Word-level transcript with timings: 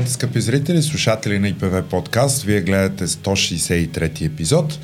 Здравейте, 0.00 0.14
скъпи 0.14 0.40
зрители, 0.40 0.82
слушатели 0.82 1.38
на 1.38 1.48
ИПВ 1.48 1.82
подкаст. 1.82 2.42
Вие 2.42 2.60
гледате 2.60 3.06
163 3.06 4.26
епизод. 4.26 4.78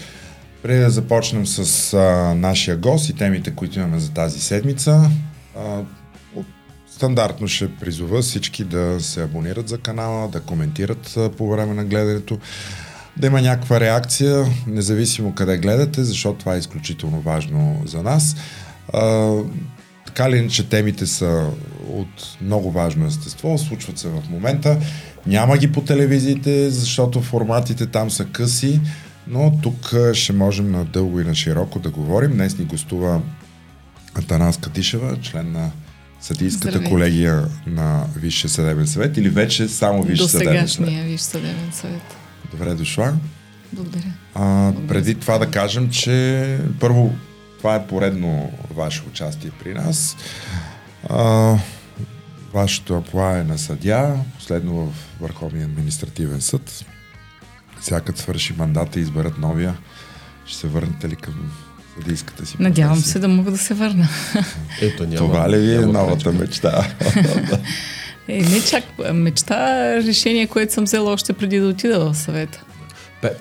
Преди 0.63 0.81
да 0.81 0.91
започнем 0.91 1.47
с 1.47 1.95
а, 1.95 2.35
нашия 2.35 2.77
гост 2.77 3.09
и 3.09 3.13
темите, 3.13 3.51
които 3.51 3.79
имаме 3.79 3.99
за 3.99 4.13
тази 4.13 4.41
седмица, 4.41 5.11
а, 5.59 5.83
стандартно 6.91 7.49
ще 7.49 7.77
призова 7.77 8.23
всички 8.23 8.65
да 8.65 9.01
се 9.01 9.23
абонират 9.23 9.69
за 9.69 9.79
канала, 9.79 10.29
да 10.29 10.41
коментират 10.41 11.17
а, 11.17 11.31
по 11.31 11.51
време 11.51 11.75
на 11.75 11.85
гледането, 11.85 12.39
да 13.17 13.27
има 13.27 13.43
някаква 13.43 13.81
реакция, 13.81 14.45
независимо 14.67 15.35
къде 15.35 15.59
гледате, 15.59 16.05
защото 16.05 16.39
това 16.39 16.55
е 16.55 16.59
изключително 16.59 17.21
важно 17.21 17.83
за 17.87 18.03
нас. 18.03 18.37
А, 18.93 19.33
така 20.07 20.31
ли, 20.31 20.51
че 20.51 20.69
темите 20.69 21.07
са 21.07 21.51
от 21.93 22.37
много 22.41 22.71
важно 22.71 23.07
естество, 23.07 23.59
случват 23.59 23.99
се 23.99 24.09
в 24.09 24.23
момента. 24.31 24.79
Няма 25.27 25.59
ги 25.59 25.73
по 25.73 25.81
телевизиите, 25.81 26.71
защото 26.71 27.23
форматите 27.23 27.87
там 27.87 28.11
са 28.11 28.25
къси, 28.25 28.81
но 29.27 29.59
тук 29.63 29.95
ще 30.13 30.33
можем 30.33 30.71
на 30.71 30.85
дълго 30.85 31.21
и 31.21 31.25
на 31.25 31.35
широко 31.35 31.79
да 31.79 31.91
говорим. 31.91 32.33
Днес 32.33 32.59
ни 32.59 32.65
гостува 32.65 33.21
Атанас 34.15 34.57
Катишева, 34.57 35.17
член 35.23 35.53
на 35.53 35.71
Съдийската 36.21 36.69
Здравейте. 36.69 36.91
колегия 36.91 37.45
на 37.67 38.05
Висше 38.17 38.49
съдебен 38.49 38.87
съвет 38.87 39.17
или 39.17 39.29
вече 39.29 39.69
само 39.69 40.03
Висше 40.03 40.29
съдебен 40.29 40.69
съвет? 40.69 40.95
До 40.95 41.03
Висше 41.03 41.25
съдебен 41.25 41.73
съвет. 41.73 42.17
Добре 42.51 42.75
дошла. 42.75 43.15
Благодаря. 43.73 44.13
А, 44.35 44.73
Благодаря. 44.73 44.89
Преди 44.89 45.15
това 45.15 45.39
да 45.39 45.51
кажем, 45.51 45.91
че 45.91 46.59
първо 46.81 47.13
това 47.59 47.75
е 47.75 47.87
поредно 47.87 48.53
ваше 48.75 49.03
участие 49.09 49.51
при 49.65 49.75
нас. 49.75 50.17
А, 51.09 51.59
вашето 52.57 52.95
апла 52.95 53.39
е 53.39 53.45
на 53.45 53.59
съдя, 53.59 54.17
последно 54.35 54.75
в 54.75 54.93
Върховния 55.21 55.65
административен 55.65 56.41
съд. 56.41 56.85
Сега 57.81 58.01
като 58.01 58.21
свърши 58.21 58.55
мандата 58.59 58.99
и 58.99 59.03
изберат 59.03 59.39
новия, 59.39 59.77
ще 60.47 60.59
се 60.59 60.67
върнете 60.67 61.09
ли 61.09 61.17
към 61.17 61.35
съдийската 61.99 62.47
си 62.47 62.57
Надявам 62.61 62.93
професия? 62.93 63.13
се 63.13 63.19
да 63.19 63.29
мога 63.29 63.51
да 63.51 63.59
се 63.59 63.75
върна. 63.75 64.09
Ето, 64.81 65.03
няма, 65.03 65.17
Това 65.17 65.51
ли 65.51 65.59
ви 65.59 65.75
е 65.75 65.81
новата 65.81 66.25
пречка. 66.25 66.33
мечта? 66.33 66.95
е, 68.29 68.43
не 68.43 68.61
чак 68.61 68.85
мечта, 69.15 69.87
решение, 69.97 70.47
което 70.47 70.73
съм 70.73 70.85
взела 70.85 71.13
още 71.13 71.33
преди 71.33 71.59
да 71.59 71.67
отида 71.67 71.99
в 71.99 72.15
съвета. 72.15 72.65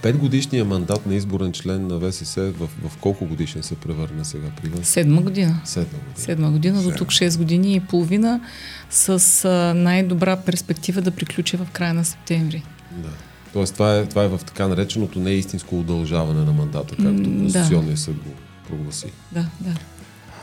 Пет 0.01 0.17
годишния 0.17 0.65
мандат 0.65 1.05
на 1.05 1.15
изборен 1.15 1.51
член 1.51 1.87
на 1.87 1.99
ВСС 1.99 2.51
в, 2.51 2.67
в 2.89 2.97
колко 2.97 3.25
годишен 3.25 3.63
се 3.63 3.75
превърна 3.75 4.25
сега 4.25 4.47
при 4.61 4.69
вас? 4.69 4.87
Седма 4.87 5.21
година. 5.21 5.61
Седма 5.63 5.99
година. 5.99 6.15
Седма 6.15 6.51
година, 6.51 6.83
до 6.83 6.91
тук 6.91 7.07
6 7.07 7.37
години 7.37 7.75
и 7.75 7.79
половина 7.79 8.41
с 8.89 9.45
а, 9.45 9.73
най-добра 9.73 10.37
перспектива 10.37 11.01
да 11.01 11.11
приключи 11.11 11.57
в 11.57 11.67
края 11.73 11.93
на 11.93 12.05
септември. 12.05 12.63
Да. 12.91 13.09
Тоест 13.53 13.73
това 13.73 13.97
е, 13.97 14.05
това 14.05 14.23
е 14.23 14.27
в 14.27 14.39
така 14.45 14.67
нареченото 14.67 15.19
неистинско 15.19 15.79
удължаване 15.79 16.45
на 16.45 16.53
мандата, 16.53 16.95
както 16.95 17.23
Конституционният 17.23 17.95
да. 17.95 18.01
съд 18.01 18.15
го 18.15 18.29
прогласи. 18.69 19.07
Да, 19.31 19.45
да. 19.59 19.71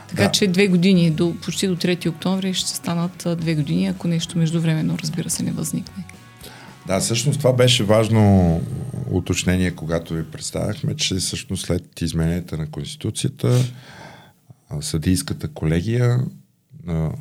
Така 0.09 0.23
да. 0.23 0.31
че 0.31 0.47
две 0.47 0.67
години, 0.67 1.11
до, 1.11 1.35
почти 1.43 1.67
до 1.67 1.75
3 1.75 2.09
октомври 2.09 2.53
ще 2.53 2.69
станат 2.69 3.27
две 3.37 3.55
години, 3.55 3.87
ако 3.87 4.07
нещо 4.07 4.37
междувременно, 4.37 4.97
разбира 5.03 5.29
се, 5.29 5.43
не 5.43 5.51
възникне. 5.51 6.03
Да, 6.87 6.99
всъщност 6.99 7.39
това 7.39 7.53
беше 7.53 7.83
важно 7.83 8.61
уточнение, 9.17 9.71
когато 9.71 10.13
ви 10.13 10.31
представяхме, 10.31 10.95
че 10.95 11.15
всъщност 11.15 11.65
след 11.65 12.01
измененията 12.01 12.57
на 12.57 12.71
Конституцията 12.71 13.59
съдийската 14.81 15.47
колегия 15.47 16.19
на 16.85 17.11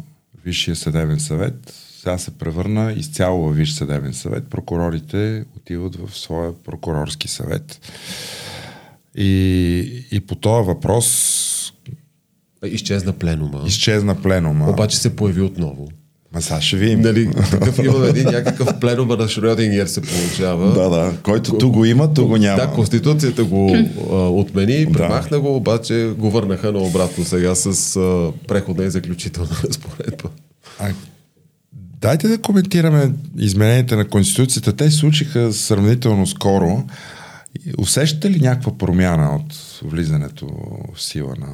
Висшия 0.45 0.77
съдебен 0.77 1.20
съвет 1.20 1.75
сега 2.03 2.19
се 2.19 2.30
превърна 2.30 2.92
изцяло 2.92 3.48
в 3.48 3.53
Висш 3.53 3.73
съдебен 3.73 4.14
съвет. 4.14 4.51
Прокурорите 4.51 5.45
отиват 5.57 5.97
в 5.97 6.19
своя 6.19 6.53
прокурорски 6.63 7.29
съвет. 7.29 7.80
И, 9.17 10.07
и 10.13 10.20
по 10.20 10.35
този 10.35 10.67
въпрос 10.67 11.73
Изчезна 12.64 13.13
пленума. 13.13 13.63
Изчезна 13.67 14.23
пленума. 14.23 14.70
Обаче 14.70 14.98
се 14.98 15.17
появи 15.17 15.41
отново. 15.41 15.89
Ма 16.35 16.43
сега 16.43 16.61
ще 16.61 16.77
видим. 16.77 17.01
Нали, 17.01 17.31
такъв 17.51 17.79
имаме 17.79 18.09
един 18.09 18.25
някакъв 18.25 18.81
пленум 18.81 19.09
на 19.09 19.17
Шрёдингер 19.17 19.87
се 19.87 20.01
получава. 20.01 20.73
Да, 20.73 20.89
да. 20.89 21.13
Който 21.23 21.59
ту 21.59 21.70
го 21.70 21.85
има, 21.85 22.15
ту 22.15 22.27
го 22.27 22.37
няма. 22.37 22.57
Да, 22.57 22.70
Конституцията 22.70 23.45
го 23.45 23.77
а, 24.11 24.15
отмени, 24.15 24.92
премахна 24.92 25.37
да. 25.37 25.41
го, 25.41 25.57
обаче 25.57 26.13
го 26.19 26.31
върнаха 26.31 26.73
на 26.73 26.79
обратно 26.79 27.25
сега 27.25 27.55
с 27.55 27.97
а, 27.97 28.33
преходна 28.48 28.85
и 28.85 28.91
заключителна 28.91 29.51
разпоредба. 29.69 30.29
А, 30.79 30.92
дайте 32.01 32.29
да 32.29 32.39
коментираме 32.39 33.13
измененията 33.39 33.97
на 33.97 34.09
Конституцията. 34.09 34.73
Те 34.73 34.91
случиха 34.91 35.53
сравнително 35.53 36.27
скоро. 36.27 36.85
Усещате 37.79 38.31
ли 38.31 38.41
някаква 38.41 38.79
промяна 38.79 39.37
от 39.37 39.81
влизането 39.91 40.47
в 40.95 41.03
сила 41.03 41.35
на 41.41 41.48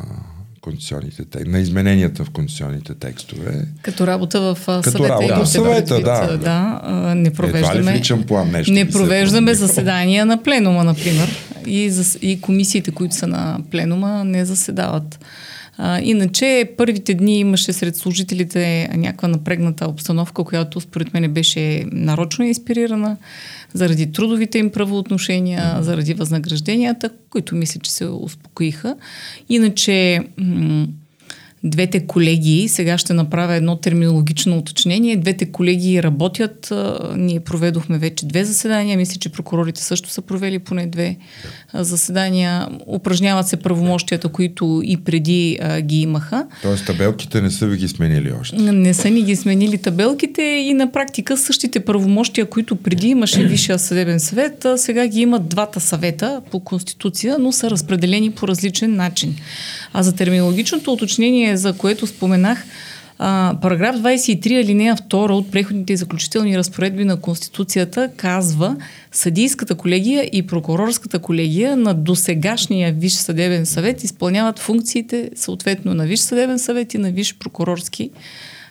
конституционните 0.69 1.25
текстове, 1.25 1.51
на 1.51 1.59
измененията 1.59 2.25
в 2.25 2.31
конституционните 2.31 2.95
текстове. 2.95 3.65
Като 3.83 4.07
работа 4.07 4.41
в 4.41 4.59
Като 4.67 4.91
съвета. 4.91 5.09
Работа 5.09 5.45
в 5.45 5.49
съвета, 5.49 6.01
да. 6.01 6.37
да. 6.37 7.15
Не 7.15 7.31
провеждаме, 7.33 7.95
е, 7.97 8.01
това 8.01 8.27
план, 8.27 8.51
нещо 8.51 8.73
не 8.73 8.89
провеждаме 8.89 9.55
заседания 9.55 10.27
на 10.27 10.43
пленума, 10.43 10.85
например. 10.85 11.29
И, 11.67 11.93
и 12.23 12.41
комисиите, 12.41 12.91
които 12.91 13.15
са 13.15 13.27
на 13.27 13.59
пленума, 13.71 14.25
не 14.25 14.45
заседават. 14.45 15.19
А, 15.81 16.01
иначе 16.01 16.71
първите 16.77 17.15
дни 17.15 17.39
имаше 17.39 17.73
сред 17.73 17.97
служителите 17.97 18.89
някаква 18.95 19.29
напрегната 19.29 19.89
обстановка, 19.89 20.45
която 20.45 20.81
според 20.81 21.15
мен 21.15 21.33
беше 21.33 21.85
нарочно 21.93 22.45
инспирирана 22.45 23.17
заради 23.73 24.13
трудовите 24.13 24.59
им 24.59 24.71
правоотношения, 24.71 25.63
mm-hmm. 25.63 25.81
заради 25.81 26.15
възнагражденията, 26.15 27.11
които 27.31 27.55
мисля, 27.55 27.81
че 27.81 27.91
се 27.91 28.07
успокоиха. 28.07 28.97
Иначе 29.49 30.21
м- 30.39 30.87
двете 31.65 32.07
колеги, 32.07 32.69
сега 32.69 32.99
ще 32.99 33.13
направя 33.13 33.55
едно 33.55 33.77
терминологично 33.77 34.59
уточнение, 34.59 35.17
двете 35.17 35.47
колеги 35.53 36.03
работят, 36.03 36.73
ние 37.17 37.41
проведохме 37.41 37.99
вече 37.99 38.27
две 38.27 38.45
заседания, 38.45 38.97
мисля, 38.97 39.19
че 39.21 39.29
прокурорите 39.29 39.83
също 39.83 40.11
са 40.11 40.23
провели 40.23 40.59
поне 40.59 40.87
две 40.87 41.17
заседания, 41.75 42.69
упражняват 42.87 43.49
се 43.49 43.57
правомощията, 43.57 44.29
които 44.29 44.81
и 44.85 44.97
преди 44.97 45.59
а, 45.61 45.81
ги 45.81 46.01
имаха. 46.01 46.47
Тоест 46.63 46.87
табелките 46.87 47.41
не 47.41 47.51
са 47.51 47.67
ви 47.67 47.77
ги 47.77 47.89
сменили 47.89 48.33
още? 48.41 48.57
Не 48.57 48.95
са 48.95 49.11
ни 49.11 49.23
ги 49.23 49.37
сменили 49.37 49.79
табелките 49.79 50.43
и 50.43 50.75
на 50.75 50.93
практика 50.93 51.37
същите 51.37 51.81
правомощия, 51.81 52.47
които 52.47 52.77
преди 52.77 53.09
имаше 53.09 53.45
Висшия 53.45 53.79
съдебен 53.79 54.21
съвет, 54.21 54.67
сега 54.77 55.07
ги 55.07 55.21
имат 55.21 55.49
двата 55.49 55.81
съвета 55.81 56.43
по 56.51 56.61
Конституция, 56.61 57.39
но 57.39 57.53
са 57.53 57.71
разпределени 57.71 58.31
по 58.31 58.49
различен 58.49 58.97
начин. 58.97 59.37
А 59.93 60.03
за 60.03 60.15
терминологичното 60.15 60.93
уточнение, 60.93 61.48
за 61.57 61.73
което 61.73 62.07
споменах, 62.07 62.65
а, 63.19 63.57
параграф 63.63 63.97
23 63.97 64.65
алинея 64.65 64.97
2 64.97 65.31
от 65.31 65.51
преходните 65.51 65.93
и 65.93 65.97
заключителни 65.97 66.59
разпоредби 66.59 67.05
на 67.05 67.21
Конституцията 67.21 68.11
казва 68.17 68.77
съдийската 69.13 69.75
колегия 69.75 70.29
и 70.33 70.47
прокурорската 70.47 71.19
колегия 71.19 71.77
на 71.77 71.95
досегашния 71.95 72.93
Висш 72.93 73.15
съдебен 73.15 73.67
съвет 73.67 74.05
изпълняват 74.05 74.59
функциите 74.59 75.31
съответно 75.37 75.95
на 75.95 76.07
Висш 76.07 76.21
съдебен 76.21 76.59
съвет 76.59 76.95
и 76.95 76.99
на 76.99 77.11
Висш 77.11 77.39
прокурорски 77.39 78.11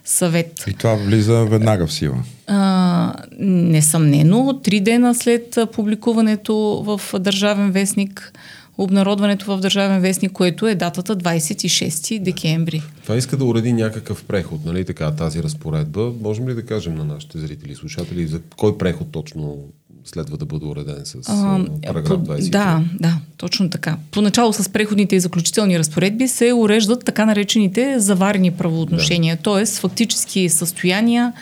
съвет. 0.05 0.63
И 0.67 0.73
това 0.73 0.95
влиза 0.95 1.45
веднага 1.45 1.87
в 1.87 1.93
сила? 1.93 2.16
А, 2.47 3.13
несъмнено, 3.39 4.59
три 4.63 4.79
дена 4.79 5.16
след 5.16 5.57
публикуването 5.73 6.55
в 6.85 7.19
Държавен 7.19 7.71
вестник 7.71 8.34
обнародването 8.78 9.58
в 9.58 9.59
Държавен 9.59 10.02
вестник, 10.02 10.32
което 10.32 10.68
е 10.68 10.76
датата 10.76 11.16
26 11.16 12.20
декември. 12.20 12.82
Това 13.03 13.16
иска 13.16 13.38
да 13.38 13.46
уреди 13.46 13.74
някакъв 13.74 14.24
преход, 14.24 14.66
нали 14.66 14.85
така, 14.85 15.12
тази 15.12 15.44
разпоредба. 15.44 16.12
Можем 16.22 16.50
ли 16.50 16.53
да 16.53 16.66
кажем 16.66 16.96
на 16.96 17.06
нашите 17.06 17.38
зрители 17.38 17.72
и 17.72 17.76
слушатели 17.76 18.28
за 18.28 18.41
кой 18.58 18.78
преход 18.78 19.12
точно 19.12 19.58
следва 20.06 20.38
да 20.38 20.46
бъде 20.46 20.66
уреден 20.66 21.02
с 21.03 21.16
а, 21.28 21.66
параграф 21.88 22.20
20? 22.20 22.50
Да, 22.50 22.84
да, 23.00 23.18
точно 23.38 23.70
така. 23.70 23.97
Поначало 24.12 24.53
с 24.53 24.70
преходните 24.70 25.16
и 25.16 25.20
заключителни 25.20 25.79
разпоредби 25.79 26.28
се 26.28 26.53
уреждат 26.53 27.06
така 27.06 27.26
наречените 27.26 28.00
заварени 28.00 28.52
правоотношения, 28.52 29.35
да. 29.35 29.41
т.е. 29.41 29.66
фактически 29.66 30.50
състояния, 30.50 31.34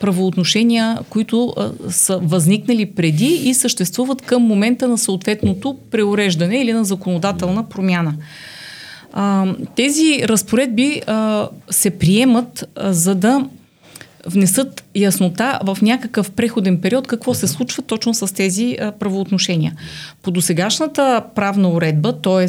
правоотношения, 0.00 0.98
които 1.10 1.54
а, 1.56 1.70
са 1.90 2.18
възникнали 2.22 2.86
преди 2.86 3.40
и 3.44 3.54
съществуват 3.54 4.22
към 4.22 4.42
момента 4.42 4.88
на 4.88 4.98
съответното 4.98 5.76
преуреждане 5.90 6.60
или 6.60 6.72
на 6.72 6.84
законодателна 6.84 7.68
промяна. 7.68 8.14
А, 9.12 9.46
тези 9.76 10.20
разпоредби 10.24 11.02
а, 11.06 11.48
се 11.70 11.90
приемат 11.90 12.68
а, 12.76 12.92
за 12.92 13.14
да 13.14 13.44
внесат 14.26 14.84
яснота 14.94 15.58
в 15.64 15.78
някакъв 15.82 16.30
преходен 16.30 16.80
период 16.80 17.06
какво 17.06 17.34
се 17.34 17.46
случва 17.46 17.82
точно 17.82 18.14
с 18.14 18.34
тези 18.34 18.76
правоотношения. 18.98 19.74
По 20.22 20.30
досегашната 20.30 21.24
правна 21.34 21.68
уредба, 21.68 22.20
т.е. 22.20 22.46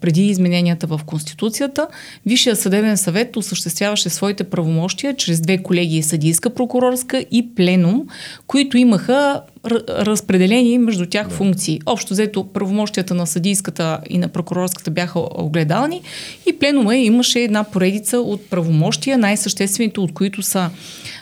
преди 0.00 0.26
измененията 0.26 0.86
в 0.86 1.00
Конституцията, 1.06 1.86
Висшия 2.26 2.56
съдебен 2.56 2.96
съвет 2.96 3.36
осъществяваше 3.36 4.08
своите 4.08 4.44
правомощия 4.44 5.16
чрез 5.16 5.40
две 5.40 5.62
колегии 5.62 6.02
съдийска, 6.02 6.50
прокурорска 6.50 7.24
и 7.30 7.54
пленум, 7.54 8.06
които 8.46 8.76
имаха 8.76 9.40
разпределени 9.88 10.78
между 10.78 11.06
тях 11.06 11.28
да. 11.28 11.34
функции. 11.34 11.80
Общо 11.86 12.14
взето 12.14 12.44
правомощията 12.44 13.14
на 13.14 13.26
съдийската 13.26 14.00
и 14.10 14.18
на 14.18 14.28
прокурорската 14.28 14.90
бяха 14.90 15.20
огледални 15.34 16.02
и 16.46 16.58
пленума 16.58 16.96
имаше 16.96 17.40
една 17.40 17.64
поредица 17.64 18.18
от 18.18 18.50
правомощия, 18.50 19.18
най-съществените 19.18 20.00
от 20.00 20.14
които 20.14 20.42
са 20.42 20.70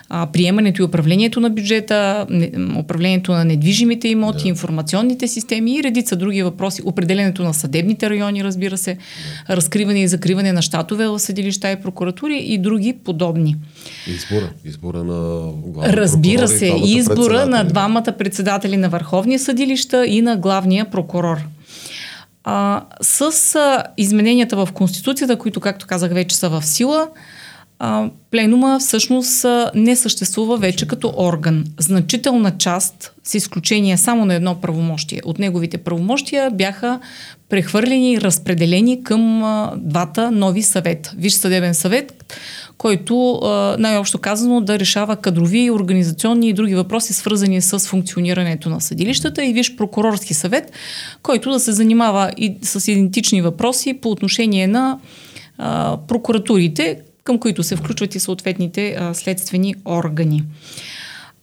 а, 0.09 0.25
приемането 0.25 0.81
и 0.81 0.85
управлението 0.85 1.39
на 1.39 1.49
бюджета, 1.49 2.25
не, 2.29 2.51
управлението 2.79 3.31
на 3.31 3.45
недвижимите 3.45 4.07
имоти, 4.07 4.43
да. 4.43 4.49
информационните 4.49 5.27
системи 5.27 5.75
и 5.75 5.83
редица 5.83 6.15
други 6.15 6.43
въпроси. 6.43 6.81
Определенето 6.85 7.43
на 7.43 7.53
съдебните 7.53 8.09
райони, 8.09 8.43
разбира 8.43 8.77
се, 8.77 8.97
да. 9.47 9.55
разкриване 9.55 10.01
и 10.01 10.07
закриване 10.07 10.53
на 10.53 10.61
щатове 10.61 11.07
в 11.07 11.19
съдилища 11.19 11.71
и 11.71 11.75
прокуратури 11.75 12.37
и 12.37 12.57
други 12.57 12.93
подобни. 13.03 13.55
Избора. 14.07 14.49
Избора 14.65 15.03
на 15.03 15.51
Разбира 15.83 16.47
се, 16.47 16.73
избора 16.85 17.45
на 17.45 17.63
двамата 17.63 18.13
председатели 18.17 18.77
на 18.77 18.89
Върховния 18.89 19.39
съдилища 19.39 20.05
и 20.07 20.21
на 20.21 20.37
главния 20.37 20.85
прокурор. 20.85 21.37
А, 22.43 22.85
с 23.01 23.21
а, 23.55 23.83
измененията 23.97 24.65
в 24.65 24.69
Конституцията, 24.73 25.37
които, 25.37 25.59
както 25.59 25.87
казах, 25.87 26.13
вече 26.13 26.35
са 26.35 26.49
в 26.49 26.65
сила, 26.65 27.07
а, 27.79 28.09
пленума 28.31 28.79
всъщност 28.79 29.45
не 29.75 29.95
съществува 29.95 30.57
вече 30.57 30.87
като 30.87 31.13
орган. 31.17 31.65
Значителна 31.79 32.57
част, 32.57 33.13
с 33.23 33.33
изключение 33.33 33.97
само 33.97 34.25
на 34.25 34.33
едно 34.33 34.55
правомощие, 34.55 35.21
от 35.25 35.39
неговите 35.39 35.77
правомощия 35.77 36.51
бяха 36.51 36.99
прехвърлени 37.49 38.13
и 38.13 38.21
разпределени 38.21 39.03
към 39.03 39.43
двата 39.77 40.31
нови 40.31 40.61
съвета. 40.61 41.13
Виж 41.17 41.33
съдебен 41.33 41.73
съвет, 41.73 42.35
който 42.77 43.39
най-общо 43.79 44.17
казано 44.17 44.61
да 44.61 44.79
решава 44.79 45.15
кадрови, 45.15 45.71
организационни 45.71 46.49
и 46.49 46.53
други 46.53 46.75
въпроси, 46.75 47.13
свързани 47.13 47.61
с 47.61 47.79
функционирането 47.79 48.69
на 48.69 48.81
съдилищата 48.81 49.45
и 49.45 49.53
виж 49.53 49.75
прокурорски 49.75 50.33
съвет, 50.33 50.71
който 51.23 51.51
да 51.51 51.59
се 51.59 51.71
занимава 51.71 52.31
и 52.37 52.57
с 52.61 52.91
идентични 52.91 53.41
въпроси 53.41 53.93
по 53.93 54.09
отношение 54.11 54.67
на 54.67 54.99
прокуратурите, 56.07 56.99
към 57.25 57.39
които 57.39 57.63
се 57.63 57.75
включват 57.75 58.15
и 58.15 58.19
съответните 58.19 58.95
а, 58.99 59.13
следствени 59.13 59.75
органи. 59.85 60.43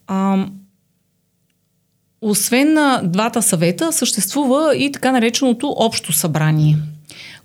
А, 0.06 0.46
освен 2.20 2.72
на 2.72 3.02
двата 3.04 3.42
съвета, 3.42 3.92
съществува 3.92 4.76
и 4.76 4.92
така 4.92 5.12
нареченото 5.12 5.74
общо 5.78 6.12
събрание– 6.12 6.78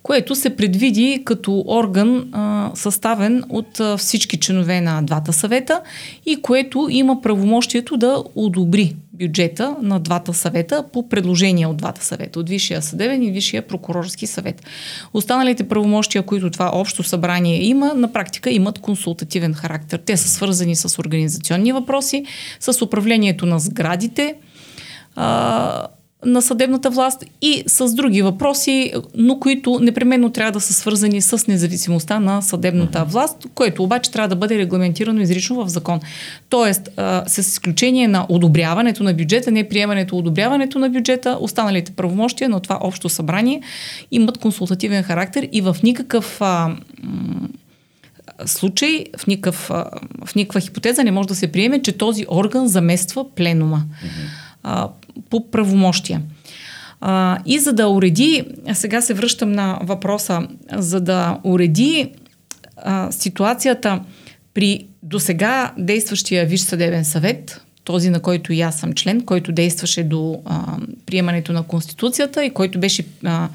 което 0.08 0.36
се 0.36 0.56
предвиди 0.56 1.22
като 1.26 1.64
орган 1.68 2.30
а, 2.32 2.72
съставен 2.76 3.44
от 3.50 3.80
а, 3.80 3.98
всички 3.98 4.40
членове 4.40 4.82
на 4.82 5.02
двата 5.02 5.34
съвета 5.34 5.82
и 6.26 6.42
което 6.42 6.88
има 6.90 7.22
правомощието 7.22 7.98
да 7.98 8.24
одобри 8.36 8.96
бюджета 9.14 9.76
на 9.82 10.00
двата 10.00 10.34
съвета 10.34 10.86
по 10.94 11.10
предложение 11.10 11.68
от 11.68 11.78
двата 11.78 12.06
съвета, 12.06 12.40
от 12.40 12.50
Висшия 12.50 12.82
съдебен 12.82 13.24
и 13.24 13.32
Висшия 13.32 13.68
прокурорски 13.68 14.28
съвет. 14.28 14.66
Останалите 15.14 15.68
правомощия, 15.68 16.22
които 16.22 16.50
това 16.50 16.72
общо 16.74 17.04
събрание 17.04 17.64
има, 17.64 17.94
на 17.94 18.14
практика 18.14 18.50
имат 18.50 18.80
консултативен 18.80 19.54
характер. 19.54 20.00
Те 20.06 20.18
са 20.18 20.30
свързани 20.30 20.76
с 20.76 21.00
организационни 21.00 21.72
въпроси, 21.72 22.26
с 22.60 22.82
управлението 22.82 23.46
на 23.46 23.60
сградите, 23.60 24.36
а, 25.16 25.88
на 26.26 26.42
съдебната 26.42 26.90
власт 26.90 27.24
и 27.42 27.64
с 27.68 27.94
други 27.94 28.22
въпроси, 28.22 28.94
но 29.16 29.40
които 29.40 29.80
непременно 29.82 30.30
трябва 30.30 30.52
да 30.52 30.62
са 30.62 30.74
свързани 30.74 31.22
с 31.22 31.48
независимостта 31.48 32.20
на 32.20 32.42
съдебната 32.42 33.06
власт, 33.06 33.38
което 33.56 33.84
обаче 33.84 34.12
трябва 34.12 34.28
да 34.28 34.36
бъде 34.36 34.58
регламентирано 34.58 35.22
изрично 35.22 35.66
в 35.66 35.70
закон. 35.70 36.00
Тоест, 36.50 36.90
а, 36.98 37.24
с 37.28 37.38
изключение 37.38 38.08
на 38.08 38.26
одобряването 38.30 39.04
на 39.04 39.14
бюджета, 39.14 39.52
не 39.52 39.70
приемането, 39.70 40.18
одобряването 40.18 40.80
на 40.80 40.90
бюджета, 40.90 41.38
останалите 41.42 41.92
правомощия 41.92 42.50
на 42.50 42.60
това 42.60 42.78
общо 42.82 43.10
събрание 43.10 43.62
имат 44.12 44.38
консултативен 44.38 45.04
характер 45.04 45.50
и 45.52 45.62
в 45.62 45.78
никакъв 45.84 46.42
а, 46.42 46.76
случай, 48.46 49.06
в, 49.18 49.28
никакъв, 49.28 49.72
в 50.26 50.36
никаква 50.36 50.60
хипотеза 50.60 51.04
не 51.04 51.12
може 51.12 51.28
да 51.28 51.36
се 51.36 51.52
приеме, 51.52 51.82
че 51.82 51.92
този 51.92 52.26
орган 52.30 52.68
замества 52.68 53.36
пленума. 53.36 53.84
Mm-hmm 54.04 54.48
по 55.30 55.52
правомощия. 55.52 56.22
А, 57.02 57.38
и 57.46 57.60
за 57.60 57.74
да 57.74 57.88
уреди, 57.88 58.44
сега 58.74 59.02
се 59.02 59.14
връщам 59.14 59.52
на 59.52 59.80
въпроса, 59.84 60.48
за 60.74 61.02
да 61.02 61.40
уреди 61.44 62.12
а, 62.78 63.12
ситуацията 63.12 64.02
при 64.54 64.86
досега 65.04 65.74
действащия 65.78 66.46
Виш 66.46 66.62
съдебен 66.62 67.06
съвет, 67.06 67.62
този 67.84 68.10
на 68.10 68.20
който 68.20 68.54
и 68.54 68.62
аз 68.62 68.80
съм 68.80 68.94
член, 68.94 69.22
който 69.22 69.52
действаше 69.52 70.04
до 70.04 70.40
а, 70.46 70.78
приемането 71.06 71.54
на 71.54 71.64
Конституцията 71.64 72.46
и 72.46 72.50
който 72.50 72.80
беше 72.80 73.06
а, 73.26 73.50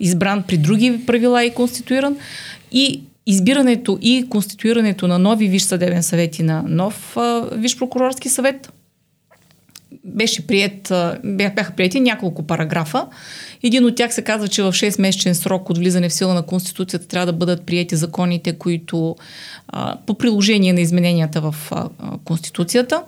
избран 0.00 0.42
при 0.42 0.56
други 0.56 1.00
правила 1.06 1.44
и 1.44 1.54
конституиран, 1.54 2.16
и 2.72 3.02
избирането 3.26 3.98
и 4.02 4.26
конституирането 4.30 5.08
на 5.08 5.18
нови 5.18 5.48
Виш 5.48 5.62
съдебен 5.62 6.02
съвет 6.02 6.38
и 6.38 6.42
на 6.42 6.62
нов 6.66 7.16
а, 7.16 7.48
Виш 7.52 7.78
прокурорски 7.78 8.28
съвет– 8.28 8.72
беше 10.14 10.46
прият, 10.46 10.92
бяха 11.24 11.72
прияти 11.76 12.00
няколко 12.00 12.42
параграфа. 12.42 13.06
Един 13.62 13.84
от 13.84 13.96
тях 13.96 14.14
се 14.14 14.22
казва, 14.22 14.48
че 14.48 14.62
в 14.62 14.72
6-месечен 14.72 15.32
срок 15.32 15.70
от 15.70 15.78
влизане 15.78 16.08
в 16.08 16.12
сила 16.12 16.34
на 16.34 16.42
Конституцията 16.42 17.08
трябва 17.08 17.26
да 17.26 17.32
бъдат 17.32 17.66
прияти 17.66 17.96
законите, 17.96 18.52
които 18.52 19.16
по 20.06 20.14
приложение 20.14 20.72
на 20.72 20.80
измененията 20.80 21.40
в 21.40 21.54
Конституцията. 22.24 23.02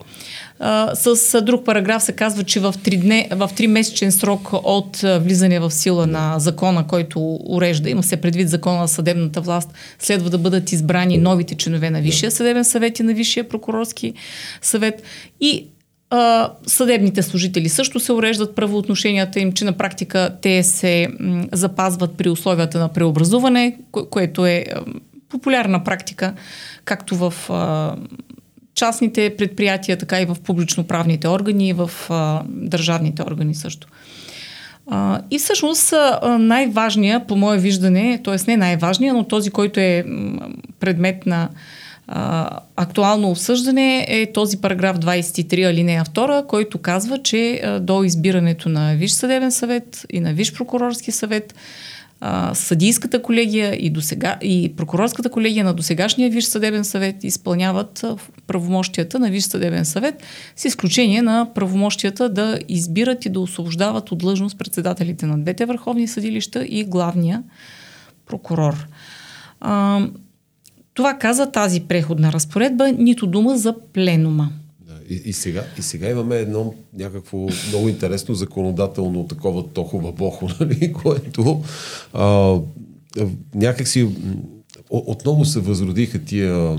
С 0.95 1.43
друг 1.43 1.65
параграф 1.65 2.03
се 2.03 2.13
казва, 2.13 2.45
че 2.45 2.61
в 2.61 2.73
3, 2.73 3.01
дне, 3.01 3.29
в 3.31 3.51
3-месечен 3.57 4.11
срок 4.11 4.49
от 4.53 4.97
влизане 4.97 5.61
в 5.61 5.71
сила 5.71 6.07
на 6.07 6.39
закона, 6.39 6.87
който 6.87 7.39
урежда, 7.47 7.91
има 7.91 8.03
се 8.03 8.17
предвид 8.17 8.49
закона 8.49 8.81
на 8.81 8.89
съдебната 8.89 9.41
власт, 9.41 9.71
следва 9.99 10.31
да 10.31 10.39
бъдат 10.39 10.73
избрани 10.73 11.19
новите 11.19 11.55
членове 11.55 11.91
на 11.91 12.01
Висшия 12.01 12.31
съдебен 12.31 12.65
съвет 12.65 12.99
и 12.99 13.03
на 13.03 13.15
Висшия 13.15 13.49
прокурорски 13.49 14.15
съвет. 14.63 15.03
И 15.41 15.67
съдебните 16.67 17.23
служители 17.23 17.69
също 17.69 18.01
се 18.01 18.13
уреждат 18.13 18.55
правоотношенията 18.55 19.41
им, 19.41 19.53
че 19.53 19.65
на 19.65 19.73
практика 19.73 20.37
те 20.43 20.63
се 20.63 21.09
запазват 21.53 22.17
при 22.17 22.29
условията 22.29 22.79
на 22.79 22.89
преобразуване, 22.89 23.77
кое, 23.93 24.07
което 24.07 24.47
е 24.47 24.65
популярна 25.29 25.85
практика, 25.85 26.35
както 26.85 27.17
в 27.17 27.51
частните 28.75 29.37
предприятия, 29.37 29.99
така 29.99 30.21
и 30.21 30.25
в 30.25 30.37
публично-правните 30.45 31.29
органи 31.29 31.69
и 31.69 31.73
в 31.73 31.91
държавните 32.47 33.23
органи 33.23 33.55
също. 33.55 33.89
И 35.31 35.39
всъщност 35.39 35.95
най-важният, 36.39 37.27
по 37.27 37.37
мое 37.37 37.59
виждане, 37.59 38.21
т.е. 38.25 38.37
не 38.49 38.57
най-важният, 38.57 39.17
но 39.17 39.25
този, 39.25 39.51
който 39.51 39.81
е 39.81 40.05
предмет 40.81 41.27
на 41.27 41.49
актуално 42.77 43.31
обсъждане 43.31 44.07
е 44.09 44.33
този 44.33 44.61
параграф 44.61 44.99
23 44.99 45.71
алинея 45.71 46.05
2, 46.05 46.47
който 46.47 46.79
казва, 46.79 47.19
че 47.23 47.63
до 47.81 48.05
избирането 48.05 48.69
на 48.69 48.95
Виш 48.97 49.13
съдебен 49.13 49.53
съвет 49.53 50.07
и 50.13 50.21
на 50.21 50.33
Виш 50.33 50.53
прокурорски 50.53 51.13
съвет 51.13 51.55
съдийската 52.53 53.23
колегия 53.23 53.75
и, 53.87 53.91
досега, 53.91 54.39
и 54.43 54.73
прокурорската 54.77 55.31
колегия 55.31 55.65
на 55.65 55.75
досегашния 55.75 56.31
Виш 56.31 56.45
съдебен 56.45 56.85
съвет 56.85 57.25
изпълняват 57.25 58.05
правомощията 58.47 59.19
на 59.19 59.31
Виш 59.31 59.45
съдебен 59.45 59.85
съвет, 59.85 60.23
с 60.57 60.65
изключение 60.65 61.23
на 61.23 61.49
правомощията 61.55 62.29
да 62.29 62.59
избират 62.69 63.25
и 63.25 63.29
да 63.29 63.41
освобождават 63.41 64.13
от 64.13 64.19
длъжност 64.19 64.59
председателите 64.59 65.27
на 65.27 65.39
двете 65.39 65.67
върховни 65.67 66.09
съдилища 66.09 66.65
и 66.69 66.85
главния 66.85 67.43
прокурор. 68.27 68.87
Това 70.95 71.19
каза 71.19 71.51
тази 71.51 71.81
преходна 71.81 72.33
разпоредба, 72.33 72.93
нито 72.93 73.27
дума 73.27 73.59
за 73.59 73.75
пленума. 73.93 74.53
Да, 74.81 74.95
и, 75.11 75.23
и, 75.25 75.33
сега, 75.33 75.65
и 75.79 75.83
сега 75.83 76.11
имаме 76.11 76.37
едно 76.37 76.75
някакво 76.99 77.39
много 77.69 77.89
интересно 77.89 78.35
законодателно 78.35 79.27
такова 79.27 79.69
тохова 79.69 80.13
бохо, 80.13 80.49
нали, 80.61 80.93
което 80.93 81.63
а, 82.13 82.57
някакси 83.55 84.09
отново 84.91 85.45
се 85.45 85.61
възродиха 85.61 86.19
тия 86.19 86.79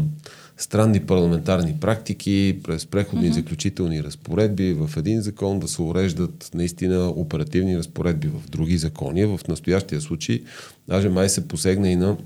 странни 0.57 0.99
парламентарни 0.99 1.75
практики 1.81 2.59
през 2.63 2.85
преходни 2.85 3.27
и 3.27 3.33
заключителни 3.33 4.03
разпоредби 4.03 4.73
в 4.73 4.97
един 4.97 5.21
закон 5.21 5.59
да 5.59 5.67
се 5.67 5.81
уреждат 5.81 6.49
наистина 6.53 7.07
оперативни 7.07 7.77
разпоредби 7.77 8.27
в 8.27 8.49
други 8.49 8.77
закони. 8.77 9.25
В 9.25 9.39
настоящия 9.47 10.01
случай 10.01 10.43
даже 10.87 11.09
май 11.09 11.29
се 11.29 11.47
посегна 11.47 11.89
и 11.89 11.95
на 11.95 12.17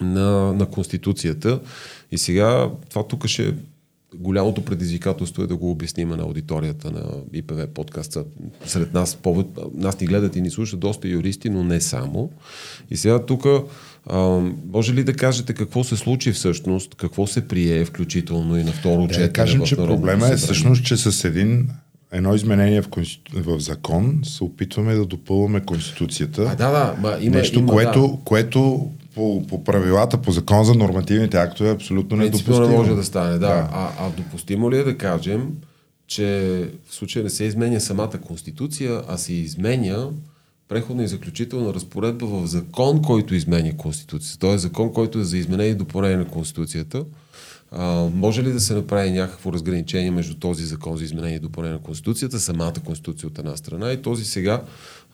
на, 0.00 0.52
на 0.52 0.66
Конституцията. 0.66 1.60
И 2.12 2.18
сега 2.18 2.70
това 2.90 3.02
тук 3.02 3.26
ще 3.26 3.54
голямото 4.14 4.64
предизвикателство 4.64 5.42
е 5.42 5.46
да 5.46 5.56
го 5.56 5.70
обясним 5.70 6.08
на 6.08 6.22
аудиторията 6.22 6.90
на 6.90 7.04
ИПВ 7.32 7.66
подкаста. 7.66 8.24
Сред 8.66 8.94
нас, 8.94 9.16
повод, 9.16 9.46
нас 9.74 10.00
ни 10.00 10.06
гледат 10.06 10.36
и 10.36 10.40
ни 10.40 10.50
слушат 10.50 10.80
доста 10.80 11.08
юристи, 11.08 11.50
но 11.50 11.64
не 11.64 11.80
само. 11.80 12.30
И 12.90 12.96
сега 12.96 13.26
тук 13.26 13.46
може 14.72 14.94
ли 14.94 15.04
да 15.04 15.12
кажете 15.12 15.52
какво 15.52 15.84
се 15.84 15.96
случи 15.96 16.32
всъщност, 16.32 16.94
какво 16.94 17.26
се 17.26 17.48
прие, 17.48 17.84
включително 17.84 18.58
и 18.58 18.64
на 18.64 18.72
второ 18.72 19.02
да, 19.02 19.08
четене? 19.08 19.26
Да 19.26 19.32
кажем, 19.32 19.62
че 19.62 19.76
проблема 19.76 20.28
е 20.28 20.36
всъщност, 20.36 20.84
че 20.84 20.96
с 20.96 21.24
един 21.24 21.68
едно 22.12 22.34
изменение 22.34 22.82
в, 22.82 22.88
конститу... 22.88 23.42
в 23.42 23.60
закон 23.60 24.20
се 24.24 24.44
опитваме 24.44 24.94
да 24.94 25.04
допълваме 25.04 25.60
Конституцията. 25.60 26.42
А, 26.42 26.54
да, 26.54 26.70
да, 26.70 26.94
ма, 27.00 27.16
има, 27.20 27.36
нещо, 27.36 27.58
има, 27.58 27.72
което, 27.72 28.00
да. 28.08 28.24
което 28.24 28.90
по, 29.18 29.42
по 29.46 29.64
правилата, 29.64 30.18
по 30.18 30.32
закон 30.32 30.64
за 30.64 30.74
нормативните 30.74 31.36
актове 31.36 31.68
е 31.68 31.72
абсолютно 31.72 32.16
недопустимо. 32.16 32.60
не 32.60 32.76
може 32.76 32.94
да 32.94 33.04
стане, 33.04 33.32
да. 33.32 33.38
да. 33.38 33.68
А, 33.72 33.92
а 33.98 34.10
допустимо 34.10 34.70
ли 34.70 34.78
е 34.78 34.84
да 34.84 34.98
кажем, 34.98 35.52
че 36.06 36.24
в 36.88 36.94
случая 36.94 37.22
не 37.24 37.30
се 37.30 37.44
изменя 37.44 37.80
самата 37.80 38.18
Конституция, 38.26 39.02
а 39.08 39.18
се 39.18 39.32
изменя 39.32 40.10
преходна 40.68 41.04
и 41.04 41.08
заключителна 41.08 41.74
разпоредба 41.74 42.26
в 42.26 42.46
закон, 42.46 43.02
който 43.02 43.34
изменя 43.34 43.76
Конституцията. 43.76 44.48
Е 44.48 44.58
закон, 44.58 44.92
който 44.92 45.18
е 45.18 45.24
за 45.24 45.38
изменение 45.38 45.72
и 45.72 45.74
допълнение 45.74 46.16
на 46.16 46.28
Конституцията. 46.28 47.04
А, 47.70 48.08
може 48.14 48.42
ли 48.42 48.52
да 48.52 48.60
се 48.60 48.74
направи 48.74 49.10
някакво 49.10 49.52
разграничение 49.52 50.10
между 50.10 50.34
този 50.34 50.64
закон 50.64 50.96
за 50.96 51.04
изменение 51.04 51.36
и 51.36 51.40
допълнение 51.40 51.78
на 51.78 51.82
Конституцията, 51.82 52.40
самата 52.40 52.74
Конституция 52.84 53.26
от 53.26 53.38
една 53.38 53.56
страна 53.56 53.92
и 53.92 54.02
този 54.02 54.24
сега 54.24 54.62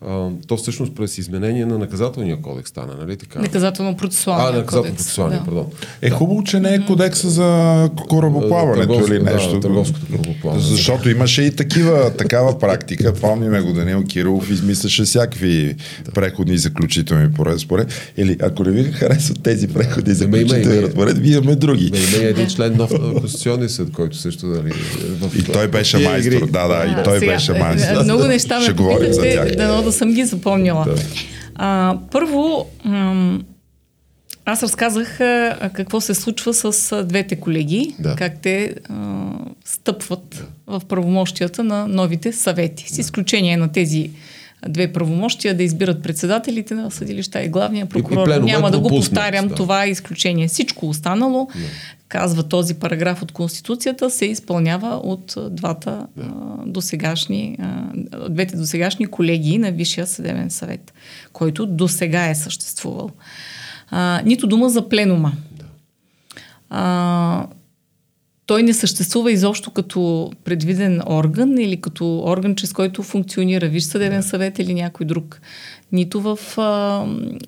а, 0.01 0.29
то 0.47 0.57
всъщност 0.57 0.95
през 0.95 1.17
изменение 1.17 1.65
на 1.65 1.77
наказателния 1.77 2.41
кодекс 2.41 2.69
стана, 2.69 2.93
нали 2.99 3.17
така? 3.17 3.39
Наказателно-процесуалния 3.39 4.49
А, 4.49 4.65
наказателно-процесуалния, 4.65 5.39
да. 5.39 5.45
пардон. 5.45 5.65
Е 6.01 6.09
да. 6.09 6.15
хубаво, 6.15 6.43
че 6.43 6.59
не 6.59 6.73
е 6.73 6.85
кодекса 6.85 7.29
за 7.29 7.89
корабоплаването 8.09 9.05
или 9.07 9.23
нещо. 9.23 9.53
Да, 9.53 9.59
търговското 9.59 10.05
корабоплаване. 10.05 10.61
Защото 10.63 11.09
имаше 11.09 11.41
и 11.41 11.55
такива, 11.55 12.13
такава 12.17 12.59
практика. 12.59 13.13
Помниме 13.13 13.61
го 13.61 13.73
Данил 13.73 14.03
Кирилов 14.03 14.49
измисляше 14.49 15.03
всякакви 15.03 15.75
да. 16.05 16.11
преходни 16.11 16.53
и 16.53 16.57
заключителни 16.57 17.29
разпоред. 17.39 18.11
Или 18.17 18.37
ако 18.41 18.63
не 18.63 18.71
ви 18.71 18.91
харесват 18.91 19.43
тези 19.43 19.67
преходни 19.67 20.11
и 20.11 20.15
заключителни 20.15 20.81
разпоред, 20.81 21.17
вие 21.17 21.37
имаме 21.37 21.55
други. 21.55 21.91
Има 22.15 22.23
един 22.23 22.47
член 22.47 22.77
нов 22.77 22.91
Конституционния 23.19 23.69
съд, 23.69 23.91
който 23.91 24.17
също 24.17 24.47
дали. 24.47 24.71
В... 25.21 25.35
И 25.35 25.43
той 25.43 25.67
беше 25.67 25.97
майстор. 25.97 26.49
Да, 26.49 26.67
да, 26.67 26.85
и 26.85 27.03
той 27.03 27.19
беше 27.19 27.53
майстор. 27.53 28.03
Много 28.03 28.23
неща 28.23 28.59
ме 28.59 28.75
попитате, 28.75 29.55
да 29.57 29.85
да 29.85 29.91
съм 29.95 30.13
ги 30.13 30.25
запомнила. 30.25 30.85
Да. 30.85 30.95
А, 31.55 31.97
първо, 32.11 32.67
аз 34.45 34.63
разказах 34.63 35.19
а, 35.19 35.69
какво 35.73 36.01
се 36.01 36.13
случва 36.13 36.53
с 36.53 36.91
а, 36.91 37.03
двете 37.03 37.35
колеги, 37.35 37.95
да. 37.99 38.15
как 38.15 38.41
те 38.41 38.75
а, 38.89 39.29
стъпват 39.65 40.29
да. 40.29 40.79
в 40.79 40.85
правомощията 40.85 41.63
на 41.63 41.87
новите 41.87 42.33
съвети, 42.33 42.93
с 42.93 42.97
изключение 42.97 43.57
на 43.57 43.71
тези 43.71 44.11
две 44.69 44.93
правомощия 44.93 45.57
да 45.57 45.63
избират 45.63 46.03
председателите 46.03 46.73
на 46.73 46.91
съдилища 46.91 47.43
и 47.43 47.49
главния 47.49 47.85
прокурор. 47.85 48.27
И, 48.27 48.35
и 48.35 48.39
Няма 48.39 48.71
да 48.71 48.79
го 48.79 48.89
повтарям, 48.89 49.47
да. 49.47 49.55
това 49.55 49.85
е 49.85 49.89
изключение. 49.89 50.47
Всичко 50.47 50.89
останало, 50.89 51.47
да. 51.55 51.61
казва 52.07 52.43
този 52.43 52.73
параграф 52.73 53.21
от 53.21 53.31
Конституцията, 53.31 54.09
се 54.09 54.25
изпълнява 54.25 54.95
от 55.03 55.35
двата 55.51 56.07
да. 56.17 56.23
а, 56.23 56.65
досегашни, 56.65 57.57
а, 57.61 58.29
двете 58.29 58.55
досегашни 58.57 59.07
колеги 59.07 59.57
на 59.57 59.71
Висшия 59.71 60.07
съдебен 60.07 60.49
съвет, 60.49 60.93
който 61.33 61.65
досега 61.65 62.29
е 62.29 62.35
съществувал. 62.35 63.09
А, 63.89 64.21
нито 64.25 64.47
дума 64.47 64.69
за 64.69 64.89
пленума. 64.89 65.31
Да. 65.51 65.65
А, 66.69 67.45
той 68.45 68.63
не 68.63 68.73
съществува 68.73 69.31
изобщо 69.31 69.71
като 69.71 70.31
предвиден 70.43 71.01
орган 71.07 71.57
или 71.57 71.81
като 71.81 72.19
орган, 72.19 72.55
чрез 72.55 72.73
който 72.73 73.03
функционира 73.03 73.67
Виж 73.67 73.83
съдебен 73.83 74.23
съвет 74.23 74.59
или 74.59 74.73
някой 74.73 75.05
друг. 75.05 75.41
Нито 75.91 76.21
в 76.21 76.39
а, 76.57 77.05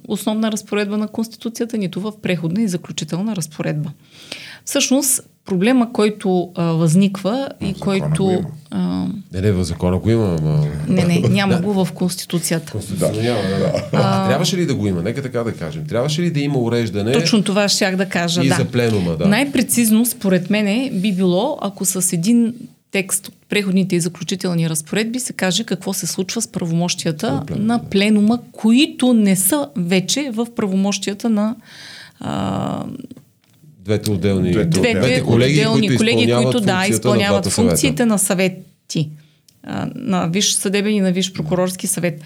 основна 0.08 0.52
разпоредба 0.52 0.98
на 0.98 1.08
Конституцията, 1.08 1.78
нито 1.78 2.02
в 2.02 2.22
преходна 2.22 2.62
и 2.62 2.68
заключителна 2.68 3.36
разпоредба. 3.36 3.92
Всъщност, 4.68 5.22
проблема, 5.46 5.94
който 5.94 6.52
а, 6.56 6.64
възниква 6.64 7.50
и 7.62 7.74
който... 7.74 8.44
А, 8.72 9.08
не, 9.34 9.42
не, 9.42 9.52
в 9.52 9.64
закона 9.64 9.98
го 9.98 10.10
има, 10.10 10.36
ама... 10.40 10.68
Не, 10.88 11.04
не, 11.04 11.20
няма 11.30 11.62
го 11.62 11.86
в 11.86 11.92
Конституцията. 11.94 12.72
Конституцията 12.72 13.16
да. 13.16 13.24
няма, 13.24 13.42
да. 13.42 13.90
А, 13.94 14.28
Трябваше 14.28 14.58
ли 14.58 14.66
да 14.66 14.76
го 14.76 14.88
има? 14.88 15.02
Нека 15.02 15.22
така 15.22 15.44
да 15.44 15.54
кажем. 15.54 15.86
Трябваше 15.88 16.22
ли 16.22 16.32
да 16.32 16.40
има 16.40 16.60
уреждане? 16.60 17.12
Точно 17.12 17.44
това 17.44 17.70
щях 17.70 17.96
да 17.96 18.10
кажа, 18.10 18.44
и 18.44 18.50
да. 18.50 18.56
за 18.56 18.66
пленума, 18.66 19.16
да. 19.16 19.28
Най-прецизно, 19.28 20.06
според 20.06 20.50
мене, 20.50 20.92
би 20.94 21.14
било, 21.14 21.58
ако 21.62 21.86
с 21.86 22.14
един 22.14 22.54
текст 22.92 23.28
от 23.28 23.36
преходните 23.50 23.96
и 23.96 24.00
заключителни 24.00 24.70
разпоредби 24.70 25.20
се 25.20 25.34
каже 25.34 25.64
какво 25.64 25.94
се 25.94 26.08
случва 26.08 26.42
с 26.42 26.48
правомощията 26.48 27.44
на 27.50 27.80
пленума, 27.90 28.40
които 28.52 29.14
не 29.14 29.36
са 29.36 29.70
вече 29.76 30.32
в 30.34 30.48
правомощията 30.56 31.30
на 31.30 31.56
а, 32.20 32.84
Двете 33.88 34.12
отделни 34.12 34.52
двете, 34.52 34.70
двете, 34.70 35.00
двете 35.00 35.22
колеги, 35.22 35.60
отделни 35.60 35.88
които 35.88 35.98
колеги, 35.98 36.34
които 36.34 36.60
да, 36.60 36.86
изпълняват 36.90 37.46
на 37.46 37.52
функциите 37.52 38.06
на 38.06 38.20
съвети 38.20 39.10
на 39.96 40.28
Виш 40.28 40.52
съдебен 40.52 40.94
и 40.94 41.00
на 41.00 41.12
Виш 41.12 41.34
прокурорски 41.34 41.88
съвет. 41.88 42.22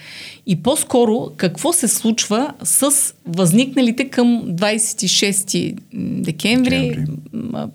И 0.47 0.63
по-скоро 0.63 1.31
какво 1.37 1.73
се 1.73 1.87
случва 1.87 2.53
с 2.63 3.13
възникналите 3.25 4.09
към 4.09 4.43
26 4.47 5.75
декември, 5.93 6.69
декември. 6.69 7.05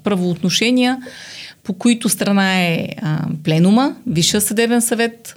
правоотношения, 0.05 0.99
по 1.63 1.73
които 1.73 2.09
страна 2.09 2.63
е 2.63 2.89
а, 3.03 3.25
пленума, 3.45 3.97
Висша 4.07 4.41
съдебен 4.41 4.83
съвет, 4.83 5.37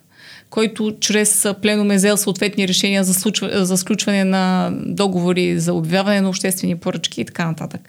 който 0.49 0.95
чрез 0.99 1.47
пленум 1.61 1.91
е 1.91 1.95
взел 1.95 2.17
съответни 2.17 2.67
решения 2.67 3.03
за, 3.03 3.13
случва, 3.13 3.65
за 3.65 3.77
сключване 3.77 4.23
на 4.23 4.71
договори, 4.85 5.59
за 5.59 5.73
обявяване 5.73 6.21
на 6.21 6.29
обществени 6.29 6.75
поръчки 6.75 7.21
и 7.21 7.25
така 7.25 7.45
нататък. 7.45 7.81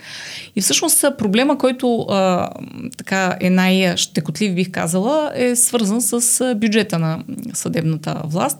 И 0.56 0.60
всъщност 0.60 1.04
проблема, 1.18 1.58
който 1.58 2.00
а, 2.00 2.48
така 2.96 3.36
е 3.40 3.50
най-щекотлив, 3.50 4.54
бих 4.54 4.70
казала, 4.70 5.32
е 5.34 5.56
свързан 5.56 6.00
с 6.00 6.54
бюджета 6.54 6.98
на 6.98 7.24
съдебната 7.54 8.22
власт, 8.24 8.58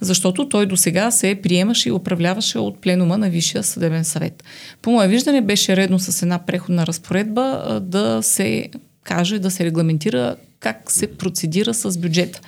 защото 0.00 0.48
той 0.48 0.66
до 0.66 0.76
сега 0.76 1.10
се 1.10 1.40
приемаше 1.42 1.88
и 1.88 1.92
управляваше 1.92 2.58
от 2.58 2.80
пленума 2.80 3.18
на 3.18 3.30
Висшия 3.30 3.62
съдебен 3.62 4.04
съвет. 4.04 4.44
По 4.82 4.90
мое 4.90 5.08
виждане 5.08 5.40
беше 5.40 5.76
редно 5.76 5.98
с 5.98 6.22
една 6.22 6.38
преходна 6.38 6.86
разпоредба 6.86 7.78
да 7.82 8.22
се 8.22 8.68
каже, 9.04 9.38
да 9.38 9.50
се 9.50 9.64
регламентира 9.64 10.36
как 10.60 10.90
се 10.90 11.06
процедира 11.06 11.74
с 11.74 11.98
бюджета. 11.98 12.40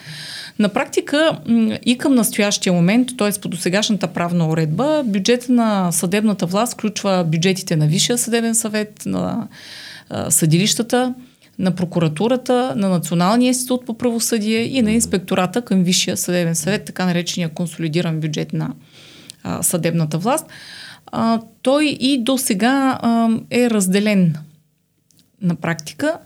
На 0.58 0.68
практика 0.68 1.38
и 1.86 1.98
към 1.98 2.14
настоящия 2.14 2.72
момент, 2.72 3.08
т.е. 3.18 3.40
по 3.40 3.48
досегашната 3.48 4.08
правна 4.08 4.48
уредба, 4.48 5.02
бюджета 5.04 5.52
на 5.52 5.92
съдебната 5.92 6.46
власт 6.46 6.72
включва 6.72 7.24
бюджетите 7.24 7.76
на 7.76 7.86
Висшия 7.86 8.18
съдебен 8.18 8.54
съвет, 8.54 9.02
на 9.06 9.48
съдилищата, 10.28 11.14
на 11.58 11.74
прокуратурата, 11.74 12.72
на 12.76 12.88
Националния 12.88 13.48
институт 13.48 13.86
по 13.86 13.98
правосъдие 13.98 14.60
и 14.60 14.82
на 14.82 14.92
инспектората 14.92 15.62
към 15.62 15.82
Висшия 15.82 16.16
съдебен 16.16 16.54
съвет, 16.54 16.84
така 16.84 17.06
наречения 17.06 17.48
консолидиран 17.48 18.20
бюджет 18.20 18.52
на 18.52 18.72
а, 19.42 19.62
съдебната 19.62 20.18
власт. 20.18 20.46
А, 21.06 21.40
той 21.62 21.84
и 22.00 22.22
до 22.22 22.38
сега 22.38 22.98
а, 23.02 23.28
е 23.50 23.70
разделен 23.70 24.34
на 25.42 25.54
практика 25.54 26.18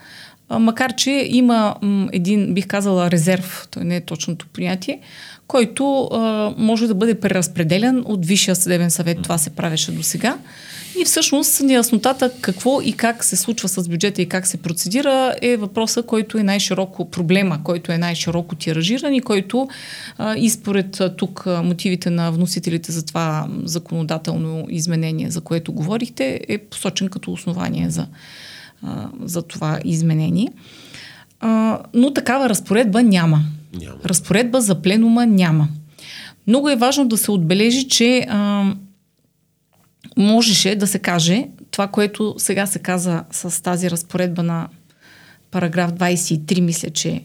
макар 0.51 0.95
че 0.95 1.27
има 1.29 1.75
един, 2.13 2.55
бих 2.55 2.67
казала, 2.67 3.11
резерв, 3.11 3.69
той 3.71 3.85
не 3.85 3.97
е 3.97 4.01
точното 4.01 4.47
понятие, 4.47 5.01
който 5.47 6.05
а, 6.05 6.55
може 6.59 6.87
да 6.87 6.95
бъде 6.95 7.21
преразпределен 7.21 8.03
от 8.07 8.27
Висшия 8.27 8.57
съдебен 8.57 8.91
съвет. 8.91 9.23
Това 9.23 9.39
се 9.39 9.51
правеше 9.51 9.93
до 9.93 10.03
сега. 10.03 10.39
И 11.01 11.05
всъщност 11.05 11.61
неяснотата 11.61 12.31
какво 12.41 12.81
и 12.83 12.93
как 12.93 13.25
се 13.25 13.37
случва 13.37 13.69
с 13.69 13.89
бюджета 13.89 14.23
и 14.23 14.29
как 14.29 14.47
се 14.47 14.57
процедира 14.57 15.35
е 15.43 15.57
въпроса, 15.57 16.03
който 16.03 16.39
е 16.39 16.43
най-широко 16.43 17.11
проблема, 17.11 17.61
който 17.65 17.93
е 17.93 17.99
най-широко 17.99 18.55
тиражиран 18.55 19.15
и 19.15 19.21
който 19.21 19.69
а, 20.19 20.37
и 20.37 20.51
според 20.51 21.03
тук 21.17 21.47
мотивите 21.47 22.11
на 22.11 22.33
вносителите 22.33 22.93
за 22.93 23.05
това 23.05 23.49
законодателно 23.65 24.67
изменение, 24.69 25.31
за 25.31 25.41
което 25.41 25.73
говорихте, 25.73 26.41
е 26.49 26.59
посочен 26.59 27.09
като 27.09 27.33
основание 27.33 27.91
за 27.91 28.07
а, 28.83 29.09
за 29.25 29.43
това 29.43 29.81
изменение. 29.85 30.49
А, 31.41 31.79
но 31.95 32.15
такава 32.15 32.49
разпоредба 32.49 33.03
няма. 33.03 33.45
няма. 33.81 33.97
Разпоредба 34.05 34.61
за 34.61 34.83
пленума 34.83 35.27
няма. 35.27 35.69
Много 36.47 36.69
е 36.71 36.77
важно 36.77 37.09
да 37.09 37.17
се 37.17 37.31
отбележи, 37.31 37.89
че 37.89 38.27
а, 38.29 38.65
можеше 40.17 40.77
да 40.77 40.87
се 40.87 40.99
каже 40.99 41.47
това, 41.71 41.87
което 41.87 42.35
сега 42.39 42.67
се 42.67 42.79
каза 42.79 43.25
с 43.31 43.63
тази 43.63 43.91
разпоредба 43.91 44.43
на 44.43 44.69
параграф 45.51 45.93
23, 45.93 46.61
мисля, 46.61 46.91
че 46.91 47.23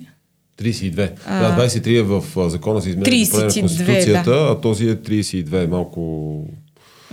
32. 0.62 1.12
А, 1.28 1.56
да, 1.56 1.68
23 1.68 2.00
е 2.00 2.02
в 2.02 2.50
закона 2.50 2.82
за 2.82 2.90
изменение 2.90 3.28
на 3.34 3.42
Конституцията, 3.62 4.32
да. 4.32 4.48
а 4.52 4.62
този 4.62 4.90
е 4.90 4.96
32, 4.96 5.68
малко 5.68 6.46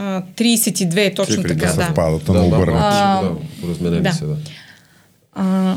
32 0.01 1.07
е 1.07 1.15
точно 1.15 1.35
Цифрите 1.35 1.59
така, 1.59 1.73
да. 1.73 1.85
съвпадат, 1.85 2.25
да, 2.25 2.33
да, 2.33 2.43
да, 2.43 3.91
да, 3.91 4.01
да. 4.01 4.13
се, 4.13 4.25
да. 4.25 4.37
А, 5.33 5.77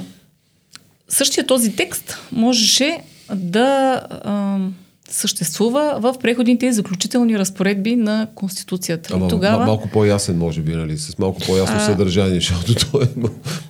същия 1.09 1.47
този 1.47 1.75
текст 1.75 2.17
можеше 2.31 2.99
да 3.35 4.01
а, 4.23 4.57
съществува 5.09 5.97
в 5.99 6.15
преходните 6.21 6.65
и 6.65 6.73
заключителни 6.73 7.39
разпоредби 7.39 7.95
на 7.95 8.27
Конституцията. 8.35 9.13
Ама, 9.13 9.27
тогава... 9.27 9.65
малко 9.65 9.89
по-ясен, 9.89 10.37
може 10.37 10.61
би, 10.61 10.75
нали? 10.75 10.97
С 10.97 11.19
малко 11.19 11.41
по-ясно 11.45 11.75
а... 11.77 11.79
съдържание, 11.79 12.35
защото 12.35 12.75
той, 12.91 13.03
е, 13.03 13.07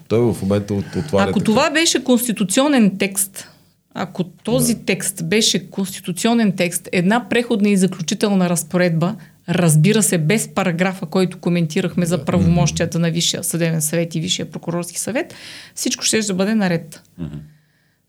той 0.07 0.19
в 0.19 0.41
момента 0.41 0.74
от, 0.74 0.86
отваря. 0.98 1.29
Ако 1.29 1.39
така. 1.39 1.45
това 1.45 1.69
беше 1.69 2.03
конституционен 2.03 2.98
текст, 2.98 3.48
ако 3.94 4.24
този 4.24 4.76
да. 4.76 4.84
текст 4.86 5.26
беше 5.26 5.70
конституционен 5.70 6.52
текст, 6.52 6.90
една 6.92 7.30
преходна 7.30 7.70
и 7.70 7.78
заключителна 7.78 8.50
разпоредба, 8.50 9.16
разбира 9.50 10.04
се, 10.04 10.18
без 10.18 10.48
параграфа, 10.48 11.06
който 11.06 11.40
коментирахме 11.40 12.06
за 12.06 12.26
правомощията 12.26 13.00
на 13.00 13.12
Висшия 13.12 13.44
съдебен 13.44 13.82
съвет 13.82 14.16
и 14.16 14.20
Висшия 14.20 14.52
прокурорски 14.52 15.00
съвет, 15.00 15.34
всичко 15.76 16.04
ще 16.04 16.20
да 16.20 16.34
бъде 16.34 16.56
наред. 16.56 17.02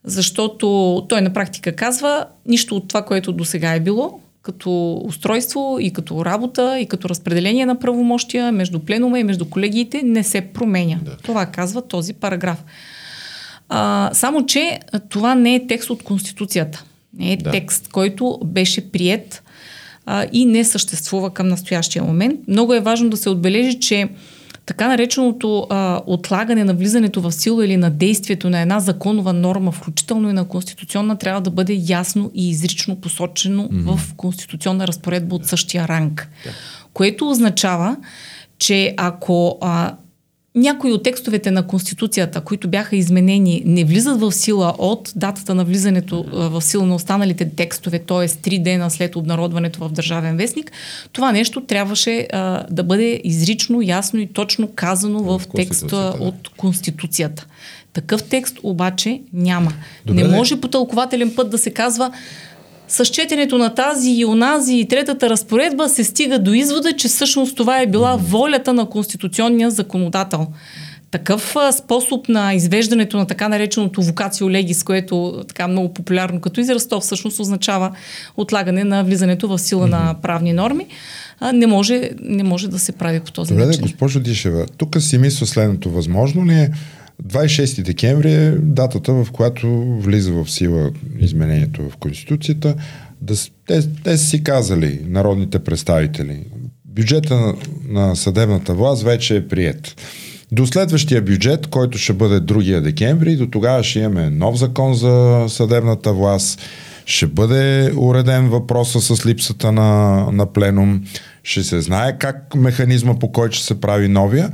Защото 0.04 1.06
той 1.08 1.20
на 1.20 1.32
практика 1.32 1.72
казва, 1.72 2.26
нищо 2.46 2.76
от 2.76 2.88
това, 2.88 3.02
което 3.02 3.32
до 3.32 3.44
сега 3.44 3.74
е 3.74 3.80
било, 3.80 4.20
като 4.42 5.00
устройство 5.04 5.76
и 5.80 5.92
като 5.92 6.24
работа 6.24 6.80
и 6.80 6.86
като 6.86 7.08
разпределение 7.08 7.66
на 7.66 7.78
правомощия 7.78 8.52
между 8.52 8.80
пленума 8.80 9.18
и 9.18 9.24
между 9.24 9.44
колегиите 9.44 10.02
не 10.02 10.22
се 10.22 10.40
променя. 10.40 10.98
Да. 11.02 11.16
Това 11.16 11.46
казва 11.46 11.82
този 11.82 12.12
параграф. 12.12 12.64
А, 13.76 14.10
само, 14.12 14.46
че 14.46 14.80
това 15.08 15.34
не 15.34 15.54
е 15.54 15.66
текст 15.66 15.90
от 15.90 16.02
Конституцията. 16.02 16.84
Не 17.18 17.32
е 17.32 17.36
да. 17.36 17.50
текст, 17.50 17.88
който 17.88 18.40
беше 18.44 18.90
прият 18.90 19.42
а, 20.06 20.26
и 20.32 20.44
не 20.44 20.64
съществува 20.64 21.30
към 21.30 21.48
настоящия 21.48 22.04
момент. 22.04 22.40
Много 22.48 22.74
е 22.74 22.80
важно 22.80 23.10
да 23.10 23.16
се 23.16 23.30
отбележи, 23.30 23.80
че 23.80 24.08
така 24.66 24.88
нареченото 24.88 25.66
а, 25.70 26.00
отлагане 26.06 26.64
на 26.64 26.74
влизането 26.74 27.20
в 27.20 27.32
сила 27.32 27.64
или 27.64 27.76
на 27.76 27.90
действието 27.90 28.50
на 28.50 28.60
една 28.60 28.80
законова 28.80 29.32
норма, 29.32 29.72
включително 29.72 30.30
и 30.30 30.32
на 30.32 30.48
конституционна, 30.48 31.16
трябва 31.18 31.40
да 31.40 31.50
бъде 31.50 31.80
ясно 31.88 32.30
и 32.34 32.50
изрично 32.50 32.96
посочено 32.96 33.68
mm-hmm. 33.68 33.96
в 33.96 34.14
конституционна 34.14 34.86
разпоредба 34.86 35.34
от 35.34 35.46
същия 35.46 35.88
ранг. 35.88 36.28
Yeah. 36.46 36.50
Което 36.92 37.30
означава, 37.30 37.96
че 38.58 38.94
ако 38.96 39.58
а, 39.60 39.94
някои 40.54 40.92
от 40.92 41.02
текстовете 41.02 41.50
на 41.50 41.66
Конституцията, 41.66 42.40
които 42.40 42.68
бяха 42.68 42.96
изменени, 42.96 43.62
не 43.64 43.84
влизат 43.84 44.20
в 44.20 44.32
сила 44.32 44.74
от 44.78 45.12
датата 45.16 45.54
на 45.54 45.64
влизането 45.64 46.24
в 46.32 46.62
сила 46.62 46.86
на 46.86 46.94
останалите 46.94 47.50
текстове, 47.50 47.98
т.е. 47.98 48.28
три 48.28 48.58
дена 48.58 48.90
след 48.90 49.16
обнародването 49.16 49.88
в 49.88 49.92
Държавен 49.92 50.36
вестник, 50.36 50.72
това 51.12 51.32
нещо 51.32 51.60
трябваше 51.60 52.28
а, 52.32 52.66
да 52.70 52.82
бъде 52.82 53.20
изрично, 53.24 53.82
ясно 53.82 54.20
и 54.20 54.26
точно 54.26 54.68
казано 54.74 55.22
в, 55.22 55.42
текста 55.56 55.96
да. 55.96 56.16
от 56.20 56.48
Конституцията. 56.56 57.46
Такъв 57.92 58.22
текст 58.22 58.58
обаче 58.62 59.20
няма. 59.32 59.72
Добре, 60.06 60.22
не 60.22 60.28
може 60.28 60.60
по 60.60 60.68
тълкователен 60.68 61.34
път 61.36 61.50
да 61.50 61.58
се 61.58 61.70
казва 61.70 62.12
с 62.88 63.06
четенето 63.06 63.58
на 63.58 63.74
тази 63.74 64.10
и 64.10 64.24
онази 64.24 64.74
и 64.74 64.88
третата 64.88 65.30
разпоредба 65.30 65.88
се 65.88 66.04
стига 66.04 66.38
до 66.38 66.52
извода, 66.52 66.92
че 66.92 67.08
всъщност 67.08 67.56
това 67.56 67.80
е 67.80 67.86
била 67.86 68.16
волята 68.16 68.72
на 68.72 68.86
конституционния 68.86 69.70
законодател. 69.70 70.46
Такъв 71.10 71.56
способ 71.72 72.28
на 72.28 72.54
извеждането 72.54 73.16
на 73.16 73.26
така 73.26 73.48
нареченото 73.48 74.02
вокацио 74.02 74.50
легис, 74.50 74.82
което 74.82 75.44
така 75.48 75.68
много 75.68 75.94
популярно 75.94 76.40
като 76.40 76.60
израз, 76.60 76.88
то 76.88 77.00
всъщност 77.00 77.40
означава 77.40 77.90
отлагане 78.36 78.84
на 78.84 79.04
влизането 79.04 79.48
в 79.48 79.58
сила 79.58 79.86
на 79.86 80.14
правни 80.22 80.52
норми, 80.52 80.86
не, 81.52 81.66
може, 81.66 82.10
не 82.22 82.42
може 82.42 82.68
да 82.68 82.78
се 82.78 82.92
прави 82.92 83.20
по 83.20 83.32
този 83.32 83.48
Добре, 83.48 83.66
начин. 83.66 83.80
Добре, 83.80 83.92
госпожо 83.92 84.20
Дишева, 84.20 84.66
тук 84.76 84.96
си 85.00 85.18
мисля 85.18 85.46
следното. 85.46 85.90
Възможно 85.90 86.46
ли 86.46 86.54
е 86.54 86.70
26 87.22 87.82
декември 87.82 88.32
е 88.32 88.50
датата, 88.50 89.12
в 89.12 89.26
която 89.32 89.98
влиза 90.00 90.32
в 90.32 90.50
сила 90.50 90.90
изменението 91.18 91.88
в 91.90 91.96
Конституцията. 91.96 92.74
Да, 93.20 93.34
те, 93.66 93.82
те 94.04 94.18
си 94.18 94.44
казали, 94.44 95.00
народните 95.08 95.58
представители, 95.58 96.44
бюджета 96.84 97.36
на, 97.36 97.54
на 97.88 98.16
съдебната 98.16 98.74
власт 98.74 99.02
вече 99.02 99.36
е 99.36 99.48
прият. 99.48 99.96
До 100.52 100.66
следващия 100.66 101.22
бюджет, 101.22 101.66
който 101.66 101.98
ще 101.98 102.12
бъде 102.12 102.40
другия 102.40 102.80
декември, 102.80 103.36
до 103.36 103.46
тогава 103.46 103.84
ще 103.84 103.98
имаме 103.98 104.30
нов 104.30 104.58
закон 104.58 104.94
за 104.94 105.44
съдебната 105.48 106.12
власт, 106.12 106.60
ще 107.06 107.26
бъде 107.26 107.92
уреден 107.96 108.48
въпроса 108.48 109.00
с 109.00 109.26
липсата 109.26 109.72
на, 109.72 110.20
на 110.32 110.52
пленум, 110.52 111.04
ще 111.42 111.62
се 111.62 111.80
знае 111.80 112.18
как 112.18 112.54
механизма 112.54 113.18
по 113.18 113.32
който 113.32 113.56
ще 113.56 113.66
се 113.66 113.80
прави 113.80 114.08
новия. 114.08 114.50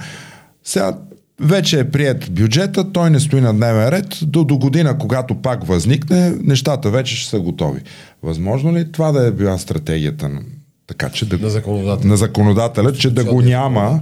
Сега 0.65 0.99
вече 1.41 1.81
е 1.81 1.91
прият 1.91 2.33
бюджета, 2.33 2.93
той 2.93 3.11
не 3.11 3.21
стои 3.21 3.41
на 3.41 3.55
дневен 3.55 3.89
ред. 3.89 4.19
До, 4.23 4.45
до 4.45 4.59
година, 4.59 4.99
когато 4.99 5.35
пак 5.35 5.67
възникне, 5.67 6.35
нещата 6.43 6.91
вече 6.91 7.17
ще 7.17 7.31
са 7.31 7.41
готови. 7.41 7.81
Възможно 8.23 8.75
ли 8.75 8.93
това 8.93 9.13
да 9.13 9.27
е 9.27 9.31
била 9.31 9.59
стратегията 9.59 10.29
на, 10.29 10.41
така, 10.87 11.11
че 11.11 11.29
да, 11.29 11.39
на, 11.39 11.51
законодателя. 11.51 12.09
на 12.09 12.17
законодателя, 12.17 12.93
че 12.93 13.11
да 13.11 13.25
го 13.25 13.43
няма 13.43 14.01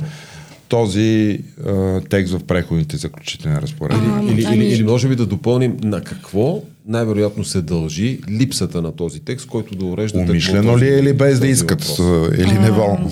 този 0.69 1.39
е, 1.67 2.01
текст 2.01 2.35
в 2.35 2.45
преходните 2.45 2.97
заключителни 2.97 3.57
разпоредби. 3.57 4.33
Или, 4.33 4.43
или, 4.43 4.55
или, 4.55 4.75
или 4.75 4.85
може 4.85 5.09
би 5.09 5.17
да 5.17 5.27
допълним 5.27 5.77
на 5.83 6.01
какво 6.01 6.63
най-вероятно 6.89 7.45
се 7.45 7.63
дължи 7.63 8.19
липсата 8.31 8.83
на 8.83 8.93
този 8.93 9.21
текст, 9.21 9.47
който 9.47 9.75
да 9.75 9.85
урежда... 9.85 10.19
Умишлено 10.19 10.79
ли 10.79 10.89
е 10.89 10.99
или 10.99 11.13
без 11.13 11.41
да 11.41 11.47
искат? 11.47 11.85
Въпрос. 11.85 12.39
Или 12.39 12.53
неволно? 12.53 13.11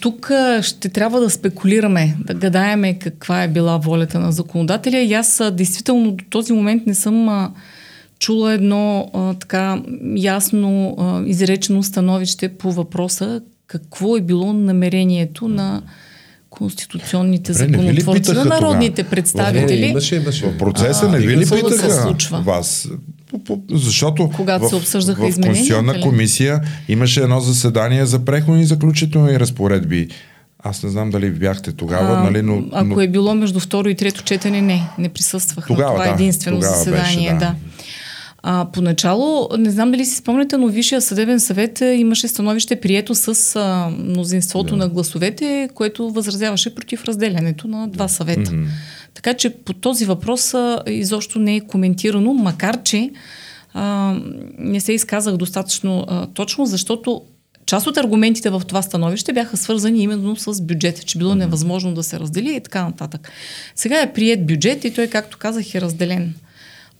Тук 0.00 0.30
ще 0.62 0.88
трябва 0.88 1.20
да 1.20 1.30
спекулираме, 1.30 2.16
да 2.24 2.34
гадаеме 2.34 2.98
каква 2.98 3.42
е 3.42 3.48
била 3.48 3.76
волята 3.76 4.18
на 4.18 4.32
законодателя. 4.32 4.98
И 4.98 5.14
аз 5.14 5.42
действително 5.52 6.12
до 6.12 6.24
този 6.30 6.52
момент 6.52 6.86
не 6.86 6.94
съм 6.94 7.28
а, 7.28 7.52
чула 8.18 8.52
едно 8.52 9.10
а, 9.14 9.34
така 9.34 9.82
ясно 10.16 10.96
а, 10.98 11.22
изречено 11.26 11.82
становище 11.82 12.48
по 12.48 12.72
въпроса 12.72 13.40
какво 13.66 14.16
е 14.16 14.20
било 14.20 14.52
намерението 14.52 15.48
на 15.48 15.82
конституционните 16.56 17.52
законотворци, 17.52 18.32
на 18.32 18.44
народните 18.44 19.02
тогава? 19.02 19.10
представители. 19.10 19.80
Не, 19.80 19.86
имаше, 19.86 20.16
имаше. 20.16 20.46
В 20.46 20.58
процеса 20.58 21.06
а, 21.06 21.08
не 21.08 21.18
ви 21.18 21.36
ли 21.36 21.44
питаха 21.50 21.90
се 21.90 22.02
случва? 22.02 22.40
вас? 22.40 22.88
Защото 23.70 24.30
Когато 24.36 24.64
в, 24.64 24.68
се 24.68 24.76
обсъждаха 24.76 25.22
в, 25.22 25.32
в 25.32 25.40
Конституционна 25.40 26.00
комисия 26.00 26.60
имаше 26.88 27.20
едно 27.20 27.40
заседание 27.40 28.06
за 28.06 28.24
преходни 28.24 28.62
и 28.62 28.64
заключителни 28.64 29.40
разпоредби. 29.40 30.08
Аз 30.58 30.82
не 30.82 30.90
знам 30.90 31.10
дали 31.10 31.30
бяхте 31.30 31.72
тогава, 31.72 32.18
а, 32.18 32.22
нали, 32.22 32.42
но, 32.42 32.62
Ако 32.72 32.84
но... 32.84 33.00
е 33.00 33.08
било 33.08 33.34
между 33.34 33.60
второ 33.60 33.88
и 33.88 33.94
трето 33.94 34.22
четене, 34.22 34.62
не, 34.62 34.88
не 34.98 35.08
присъствах. 35.08 35.66
Тогава, 35.66 35.92
това 35.92 36.04
е 36.04 36.08
да, 36.08 36.14
единствено 36.14 36.60
заседание, 36.60 37.32
беше, 37.32 37.32
да. 37.32 37.38
да. 37.38 37.54
А, 38.42 38.66
поначало, 38.72 39.48
не 39.58 39.70
знам 39.70 39.90
дали 39.90 40.04
си 40.04 40.16
спомняте, 40.16 40.56
но 40.56 40.68
Висшия 40.68 41.00
съдебен 41.00 41.40
съвет 41.40 41.80
е, 41.80 41.94
имаше 41.94 42.28
становище 42.28 42.80
прието 42.80 43.14
с 43.14 43.56
а, 43.56 43.90
мнозинството 43.98 44.70
да. 44.70 44.76
на 44.76 44.88
гласовете, 44.88 45.68
което 45.74 46.10
възразяваше 46.10 46.74
против 46.74 47.04
разделянето 47.04 47.68
на 47.68 47.88
два 47.88 48.08
съвета. 48.08 48.50
Mm-hmm. 48.50 48.66
Така 49.14 49.34
че 49.34 49.50
по 49.50 49.72
този 49.72 50.04
въпрос 50.04 50.54
а, 50.54 50.82
изобщо 50.86 51.38
не 51.38 51.56
е 51.56 51.60
коментирано, 51.60 52.34
макар 52.34 52.82
че 52.82 53.10
а, 53.74 54.16
не 54.58 54.80
се 54.80 54.92
изказах 54.92 55.36
достатъчно 55.36 56.04
а, 56.08 56.26
точно, 56.26 56.66
защото 56.66 57.22
част 57.66 57.86
от 57.86 57.96
аргументите 57.96 58.50
в 58.50 58.62
това 58.68 58.82
становище 58.82 59.32
бяха 59.32 59.56
свързани 59.56 60.02
именно 60.02 60.36
с 60.36 60.62
бюджета, 60.62 61.02
че 61.02 61.18
било 61.18 61.34
невъзможно 61.34 61.94
да 61.94 62.02
се 62.02 62.20
раздели 62.20 62.56
и 62.56 62.60
така 62.60 62.84
нататък. 62.84 63.30
Сега 63.74 64.00
е 64.02 64.12
прият 64.12 64.46
бюджет 64.46 64.84
и 64.84 64.94
той, 64.94 65.06
както 65.06 65.38
казах, 65.38 65.74
е 65.74 65.80
разделен 65.80 66.34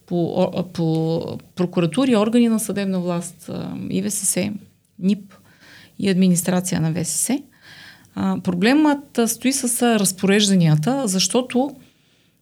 по, 0.07 0.53
по 0.73 1.39
прокуратури, 1.55 2.17
органи 2.17 2.49
на 2.49 2.61
съдебна 2.61 3.01
власт, 3.01 3.51
ИВСС, 3.91 4.51
НИП 4.99 5.35
и 5.99 6.09
администрация 6.09 6.81
на 6.81 6.95
ВСС. 6.95 7.39
А, 8.15 8.41
проблемът 8.41 9.21
стои 9.27 9.53
с 9.53 9.83
разпорежданията, 9.99 11.03
защото 11.07 11.77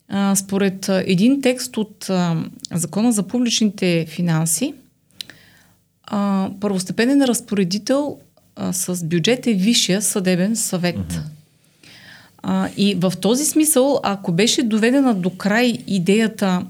а, 0.09 0.37
според 0.37 0.89
един 0.89 1.43
текст 1.43 1.77
от 1.77 2.11
а, 2.11 2.37
Закона 2.73 3.13
за 3.13 3.23
публичните 3.23 4.07
финанси, 4.09 4.75
а, 6.07 6.51
първостепенен 6.61 7.23
разпоредител 7.23 8.19
а, 8.57 8.73
с 8.73 9.05
бюджет 9.05 9.47
е 9.47 9.53
Висшия 9.53 10.03
съдебен 10.03 10.57
съвет. 10.57 11.21
А, 12.43 12.69
и 12.77 12.95
в 12.95 13.13
този 13.21 13.45
смисъл, 13.45 14.01
ако 14.03 14.33
беше 14.33 14.63
доведена 14.63 15.15
до 15.15 15.31
край 15.31 15.79
идеята 15.87 16.67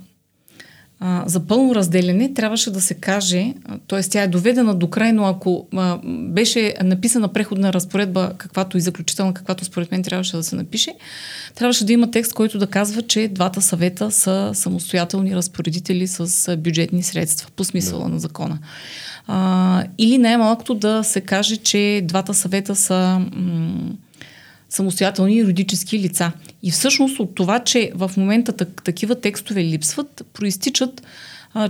а, 1.01 1.23
за 1.27 1.41
пълно 1.41 1.75
разделяне 1.75 2.35
трябваше 2.35 2.71
да 2.71 2.81
се 2.81 2.95
каже, 2.95 3.55
т.е. 3.89 4.03
тя 4.03 4.23
е 4.23 4.29
доведена 4.29 4.75
до 4.75 4.91
край, 4.91 5.13
но 5.13 5.25
ако 5.25 5.69
а, 5.77 5.99
беше 6.05 6.75
написана 6.83 7.29
преходна 7.29 7.73
разпоредба, 7.73 8.33
каквато 8.39 8.79
и 8.79 8.81
заключителна, 8.81 9.35
каквато 9.35 9.65
според 9.65 9.91
мен 9.91 10.03
трябваше 10.03 10.37
да 10.37 10.43
се 10.43 10.57
напише, 10.57 10.95
трябваше 11.55 11.85
да 11.85 11.93
има 11.93 12.11
текст, 12.11 12.35
който 12.35 12.59
да 12.59 12.67
казва, 12.67 13.03
че 13.03 13.29
двата 13.29 13.63
съвета 13.63 14.11
са 14.11 14.51
самостоятелни 14.55 15.37
разпоредители 15.37 16.07
с 16.07 16.57
бюджетни 16.57 17.03
средства, 17.03 17.51
по 17.57 17.65
смисъла 17.65 18.03
да. 18.03 18.09
на 18.09 18.19
закона. 18.19 18.59
А, 19.27 19.85
или 19.99 20.19
най-малкото 20.19 20.75
да 20.75 21.05
се 21.05 21.21
каже, 21.21 21.57
че 21.57 22.03
двата 22.05 22.35
съвета 22.35 22.77
са 22.77 23.21
м- 23.33 23.91
самостоятелни 24.75 25.39
юридически 25.39 25.99
лица. 25.99 26.33
И 26.63 26.71
всъщност 26.71 27.21
от 27.21 27.35
това, 27.35 27.59
че 27.59 27.93
в 27.95 28.11
момента 28.17 28.53
такива 28.85 29.21
текстове 29.21 29.65
липсват, 29.65 30.27
проистичат 30.33 31.03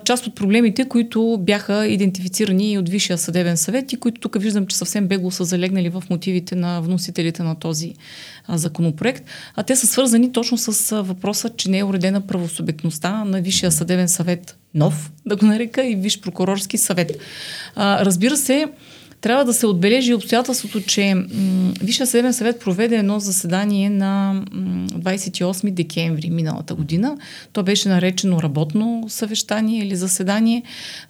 част 0.05 0.27
от 0.27 0.35
проблемите, 0.35 0.89
които 0.89 1.39
бяха 1.41 1.87
идентифицирани 1.87 2.79
от 2.79 2.89
Висшия 2.89 3.19
съдебен 3.19 3.57
съвет 3.57 3.93
и 3.93 3.97
които 3.97 4.21
тук 4.21 4.37
виждам, 4.41 4.67
че 4.67 4.77
съвсем 4.77 5.09
бегло 5.09 5.31
са 5.31 5.45
залегнали 5.45 5.89
в 5.89 6.03
мотивите 6.11 6.57
на 6.57 6.81
вносителите 6.81 7.43
на 7.43 7.55
този 7.55 7.95
законопроект. 8.49 9.25
А 9.57 9.63
те 9.63 9.77
са 9.77 9.87
свързани 9.87 10.33
точно 10.33 10.59
с 10.59 11.03
въпроса, 11.03 11.51
че 11.57 11.71
не 11.71 11.79
е 11.79 11.85
уредена 11.85 12.21
правосубектността 12.21 13.25
на 13.25 13.41
Висшия 13.41 13.73
съдебен 13.73 14.09
съвет 14.09 14.57
нов, 14.75 15.13
да 15.27 15.37
го 15.37 15.47
нарека, 15.47 15.87
и 15.87 15.97
Висш 15.97 16.21
прокурорски 16.21 16.79
съвет. 16.79 17.13
Разбира 17.77 18.37
се, 18.37 18.67
трябва 19.25 19.45
да 19.45 19.55
се 19.55 19.67
отбележи 19.67 20.15
обстоятелството, 20.15 20.81
че 20.81 21.15
м- 21.15 21.25
Висшия 21.83 22.07
съдебен 22.07 22.33
съвет 22.33 22.61
проведе 22.61 22.97
едно 22.97 23.21
заседание 23.21 23.91
на 23.91 24.33
м- 24.53 24.87
28 24.89 25.71
декември 25.71 26.31
миналата 26.31 26.75
година. 26.75 27.17
То 27.53 27.63
беше 27.63 27.89
наречено 27.89 28.43
работно 28.43 29.05
съвещание 29.09 29.85
или 29.85 29.97
заседание, 29.97 30.63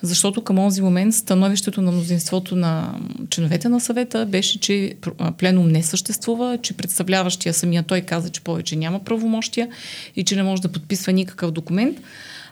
защото 0.03 0.45
към 0.45 0.57
този 0.57 0.83
момент 0.83 1.15
становището 1.15 1.83
на 1.83 1.93
мнозинството 1.93 2.57
на 2.57 2.95
членовете 3.31 3.69
на 3.69 3.81
съвета 3.81 4.27
беше, 4.27 4.61
че 4.61 4.95
пленум 5.39 5.69
не 5.69 5.83
съществува, 5.83 6.59
че 6.63 6.77
представляващия 6.77 7.55
самия 7.55 7.83
той 7.83 8.01
каза, 8.01 8.29
че 8.29 8.41
повече 8.41 8.77
няма 8.77 9.05
правомощия 9.05 9.69
и 10.17 10.25
че 10.25 10.37
не 10.37 10.43
може 10.43 10.63
да 10.63 10.69
подписва 10.69 11.13
никакъв 11.13 11.51
документ 11.51 11.99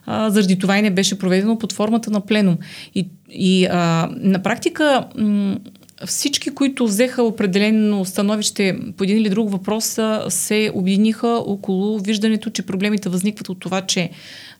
а, 0.06 0.30
заради 0.30 0.58
това 0.58 0.78
и 0.78 0.82
не 0.82 0.90
беше 0.90 1.18
проведено 1.18 1.58
под 1.58 1.72
формата 1.72 2.10
на 2.10 2.20
пленум. 2.20 2.58
И, 2.94 3.08
и 3.30 3.66
а, 3.66 4.08
на 4.16 4.42
практика 4.42 5.04
м- 5.18 5.56
всички, 6.06 6.50
които 6.50 6.86
взеха 6.86 7.22
определено 7.22 8.04
становище 8.04 8.78
по 8.96 9.04
един 9.04 9.18
или 9.18 9.28
друг 9.28 9.50
въпрос, 9.50 9.98
се 10.28 10.70
обединиха 10.74 11.28
около 11.28 11.98
виждането, 11.98 12.50
че 12.50 12.62
проблемите 12.62 13.08
възникват 13.08 13.48
от 13.48 13.60
това, 13.60 13.80
че 13.80 14.10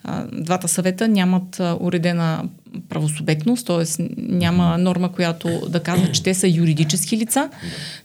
а, 0.05 0.27
двата 0.33 0.69
съвета 0.69 1.09
нямат 1.09 1.61
а, 1.61 1.77
уредена 1.81 2.45
правосубектност, 2.89 3.67
т.е. 3.67 4.03
няма 4.19 4.79
норма, 4.79 5.13
която 5.13 5.49
да 5.69 5.81
казва, 5.81 6.13
че 6.13 6.23
те 6.23 6.35
са 6.35 6.49
юридически 6.49 7.17
лица. 7.17 7.49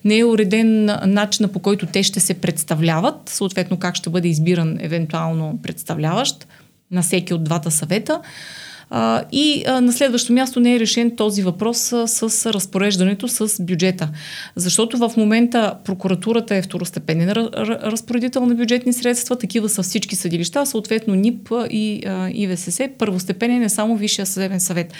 Не 0.05 0.17
е 0.17 0.25
уреден 0.25 0.85
начина 1.05 1.47
по 1.47 1.59
който 1.59 1.85
те 1.85 2.03
ще 2.03 2.19
се 2.19 2.33
представляват, 2.33 3.29
съответно 3.29 3.77
как 3.77 3.95
ще 3.95 4.09
бъде 4.09 4.27
избиран 4.27 4.77
евентуално 4.79 5.59
представляващ 5.63 6.47
на 6.91 7.01
всеки 7.01 7.33
от 7.33 7.43
двата 7.43 7.71
съвета. 7.71 8.21
И 9.31 9.63
на 9.67 9.93
следващо 9.93 10.33
място 10.33 10.59
не 10.59 10.75
е 10.75 10.79
решен 10.79 11.15
този 11.15 11.43
въпрос 11.43 11.77
с 12.05 12.53
разпореждането 12.53 13.27
с 13.27 13.63
бюджета. 13.63 14.09
Защото 14.55 14.97
в 14.97 15.11
момента 15.17 15.75
прокуратурата 15.85 16.55
е 16.55 16.61
второстепенен 16.61 17.29
разпоредител 17.29 18.45
на 18.45 18.55
бюджетни 18.55 18.93
средства, 18.93 19.37
такива 19.37 19.69
са 19.69 19.83
всички 19.83 20.15
съдилища, 20.15 20.65
съответно 20.65 21.15
НИП 21.15 21.49
и 21.69 22.03
ИВСС, 22.33 22.89
първостепенен 22.97 23.63
е 23.63 23.69
само 23.69 23.95
Висшия 23.95 24.25
съдебен 24.25 24.59
съвет. 24.59 24.93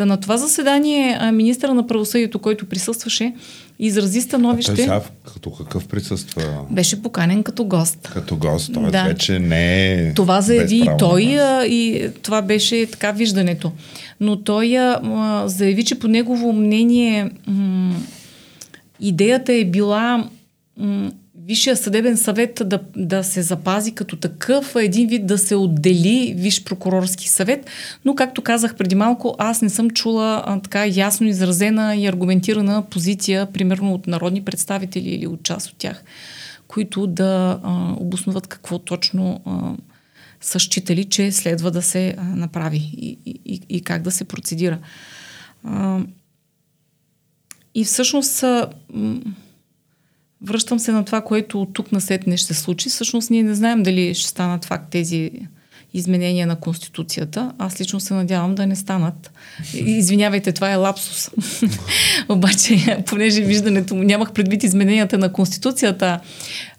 На 0.00 0.20
това 0.20 0.36
заседание 0.36 1.30
министра 1.32 1.74
на 1.74 1.86
правосъдието, 1.86 2.38
който 2.38 2.66
присъстваше, 2.66 3.34
изрази 3.78 4.20
становище. 4.20 4.72
А 4.72 4.74
той 4.74 4.84
сега 4.84 5.00
като 5.34 5.50
какъв 5.50 5.88
присъства? 5.88 6.64
Беше 6.70 7.02
поканен 7.02 7.42
като 7.42 7.64
гост. 7.64 8.10
Като 8.12 8.36
гост, 8.36 8.72
той 8.74 8.90
да. 8.90 9.04
вече 9.04 9.38
не 9.38 9.92
е. 9.92 10.14
Това 10.14 10.40
заяви 10.40 10.76
и 10.76 10.88
той 10.98 11.40
а, 11.40 11.66
и 11.66 12.10
това 12.22 12.42
беше 12.42 12.86
така 12.90 13.12
виждането. 13.12 13.72
Но 14.20 14.36
той 14.36 14.78
а, 14.78 15.42
заяви, 15.46 15.84
че 15.84 15.98
по 15.98 16.08
негово 16.08 16.52
мнение 16.52 17.30
м- 17.46 17.96
идеята 19.00 19.52
е 19.52 19.64
била 19.64 20.28
м- 20.76 21.10
Висшия 21.48 21.76
съдебен 21.76 22.16
съвет 22.16 22.62
да, 22.64 22.80
да 22.96 23.24
се 23.24 23.42
запази 23.42 23.92
като 23.92 24.16
такъв, 24.16 24.76
един 24.76 25.08
вид 25.08 25.26
да 25.26 25.38
се 25.38 25.56
отдели 25.56 26.34
Виш 26.36 26.64
прокурорски 26.64 27.28
съвет, 27.28 27.70
но 28.04 28.14
както 28.14 28.42
казах 28.42 28.76
преди 28.76 28.94
малко, 28.94 29.34
аз 29.38 29.62
не 29.62 29.70
съм 29.70 29.90
чула 29.90 30.42
а, 30.46 30.60
така 30.60 30.86
ясно 30.86 31.26
изразена 31.26 31.96
и 31.96 32.06
аргументирана 32.06 32.82
позиция, 32.90 33.46
примерно 33.52 33.94
от 33.94 34.06
народни 34.06 34.44
представители 34.44 35.08
или 35.08 35.26
от 35.26 35.42
част 35.42 35.70
от 35.70 35.76
тях, 35.78 36.04
които 36.66 37.06
да 37.06 37.60
а, 37.62 37.94
обосноват 37.96 38.46
какво 38.46 38.78
точно 38.78 39.40
а, 39.44 39.72
са 40.40 40.58
считали, 40.58 41.04
че 41.04 41.32
следва 41.32 41.70
да 41.70 41.82
се 41.82 42.14
а, 42.18 42.24
направи 42.24 42.90
и, 42.96 43.18
и, 43.26 43.60
и 43.68 43.80
как 43.80 44.02
да 44.02 44.10
се 44.10 44.24
процедира. 44.24 44.78
А, 45.64 46.00
и 47.74 47.84
всъщност 47.84 48.42
а, 48.42 48.66
Връщам 50.42 50.78
се 50.78 50.92
на 50.92 51.04
това, 51.04 51.20
което 51.20 51.62
от 51.62 51.72
тук 51.72 51.92
не 52.26 52.36
ще 52.36 52.54
се 52.54 52.60
случи. 52.60 52.88
Всъщност 52.88 53.30
ние 53.30 53.42
не 53.42 53.54
знаем 53.54 53.82
дали 53.82 54.14
ще 54.14 54.28
станат 54.28 54.64
факт 54.64 54.90
тези 54.90 55.30
изменения 55.94 56.46
на 56.46 56.56
Конституцията. 56.56 57.52
Аз 57.58 57.80
лично 57.80 58.00
се 58.00 58.14
надявам 58.14 58.54
да 58.54 58.66
не 58.66 58.76
станат. 58.76 59.30
Извинявайте, 59.74 60.52
това 60.52 60.72
е 60.72 60.76
лапсус. 60.76 61.30
Обаче, 62.28 62.98
понеже 63.06 63.42
виждането 63.42 63.94
му 63.94 64.02
нямах 64.02 64.32
предвид 64.32 64.62
измененията 64.62 65.18
на 65.18 65.32
Конституцията, 65.32 66.20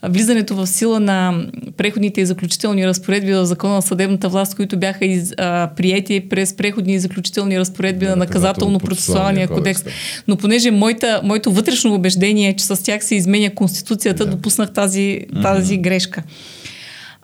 влизането 0.03 0.55
в 0.55 0.67
сила 0.67 0.99
на 0.99 1.45
преходните 1.77 2.21
и 2.21 2.25
заключителни 2.25 2.87
разпоредби 2.87 3.33
в 3.33 3.45
Закона 3.45 3.73
на 3.73 3.81
съдебната 3.81 4.29
власт, 4.29 4.55
които 4.55 4.77
бяха 4.77 5.05
из, 5.05 5.33
а, 5.37 5.69
приети 5.75 6.29
през 6.29 6.53
преходни 6.53 6.93
и 6.93 6.99
заключителни 6.99 7.59
разпоредби 7.59 8.05
на 8.05 8.17
наказателно-процесуалния 8.17 9.47
кодекс. 9.47 9.83
Но 10.27 10.37
понеже 10.37 10.71
моята, 10.71 11.21
моето 11.23 11.51
вътрешно 11.51 11.93
убеждение 11.93 12.49
е, 12.49 12.55
че 12.55 12.65
с 12.65 12.83
тях 12.83 13.03
се 13.03 13.15
изменя 13.15 13.49
Конституцията, 13.55 14.25
да. 14.25 14.31
допуснах 14.31 14.73
тази, 14.73 15.21
тази 15.41 15.73
mm-hmm. 15.73 15.81
грешка. 15.81 16.23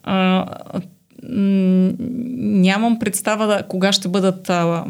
А, 0.03 0.45
нямам 1.23 2.99
представа 2.99 3.47
да, 3.47 3.63
кога 3.63 3.91
ще 3.91 4.07
бъдат 4.07 4.49
а, 4.49 4.85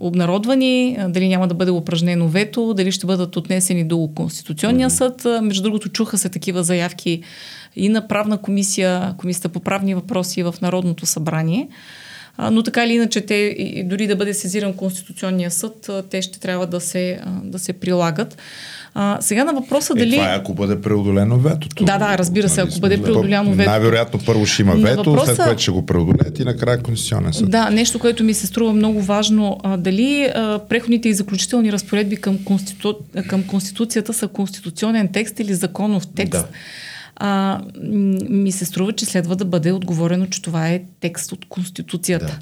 обнародвани, 0.00 0.96
а, 1.00 1.08
дали 1.08 1.28
няма 1.28 1.48
да 1.48 1.54
бъде 1.54 1.70
упражнено 1.70 2.28
вето, 2.28 2.74
дали 2.74 2.92
ще 2.92 3.06
бъдат 3.06 3.36
отнесени 3.36 3.84
до 3.84 4.10
Конституционния 4.14 4.90
съд. 4.90 5.24
А, 5.24 5.42
между 5.42 5.62
другото, 5.62 5.88
чуха 5.88 6.18
се 6.18 6.28
такива 6.28 6.62
заявки 6.62 7.22
и 7.76 7.88
на 7.88 8.08
правна 8.08 8.38
комисия, 8.38 9.14
комисията 9.18 9.48
по 9.48 9.60
правни 9.60 9.94
въпроси 9.94 10.42
в 10.42 10.54
Народното 10.62 11.06
събрание. 11.06 11.68
А, 12.36 12.50
но 12.50 12.62
така 12.62 12.84
или 12.84 12.94
иначе, 12.94 13.20
те, 13.20 13.54
дори 13.86 14.06
да 14.06 14.16
бъде 14.16 14.34
сезиран 14.34 14.72
Конституционния 14.72 15.50
съд, 15.50 15.90
те 16.10 16.22
ще 16.22 16.40
трябва 16.40 16.66
да 16.66 16.80
се, 16.80 17.20
да 17.44 17.58
се 17.58 17.72
прилагат. 17.72 18.38
А, 18.94 19.18
сега 19.20 19.44
на 19.44 19.52
въпроса 19.52 19.92
е, 19.96 19.98
дали... 19.98 20.12
Това 20.12 20.34
е 20.34 20.36
ако 20.36 20.54
бъде 20.54 20.80
преодолено 20.80 21.38
ветото. 21.38 21.84
Да, 21.84 21.98
да, 21.98 22.18
разбира 22.18 22.48
се, 22.48 22.60
ако 22.60 22.78
бъде 22.80 23.02
преодоляно 23.02 23.52
вето. 23.52 23.70
Най-вероятно 23.70 24.20
първо 24.26 24.46
ще 24.46 24.62
има 24.62 24.74
вето, 24.74 25.10
въпроса... 25.10 25.34
след 25.34 25.46
което 25.46 25.62
ще 25.62 25.70
го 25.70 25.86
преодолеят 25.86 26.38
и 26.38 26.44
накрая 26.44 26.82
Конституционен 26.82 27.32
съд. 27.32 27.50
Да, 27.50 27.70
нещо, 27.70 27.98
което 27.98 28.24
ми 28.24 28.34
се 28.34 28.46
струва 28.46 28.72
много 28.72 29.02
важно. 29.02 29.60
А, 29.62 29.76
дали 29.76 30.30
а, 30.34 30.60
преходните 30.68 31.08
и 31.08 31.14
заключителни 31.14 31.72
разпоредби 31.72 32.16
към, 32.16 32.44
конститу... 32.44 32.94
към 33.28 33.42
Конституцията 33.42 34.12
са 34.12 34.28
конституционен 34.28 35.08
текст 35.12 35.40
или 35.40 35.54
законов 35.54 36.06
текст? 36.06 36.30
Да 36.30 36.44
а, 37.22 37.60
ми 38.28 38.52
се 38.52 38.64
струва, 38.64 38.92
че 38.92 39.04
следва 39.04 39.36
да 39.36 39.44
бъде 39.44 39.72
отговорено, 39.72 40.26
че 40.26 40.42
това 40.42 40.68
е 40.68 40.82
текст 41.00 41.32
от 41.32 41.44
Конституцията. 41.48 42.26
Да. 42.26 42.38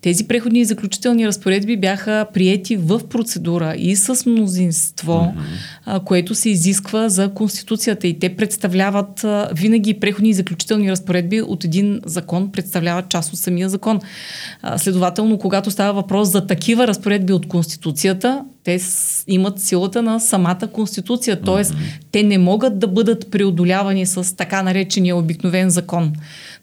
Тези 0.00 0.28
преходни 0.28 0.60
и 0.60 0.64
заключителни 0.64 1.26
разпоредби 1.26 1.76
бяха 1.76 2.26
приети 2.34 2.76
в 2.76 3.08
процедура 3.08 3.74
и 3.78 3.96
с 3.96 4.26
мнозинство, 4.26 5.12
mm-hmm. 5.12 5.42
а, 5.84 6.00
което 6.00 6.34
се 6.34 6.50
изисква 6.50 7.08
за 7.08 7.34
Конституцията. 7.34 8.06
И 8.06 8.18
те 8.18 8.36
представляват 8.36 9.24
а, 9.24 9.48
винаги 9.54 10.00
преходни 10.00 10.28
и 10.28 10.34
заключителни 10.34 10.90
разпоредби 10.90 11.42
от 11.42 11.64
един 11.64 12.00
закон, 12.04 12.52
представляват 12.52 13.08
част 13.08 13.32
от 13.32 13.38
самия 13.38 13.68
закон. 13.68 14.00
А, 14.62 14.78
следователно, 14.78 15.38
когато 15.38 15.70
става 15.70 15.92
въпрос 15.92 16.28
за 16.28 16.46
такива 16.46 16.86
разпоредби 16.86 17.32
от 17.32 17.48
Конституцията, 17.48 18.44
те 18.64 18.78
имат 19.26 19.60
силата 19.60 20.02
на 20.02 20.20
самата 20.20 20.68
Конституция, 20.72 21.40
т.е. 21.40 21.54
Mm-hmm. 21.54 21.76
те 22.12 22.22
не 22.22 22.38
могат 22.38 22.78
да 22.78 22.88
бъдат 22.88 23.30
преодолявани 23.30 24.06
с 24.06 24.36
така 24.36 24.62
наречения 24.62 25.16
обикновен 25.16 25.70
закон. 25.70 26.12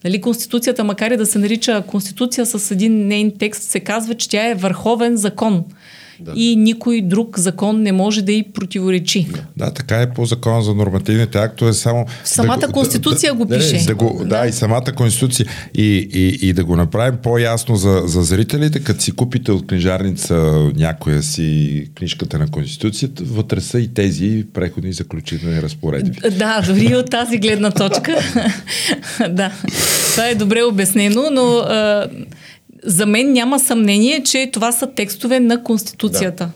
Нали, 0.04 0.22
Конституцията, 0.22 0.84
макар 0.84 1.12
и 1.12 1.18
да 1.18 1.26
се 1.26 1.40
нарича 1.40 1.84
Конституция 1.88 2.46
с 2.46 2.72
един 2.72 3.08
нейн 3.08 3.32
текст, 3.40 3.64
се 3.64 3.80
казва, 3.80 4.16
че 4.16 4.30
тя 4.30 4.50
е 4.50 4.56
върховен 4.56 5.18
закон 5.18 5.66
да. 6.22 6.32
и 6.36 6.56
никой 6.56 7.02
друг 7.02 7.40
закон 7.40 7.82
не 7.82 7.92
може 7.92 8.22
да 8.22 8.32
й 8.32 8.44
противоречи. 8.44 9.28
Да, 9.58 9.72
така 9.72 10.02
е 10.02 10.14
по 10.14 10.26
закона 10.26 10.62
за 10.62 10.74
нормативните 10.74 11.38
актове. 11.38 11.74
Само 11.74 12.06
самата 12.24 12.58
да, 12.58 12.68
конституция 12.68 13.34
да, 13.34 13.38
го 13.38 13.50
пише. 13.50 13.78
Да, 13.78 13.86
да, 13.86 13.96
го, 13.96 14.18
да. 14.20 14.26
да, 14.26 14.48
и 14.48 14.52
самата 14.52 14.94
конституция. 14.96 15.46
И, 15.76 16.10
и, 16.14 16.48
и 16.48 16.54
да 16.54 16.66
го 16.66 16.76
направим 16.76 17.20
по-ясно 17.24 17.76
за, 17.76 18.02
за 18.06 18.24
зрителите, 18.24 18.80
като 18.80 19.02
си 19.02 19.12
купите 19.12 19.52
от 19.52 19.68
книжарница 19.68 20.36
някоя 20.76 21.24
си 21.24 21.86
книжката 21.96 22.40
на 22.40 22.48
конституцията, 22.48 23.24
вътре 23.26 23.62
са 23.62 23.80
и 23.80 23.88
тези 23.94 24.46
преходни 24.54 24.94
заключителни 24.94 25.62
разпоредби. 25.62 26.18
Да, 26.32 26.62
дори 26.68 26.96
от 26.96 27.10
тази 27.10 27.38
гледна 27.38 27.72
точка. 27.72 28.18
да, 29.30 29.52
това 30.12 30.28
е 30.28 30.36
добре 30.36 30.64
обяснено, 30.64 31.30
но 31.32 31.64
за 32.86 33.06
мен 33.06 33.34
няма 33.34 33.60
съмнение, 33.60 34.24
че 34.24 34.50
това 34.54 34.72
са 34.72 34.88
текстове 34.88 35.40
на 35.40 35.64
Конституцията. 35.64 36.46
Да. 36.46 36.52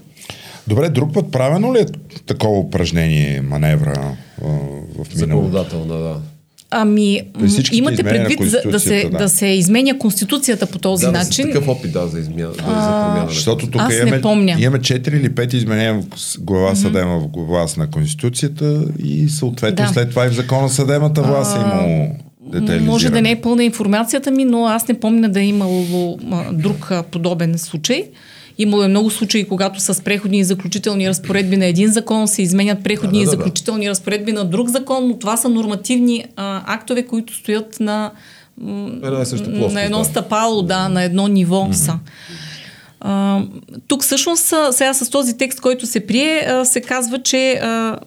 Добре, 0.67 0.89
друг 0.89 1.13
път 1.13 1.31
правено 1.31 1.73
ли 1.73 1.79
е 1.79 1.85
такова 2.25 2.59
упражнение, 2.59 3.41
маневра 3.41 4.17
а, 4.41 4.45
в 4.47 5.15
миналото? 5.15 5.47
Законодателна, 5.47 5.97
да. 5.97 6.15
Ами, 6.75 7.21
всичките 7.47 7.77
имате 7.77 8.03
предвид 8.03 8.39
за, 8.41 8.61
да, 8.71 8.79
се, 8.79 9.09
да. 9.11 9.17
да 9.17 9.29
се 9.29 9.47
изменя 9.47 9.97
Конституцията 9.97 10.65
по 10.65 10.79
този 10.79 11.05
Да, 11.05 11.11
начин. 11.11 11.45
да, 11.47 11.51
такъв 11.53 11.67
опит 11.67 11.91
да, 11.91 12.07
за, 12.07 12.19
измя... 12.19 12.35
да, 12.41 12.53
за 12.53 12.59
промяна. 12.63 13.25
Защото 13.29 13.67
тук 13.67 13.81
Аз 13.81 13.89
не 13.89 13.99
имаме, 13.99 14.21
помня. 14.21 14.55
имаме 14.59 14.79
4 14.79 15.09
или 15.09 15.29
5 15.29 15.53
изменения 15.53 16.01
в 16.01 16.39
глава 16.39 16.75
съдема 16.75 17.19
в 17.19 17.27
глава 17.27 17.67
на 17.77 17.89
Конституцията 17.89 18.85
и 19.03 19.29
съответно 19.29 19.85
Да. 19.85 19.93
след 19.93 20.09
това 20.09 20.25
и 20.25 20.29
в 20.29 20.33
закона 20.33 20.69
съдебната 20.69 21.21
власт 21.21 21.57
е 21.57 21.59
имало 21.59 22.07
детайлизиране. 22.45 22.91
Може 22.91 23.09
да 23.09 23.21
не 23.21 23.31
е 23.31 23.41
пълна 23.41 23.63
информацията 23.63 24.31
ми, 24.31 24.45
но 24.45 24.65
аз 24.65 24.87
не 24.87 24.99
помня 24.99 25.29
да 25.29 25.41
е 25.41 25.45
имало 25.45 26.17
друг 26.51 26.91
подобен 27.11 27.57
случай. 27.57 28.09
Имало 28.57 28.83
е 28.83 28.87
много 28.87 29.09
случаи, 29.09 29.47
когато 29.47 29.79
с 29.79 30.03
преходни 30.03 30.39
и 30.39 30.43
заключителни 30.43 31.09
разпоредби 31.09 31.57
на 31.57 31.65
един 31.65 31.91
закон 31.91 32.27
се 32.27 32.41
изменят 32.41 32.83
преходни 32.83 33.19
Да, 33.19 33.19
да, 33.19 33.21
и 33.21 33.25
да, 33.25 33.31
да. 33.31 33.37
заключителни 33.37 33.89
разпоредби 33.89 34.31
на 34.31 34.45
друг 34.45 34.69
закон, 34.69 35.07
но 35.07 35.19
това 35.19 35.37
са 35.37 35.49
нормативни 35.49 36.25
а, 36.35 36.63
актове, 36.75 37.03
които 37.03 37.35
стоят 37.35 37.79
на, 37.79 38.11
м, 38.57 38.89
и 38.89 39.01
плоскост, 39.01 39.73
на 39.73 39.83
едно 39.83 39.99
да. 39.99 40.05
стъпало, 40.05 40.61
да, 40.61 40.89
на 40.89 41.03
едно 41.03 41.27
ниво 41.27 41.69
са. 41.71 41.99
А, 42.99 43.41
тук 43.87 44.03
всъщност 44.03 44.53
сега 44.71 44.93
с 44.93 45.09
този 45.09 45.37
текст, 45.37 45.61
който 45.61 45.85
се 45.85 46.07
прие, 46.07 46.47
се 46.63 46.81
казва, 46.81 47.21
че 47.23 47.51
а, 47.53 47.97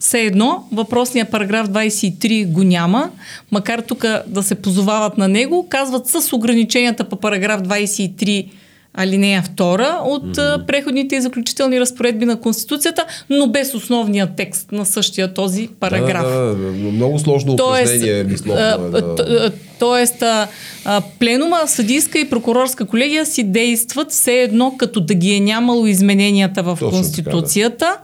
все 0.00 0.20
едно 0.20 0.64
въпросният 0.72 1.30
параграф 1.30 1.68
23 1.68 2.52
го 2.52 2.62
няма, 2.62 3.10
макар 3.50 3.80
тук 3.80 4.04
да 4.26 4.42
се 4.42 4.54
позовават 4.54 5.18
на 5.18 5.28
него, 5.28 5.66
казват 5.68 6.06
с 6.06 6.32
ограниченията 6.32 7.04
по 7.04 7.16
параграф 7.16 7.60
23 7.60 8.48
алинея 8.94 9.44
2 9.56 10.00
от 10.02 10.38
а, 10.38 10.64
преходните 10.66 11.16
и 11.16 11.20
заключителни 11.20 11.80
разпоредби 11.80 12.24
на 12.24 12.40
Конституцията, 12.40 13.04
но 13.30 13.46
без 13.46 13.74
основния 13.74 14.28
текст 14.36 14.72
на 14.72 14.86
същия 14.86 15.34
този 15.34 15.68
параграф. 15.80 16.22
Да, 16.22 16.40
да, 16.40 16.54
да, 16.54 16.92
много 16.92 17.18
сложно 17.18 17.52
упражнение, 17.52 18.24
мисловно 18.24 18.60
е. 18.60 19.00
Да. 19.00 19.50
Тоест, 19.78 20.22
а, 20.22 20.48
а, 20.84 21.02
пленума, 21.18 21.60
съдийска 21.66 22.18
и 22.18 22.30
прокурорска 22.30 22.84
колегия 22.84 23.26
си 23.26 23.42
действат 23.42 24.10
все 24.10 24.32
едно 24.32 24.74
като 24.78 25.00
да 25.00 25.14
ги 25.14 25.34
е 25.34 25.40
нямало 25.40 25.86
измененията 25.86 26.62
в 26.62 26.76
Точно 26.80 26.86
така, 26.86 26.96
Конституцията. 26.96 27.96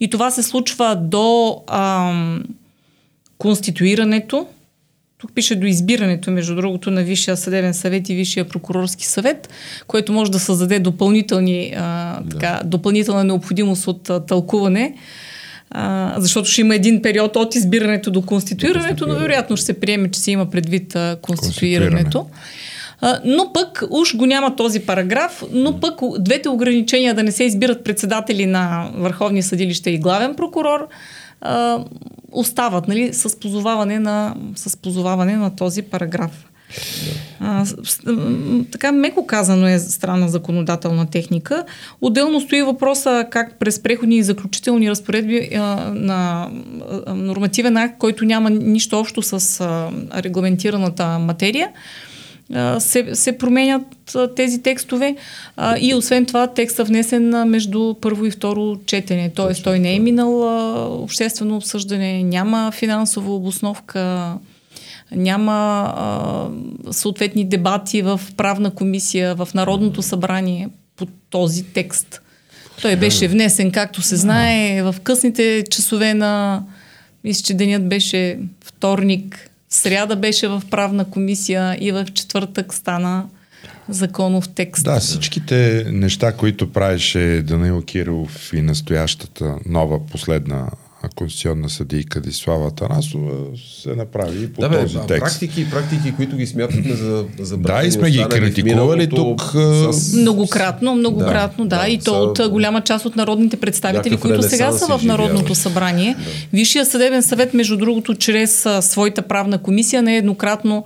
И 0.00 0.10
това 0.10 0.30
се 0.30 0.42
случва 0.42 0.96
до 0.96 1.56
ам, 1.68 2.44
конституирането. 3.38 4.46
Тук 5.18 5.34
пише 5.34 5.56
до 5.56 5.66
избирането, 5.66 6.30
между 6.30 6.54
другото, 6.54 6.90
на 6.90 7.02
Висшия 7.02 7.36
съдебен 7.36 7.74
съвет 7.74 8.08
и 8.08 8.14
Висшия 8.14 8.48
прокурорски 8.48 9.06
съвет, 9.06 9.48
което 9.86 10.12
може 10.12 10.30
да 10.30 10.38
създаде 10.38 10.78
допълнителни, 10.78 11.74
а, 11.76 12.20
така, 12.30 12.60
допълнителна 12.64 13.24
необходимост 13.24 13.86
от 13.86 14.10
а, 14.10 14.26
тълкуване. 14.26 14.94
А, 15.70 16.14
защото 16.18 16.48
ще 16.48 16.60
има 16.60 16.74
един 16.74 17.02
период 17.02 17.36
от 17.36 17.54
избирането 17.54 18.10
до 18.10 18.22
конституирането, 18.22 19.06
но 19.06 19.14
вероятно 19.14 19.56
ще 19.56 19.66
се 19.66 19.80
приеме, 19.80 20.10
че 20.10 20.20
се 20.20 20.30
има 20.30 20.50
предвид 20.50 20.96
а, 20.96 21.18
конституирането. 21.22 22.26
Но 23.24 23.52
пък 23.52 23.84
уж 23.90 24.16
го 24.16 24.26
няма 24.26 24.56
този 24.56 24.80
параграф, 24.80 25.44
но 25.52 25.80
пък 25.80 26.00
двете 26.18 26.48
ограничения 26.48 27.14
да 27.14 27.22
не 27.22 27.32
се 27.32 27.44
избират 27.44 27.84
председатели 27.84 28.46
на 28.46 28.90
Върховни 28.94 29.42
съдилища 29.42 29.90
и 29.90 29.98
главен 29.98 30.34
прокурор 30.34 30.88
остават 32.32 32.88
нали, 32.88 33.12
с, 33.12 33.40
позоваване 33.40 33.98
на, 33.98 34.34
с 34.56 34.76
позоваване 34.76 35.36
на 35.36 35.56
този 35.56 35.82
параграф. 35.82 36.46
А, 37.40 37.66
така 38.72 38.92
меко 38.92 39.26
казано 39.26 39.66
е 39.66 39.78
странна 39.78 40.28
законодателна 40.28 41.10
техника. 41.10 41.64
Отделно 42.00 42.40
стои 42.40 42.62
въпроса 42.62 43.26
как 43.30 43.58
през 43.58 43.82
преходни 43.82 44.16
и 44.16 44.22
заключителни 44.22 44.90
разпоредби 44.90 45.48
а, 45.54 45.58
на 45.94 46.50
а, 47.06 47.14
нормативен 47.14 47.76
акт, 47.76 47.98
който 47.98 48.24
няма 48.24 48.50
нищо 48.50 48.98
общо 48.98 49.22
с 49.22 49.60
а, 49.60 49.90
регламентираната 50.22 51.18
материя, 51.18 51.68
се, 52.78 53.14
се 53.14 53.38
променят 53.38 53.82
тези 54.36 54.62
текстове 54.62 55.16
а, 55.56 55.76
и 55.80 55.94
освен 55.94 56.26
това 56.26 56.46
текста 56.46 56.84
внесен 56.84 57.34
а, 57.34 57.44
между 57.44 57.94
първо 58.00 58.26
и 58.26 58.30
второ 58.30 58.76
четене. 58.86 59.30
Т.е. 59.30 59.62
той 59.62 59.78
не 59.78 59.94
е 59.94 59.98
минал 59.98 60.48
а, 60.48 60.86
обществено 60.88 61.56
обсъждане, 61.56 62.22
няма 62.22 62.72
финансова 62.72 63.34
обосновка, 63.34 64.34
няма 65.12 65.92
а, 65.96 66.48
съответни 66.92 67.44
дебати 67.44 68.02
в 68.02 68.20
правна 68.36 68.70
комисия, 68.70 69.34
в 69.34 69.48
Народното 69.54 70.02
събрание 70.02 70.68
по 70.96 71.06
този 71.30 71.64
текст. 71.64 72.22
Той 72.82 72.96
беше 72.96 73.28
внесен, 73.28 73.70
както 73.70 74.02
се 74.02 74.16
знае, 74.16 74.82
в 74.82 74.94
късните 75.02 75.64
часове 75.70 76.14
на... 76.14 76.62
Мисля, 77.24 77.42
че 77.42 77.54
денят 77.54 77.88
беше 77.88 78.38
вторник, 78.64 79.49
сряда 79.70 80.16
беше 80.16 80.48
в 80.48 80.62
правна 80.70 81.04
комисия 81.04 81.76
и 81.80 81.92
в 81.92 82.06
четвъртък 82.14 82.74
стана 82.74 83.26
законов 83.88 84.48
текст. 84.48 84.84
Да, 84.84 85.00
всичките 85.00 85.86
неща, 85.92 86.32
които 86.32 86.72
правеше 86.72 87.42
Данаил 87.46 87.82
Кирилов 87.82 88.52
и 88.52 88.62
настоящата 88.62 89.56
нова 89.66 90.06
последна 90.06 90.70
конституционна 91.08 91.68
съдийка 91.70 92.20
Дислава 92.20 92.70
Танасова 92.70 93.32
се 93.80 93.88
направи 93.88 94.44
и 94.44 94.52
по 94.52 94.60
Да, 94.60 94.68
бе, 94.68 94.82
този 94.82 94.96
а, 94.96 95.00
текст. 95.00 95.20
практики, 95.20 95.70
практики, 95.70 96.14
които 96.16 96.36
ги 96.36 96.46
смятахме 96.46 96.94
за, 96.94 97.24
за 97.38 97.56
Да, 97.56 97.82
и 97.84 97.90
сме 97.92 98.10
ги 98.10 98.24
критикували 98.30 99.08
тук, 99.08 99.40
а, 99.54 99.90
Многократно, 100.14 100.94
многократно, 100.94 101.64
да. 101.64 101.68
Да, 101.68 101.76
да. 101.76 101.82
да, 101.82 101.88
И 101.88 101.98
то 101.98 102.34
са- 102.36 102.42
от 102.42 102.50
голяма 102.50 102.80
част 102.80 103.04
от 103.04 103.16
народните 103.16 103.56
представители, 103.56 104.10
Някакъв 104.10 104.20
които 104.20 104.42
сега 104.42 104.72
са 104.72 104.98
в. 104.98 105.02
Народното 105.02 105.54
събрание. 105.54 106.16
Висшия 106.52 106.86
съдебен 106.86 107.22
съвет, 107.22 107.54
между 107.54 107.76
другото, 107.76 108.14
чрез 108.14 108.66
а, 108.66 108.82
своята 108.82 109.22
правна 109.22 109.58
комисия 109.58 110.02
нееднократно 110.02 110.84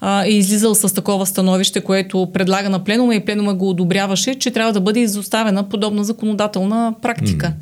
а, 0.00 0.24
е 0.24 0.30
излизал 0.30 0.74
с 0.74 0.94
такова 0.94 1.26
становище, 1.26 1.80
което 1.80 2.28
предлага 2.32 2.68
на 2.68 2.84
пленума 2.84 3.14
и 3.14 3.24
пленума 3.24 3.54
го 3.54 3.70
одобряваше, 3.70 4.34
че 4.34 4.50
трябва 4.50 4.72
да 4.72 4.80
бъде 4.80 5.00
изоставена 5.00 5.68
подобна 5.68 6.04
законодателна 6.04 6.94
практика. 7.02 7.52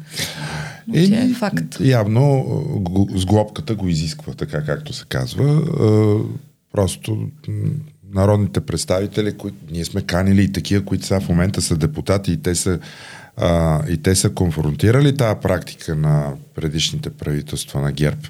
Но 0.89 0.95
Е, 0.95 1.09
тя 1.09 1.23
е 1.23 1.29
факт. 1.29 1.81
Явно 1.81 2.45
го- 2.81 3.09
сглобката 3.15 3.75
го 3.75 3.89
изисква, 3.89 4.35
така 4.35 4.65
както 4.65 4.93
се 4.93 5.05
казва. 5.09 5.63
Просто 6.73 7.29
народните 8.13 8.61
представители, 8.61 9.33
които 9.33 9.57
ние 9.71 9.85
сме 9.85 10.03
канили 10.03 10.43
и 10.43 10.53
такива, 10.53 10.85
които 10.85 11.07
сега 11.07 11.21
в 11.21 11.29
момента 11.29 11.63
са 11.63 11.77
депутати 11.77 12.33
и 12.33 12.37
те 12.37 12.55
са, 12.55 12.79
а, 13.37 13.83
и 13.89 13.97
те 13.97 14.15
са 14.15 14.31
конфронтирали 14.31 15.17
тази 15.17 15.41
практика 15.43 15.95
на 15.95 16.33
предишните 16.55 17.11
правителства 17.11 17.81
на 17.81 17.93
ГЕРБ, 17.93 18.21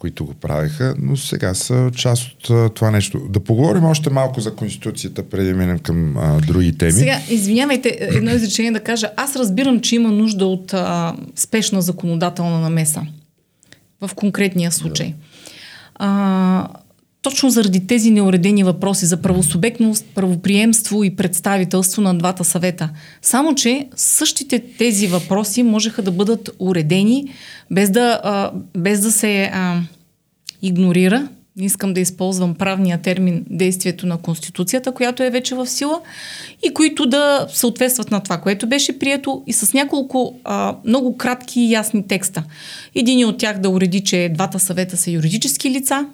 които 0.00 0.26
го 0.26 0.34
правеха, 0.34 0.94
но 0.98 1.16
сега 1.16 1.54
са 1.54 1.90
част 1.94 2.28
от 2.28 2.50
а, 2.50 2.68
това 2.68 2.90
нещо. 2.90 3.20
Да 3.28 3.40
поговорим 3.40 3.84
още 3.84 4.10
малко 4.10 4.40
за 4.40 4.54
Конституцията, 4.54 5.28
преди 5.28 5.50
да 5.50 5.56
минем 5.56 5.78
към 5.78 6.16
а, 6.16 6.40
други 6.46 6.78
теми. 6.78 6.92
Сега, 6.92 7.20
извинявайте, 7.30 7.98
едно 8.00 8.30
изречение 8.30 8.72
да 8.72 8.80
кажа. 8.80 9.10
Аз 9.16 9.36
разбирам, 9.36 9.80
че 9.80 9.94
има 9.94 10.10
нужда 10.10 10.46
от 10.46 10.74
а, 10.74 11.14
спешна 11.36 11.82
законодателна 11.82 12.60
намеса 12.60 13.02
в 14.00 14.10
конкретния 14.14 14.72
случай. 14.72 15.14
А, 15.94 16.68
точно 17.22 17.50
заради 17.50 17.86
тези 17.86 18.10
неуредени 18.10 18.64
въпроси 18.64 19.06
за 19.06 19.16
правосубектност, 19.16 20.06
правоприемство 20.14 21.04
и 21.04 21.16
представителство 21.16 22.02
на 22.02 22.18
двата 22.18 22.44
съвета. 22.44 22.90
Само, 23.22 23.54
че 23.54 23.88
същите 23.96 24.62
тези 24.78 25.06
въпроси 25.06 25.62
можеха 25.62 26.02
да 26.02 26.10
бъдат 26.10 26.50
уредени 26.58 27.24
без 27.70 27.90
да, 27.90 28.20
а, 28.24 28.50
без 28.76 29.00
да 29.00 29.12
се 29.12 29.50
а, 29.52 29.80
игнорира, 30.62 31.28
не 31.56 31.66
искам 31.66 31.94
да 31.94 32.00
използвам 32.00 32.54
правния 32.54 32.98
термин 32.98 33.44
действието 33.50 34.06
на 34.06 34.18
Конституцията, 34.18 34.92
която 34.92 35.22
е 35.22 35.30
вече 35.30 35.54
в 35.54 35.66
сила, 35.66 36.00
и 36.62 36.74
които 36.74 37.06
да 37.06 37.46
съответстват 37.52 38.10
на 38.10 38.20
това, 38.20 38.38
което 38.38 38.66
беше 38.66 38.98
прието 38.98 39.42
и 39.46 39.52
с 39.52 39.72
няколко 39.72 40.34
а, 40.44 40.76
много 40.84 41.16
кратки 41.16 41.60
и 41.60 41.70
ясни 41.70 42.06
текста. 42.06 42.44
Един 42.94 43.26
от 43.26 43.38
тях 43.38 43.58
да 43.58 43.70
уреди, 43.70 44.00
че 44.00 44.30
двата 44.34 44.58
съвета 44.58 44.96
са 44.96 45.10
юридически 45.10 45.70
лица, 45.70 46.06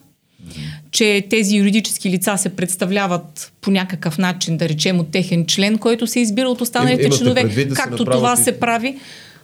че 0.91 1.27
тези 1.31 1.57
юридически 1.57 2.11
лица 2.11 2.37
се 2.37 2.49
представляват 2.49 3.53
по 3.61 3.71
някакъв 3.71 4.19
начин, 4.19 4.57
да 4.57 4.69
речем 4.69 5.01
от 5.01 5.11
техен 5.11 5.47
член, 5.47 5.79
който 5.79 6.07
се 6.07 6.21
избира 6.21 6.49
от 6.49 6.61
останалите 6.61 7.03
Имате 7.03 7.19
членове, 7.19 7.45
да 7.45 7.75
както 7.75 8.05
това 8.05 8.35
и- 8.41 8.43
се 8.43 8.61
прави. 8.61 8.97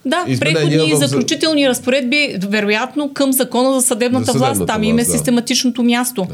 Да, 0.04 0.24
преходни 0.40 0.90
и 0.90 0.96
заключителни 0.96 1.68
разпоредби, 1.68 2.36
вероятно 2.42 3.12
към 3.12 3.32
закона 3.32 3.80
за 3.80 3.86
съдебната, 3.86 4.32
За 4.32 4.38
власт. 4.38 4.48
съдебната 4.52 4.72
Там 4.72 4.82
им 4.84 4.90
е 4.90 4.94
власт, 4.94 5.10
да. 5.12 5.18
систематичното 5.18 5.82
място. 5.82 6.26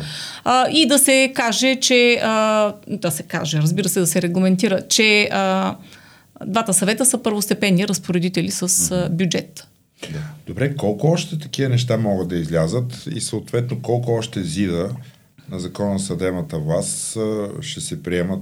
А, 0.45 0.71
и 0.71 0.87
да 0.87 0.99
се 0.99 1.33
каже, 1.35 1.77
че. 1.77 2.21
А, 2.23 2.73
да 2.89 3.11
се 3.11 3.23
каже, 3.23 3.59
разбира 3.59 3.89
се, 3.89 4.01
да 4.01 4.07
се 4.07 4.23
регламентира, 4.23 4.81
че 4.89 5.29
а, 5.33 5.75
двата 6.47 6.75
съвета 6.75 7.07
са 7.07 7.23
първостепенни 7.23 7.89
разпоредители 7.89 8.51
с 8.51 8.63
а, 8.91 9.09
бюджет. 9.11 9.67
Добре, 10.47 10.75
колко 10.77 11.07
още 11.07 11.39
такива 11.39 11.69
неща 11.69 11.97
могат 11.97 12.29
да 12.29 12.37
излязат 12.37 13.09
и 13.15 13.21
съответно 13.21 13.79
колко 13.83 14.13
още 14.13 14.43
зида 14.43 14.91
на 15.51 15.61
закона 15.61 15.99
за 15.99 16.07
съдебната 16.07 16.59
власт 16.59 17.17
а, 17.17 17.49
ще 17.61 17.81
се 17.81 18.03
приемат 18.03 18.41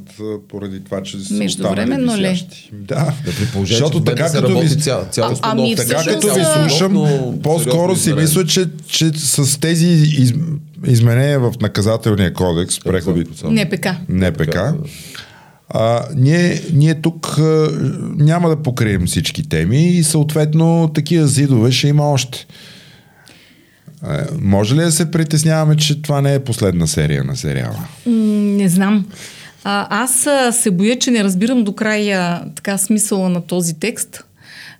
поради 0.49 0.85
това, 0.85 1.03
че 1.03 1.21
са 1.21 1.35
Междувременно 1.35 2.17
ли? 2.17 2.49
Да. 2.73 2.95
Да, 2.95 3.15
Защото 3.61 4.05
така 4.05 4.29
се 4.29 4.37
като 4.37 4.61
ви- 4.61 4.81
ця, 4.81 5.05
цялостно 5.05 5.49
А- 5.49 5.51
ами 5.53 5.77
Така 5.77 6.05
като 6.05 6.35
ви 6.35 6.41
а- 6.41 6.69
слушам, 6.69 6.93
Но 6.93 7.39
по-скоро 7.43 7.97
си 7.97 8.13
мисля, 8.13 8.47
че, 8.47 8.67
че 8.87 9.11
с 9.15 9.61
тези 9.61 9.87
из, 9.87 10.35
изменения 10.87 11.41
в 11.41 11.53
наказателния 11.61 12.33
кодекс, 12.33 12.81
преходи 12.81 13.25
НПК. 13.45 13.87
НПК, 14.09 14.59
а, 15.69 16.05
ние, 16.17 16.63
ние 16.73 16.95
тук 16.95 17.39
а, 17.39 17.71
няма 18.17 18.49
да 18.49 18.63
покрием 18.63 19.07
всички 19.07 19.49
теми 19.49 19.89
и 19.89 20.05
съответно 20.05 20.91
такива 20.95 21.27
зидове 21.27 21.73
ще 21.73 21.89
има 21.89 22.11
още. 22.11 22.47
А, 24.03 24.27
може 24.41 24.75
ли 24.75 24.81
да 24.81 24.93
се 24.93 25.11
притесняваме, 25.11 25.77
че 25.77 26.03
това 26.03 26.21
не 26.21 26.35
е 26.35 26.45
последна 26.45 26.87
серия 26.87 27.25
на 27.25 27.37
сериала? 27.37 27.89
Не 28.07 28.69
знам. 28.69 29.07
А, 29.65 30.03
аз 30.03 30.29
се 30.61 30.71
боя, 30.71 30.99
че 30.99 31.11
не 31.11 31.25
разбирам 31.25 31.65
до 31.65 31.73
края 31.73 32.45
така 32.55 32.79
смисъла 32.79 33.29
на 33.29 33.41
този 33.41 33.75
текст, 33.75 34.25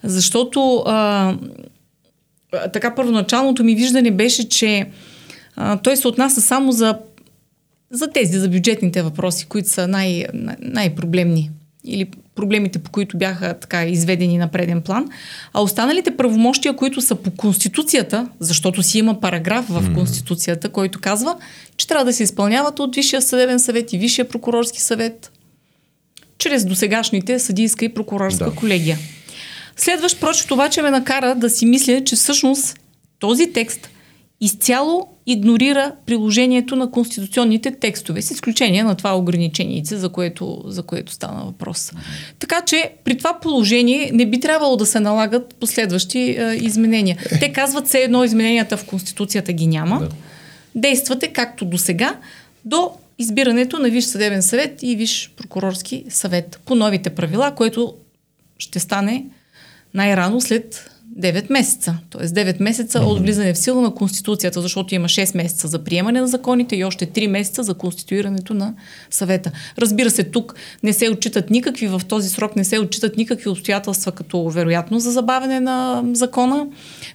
защото 0.03 0.83
а, 0.87 1.35
така 2.73 2.95
първоначалното 2.95 3.65
ми 3.65 3.75
виждане 3.75 4.11
беше, 4.11 4.49
че 4.49 4.87
а, 5.57 5.77
той 5.77 5.97
се 5.97 6.09
отнася 6.09 6.41
само 6.41 6.73
за, 6.73 6.99
за 7.91 8.11
тези, 8.11 8.39
за 8.39 8.49
бюджетните 8.49 9.03
въпроси, 9.03 9.47
които 9.47 9.69
са 9.69 9.89
най, 9.89 10.25
най- 10.35 10.57
най-проблемни 10.61 11.51
или 11.85 12.11
проблемите, 12.35 12.79
по 12.79 12.91
които 12.91 13.19
бяха 13.19 13.55
така 13.55 13.85
изведени 13.85 14.39
на 14.39 14.49
преден 14.49 14.83
план, 14.83 15.09
а 15.53 15.63
останалите 15.63 16.17
правомощия, 16.17 16.77
които 16.77 17.01
са 17.01 17.15
по 17.15 17.31
Конституцията, 17.31 18.29
защото 18.41 18.83
си 18.83 18.99
има 18.99 19.21
параграф 19.21 19.65
в 19.69 19.95
Конституцията, 19.95 20.69
който 20.69 21.01
казва, 21.01 21.37
че 21.77 21.87
трябва 21.87 22.05
да 22.05 22.13
се 22.13 22.23
изпълняват 22.23 22.79
от 22.81 22.95
Висшия 22.97 23.23
съдебен 23.23 23.61
съвет 23.61 23.93
и 23.93 23.99
Висшия 23.99 24.29
прокурорски 24.29 24.81
съвет, 24.81 25.33
чрез 26.39 26.65
досегашните 26.65 27.39
съдийска 27.39 27.85
и 27.85 27.95
прокурорска 27.95 28.45
Да. 28.45 28.51
да. 28.51 28.57
колегия. 28.57 28.99
Следващ 29.77 30.21
прочит 30.21 30.51
обаче 30.51 30.83
ме 30.83 30.91
накара 30.91 31.35
да 31.35 31.51
си 31.51 31.67
мисля, 31.67 32.05
че 32.05 32.17
всъщност 32.17 32.79
този 33.19 33.53
текст 33.53 33.91
изцяло 34.41 35.09
игнорира 35.27 35.93
приложението 36.07 36.77
на 36.77 36.91
конституционните 36.91 37.71
текстове, 37.71 38.23
с 38.23 38.31
изключение 38.31 38.85
на 38.85 38.95
това 38.95 39.19
ограничение, 39.19 39.83
за 39.85 40.09
което, 40.09 40.63
за 40.67 40.83
което 40.83 41.13
стана 41.13 41.45
въпрос. 41.45 41.93
Така 42.39 42.61
че 42.67 42.93
при 43.05 43.19
това 43.19 43.41
положение 43.41 44.11
не 44.15 44.27
би 44.27 44.41
трябвало 44.41 44.77
да 44.77 44.87
се 44.87 45.01
налагат 45.01 45.55
последващи 45.55 46.19
е, 46.19 46.59
изменения. 46.61 47.17
Те 47.41 47.53
казват 47.53 47.87
все 47.87 47.99
едно 47.99 48.25
измененията 48.25 48.77
в 48.77 48.85
Конституцията 48.85 49.53
ги 49.53 49.67
няма. 49.67 50.01
Да. 50.01 50.09
Действате 50.75 51.29
както 51.29 51.65
до 51.65 51.79
сега, 51.79 52.17
до 52.65 52.91
избирането 53.19 53.79
на 53.79 53.89
Висш 53.89 54.07
съдебен 54.07 54.43
съвет 54.43 54.83
и 54.83 54.97
Висш 54.97 55.33
прокурорски 55.37 56.05
съвет 56.09 56.61
по 56.65 56.75
новите 56.75 57.11
правила, 57.11 57.55
което 57.55 57.95
ще 58.59 58.81
стане 58.81 59.25
най-рано 59.95 60.41
след 60.41 60.91
9 61.19 61.53
месеца. 61.53 61.99
Тоест 62.11 62.35
9 62.35 62.63
месеца 62.63 63.01
от 63.01 63.21
влизане 63.21 63.55
в 63.55 63.59
сила 63.59 63.83
на 63.83 63.95
Конституцията, 63.95 64.61
защото 64.61 64.95
има 64.95 65.09
6 65.09 65.37
месеца 65.37 65.69
за 65.69 65.85
приемане 65.85 66.21
на 66.21 66.27
законите 66.27 66.77
и 66.77 66.85
още 66.85 67.07
3 67.07 67.27
месеца 67.27 67.63
за 67.63 67.75
конституирането 67.75 68.55
на 68.55 68.75
съвета. 69.11 69.53
Разбира 69.79 70.11
се, 70.11 70.25
тук 70.25 70.55
не 70.83 70.93
се 70.93 71.11
отчитат 71.11 71.51
никакви, 71.51 71.87
в 71.87 72.03
този 72.09 72.29
срок 72.29 72.57
не 72.57 72.65
се 72.65 72.79
отчитат 72.79 73.17
никакви 73.17 73.49
обстоятелства, 73.49 74.13
като 74.13 74.49
вероятно 74.49 75.01
за 75.01 75.11
забавяне 75.11 75.61
на 75.61 76.05
закона, 76.13 76.67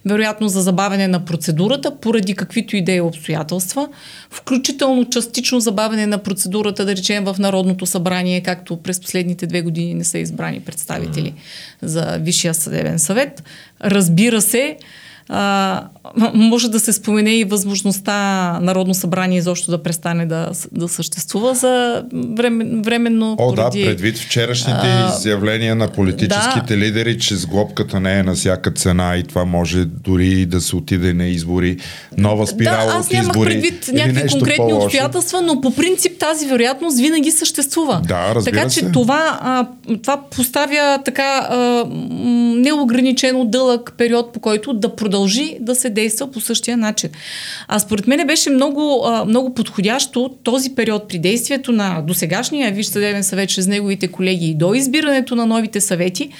вероятно 0.06 0.48
за 0.48 0.60
забавяне 0.60 1.08
на 1.08 1.24
процедурата, 1.24 1.96
поради 1.96 2.34
каквито 2.34 2.76
и 2.76 2.84
да 2.84 2.94
е 2.94 3.00
обстоятелства, 3.00 3.88
включително 4.30 5.10
частично 5.10 5.60
забавяне 5.60 6.06
на 6.06 6.18
процедурата, 6.18 6.84
да 6.84 6.96
речем 6.96 7.24
в 7.24 7.36
Народното 7.38 7.86
събрание, 7.86 8.40
както 8.40 8.76
през 8.76 9.00
последните 9.00 9.46
две 9.46 9.62
години 9.62 9.94
не 9.94 10.04
са 10.04 10.18
избрани 10.18 10.60
представители 10.60 11.34
за 11.82 12.18
Висшия 12.20 12.54
съдебен 12.54 12.98
съвет. 12.98 13.42
Разбира 13.84 14.40
се, 14.40 14.76
а, 15.34 15.82
може 16.34 16.70
да 16.70 16.80
се 16.80 16.92
спомене 16.92 17.34
и 17.34 17.44
възможността 17.44 18.12
Народно 18.62 18.94
събрание 18.94 19.38
изобщо 19.38 19.70
да 19.70 19.82
престане 19.82 20.26
да, 20.26 20.50
да 20.72 20.88
съществува 20.88 21.54
за 21.54 22.04
времен, 22.12 22.82
временно. 22.82 23.32
О, 23.32 23.36
поради... 23.36 23.80
да, 23.80 23.86
предвид 23.86 24.18
вчерашните 24.18 24.86
А, 24.86 25.14
изявления 25.18 25.76
на 25.76 25.88
политическите 25.88 26.78
лидери, 26.78 27.18
че 27.18 27.36
сглобката 27.36 28.00
не 28.00 28.18
е 28.18 28.22
на 28.22 28.34
всяка 28.34 28.70
цена 28.70 29.16
и 29.16 29.22
това 29.22 29.44
може 29.44 29.84
дори 29.84 30.46
да 30.46 30.60
се 30.60 30.76
отиде 30.76 31.12
на 31.12 31.26
избори, 31.26 31.76
нова 32.18 32.46
спирала 32.46 32.92
да, 32.92 32.98
аз 32.98 33.06
от 33.06 33.12
нямах 33.12 33.28
избори. 33.28 33.50
предвид 33.50 33.90
някакви 33.92 34.28
конкретни 34.28 34.56
по-лошо. 34.56 34.84
обстоятелства, 34.84 35.42
но 35.42 35.60
по 35.60 35.74
принцип 35.74 36.18
тази 36.18 36.46
вероятност 36.46 36.98
винаги 36.98 37.30
съществува. 37.30 38.00
Да, 38.08 38.34
разбира 38.34 38.56
така 38.56 38.68
че 38.68 38.80
се. 38.80 38.90
това, 38.90 39.38
а, 39.42 39.66
това 40.02 40.22
поставя 40.30 40.98
така 41.04 41.48
а, 41.50 41.84
неограничено 42.56 43.44
дълъг 43.44 43.94
период, 43.98 44.32
по 44.32 44.40
който 44.40 44.72
да 44.72 44.96
продължи 44.96 45.21
да 45.60 45.74
се 45.74 45.90
действа 45.90 46.30
по 46.30 46.40
същия 46.40 46.76
начин. 46.76 47.10
А 47.68 47.78
според 47.78 48.06
мен 48.06 48.26
беше 48.26 48.50
много, 48.50 49.02
а, 49.04 49.24
много 49.24 49.54
подходящо 49.54 50.30
този 50.42 50.74
период 50.74 51.08
при 51.08 51.18
действието 51.18 51.72
на 51.72 52.02
досегашния 52.02 52.72
Висш 52.72 52.86
съдебен 52.86 53.24
съвет 53.24 53.48
чрез 53.48 53.66
неговите 53.66 54.08
колеги 54.08 54.46
и 54.46 54.54
до 54.54 54.74
избирането 54.74 55.36
на 55.36 55.46
новите 55.46 55.80
съвети 55.80 56.30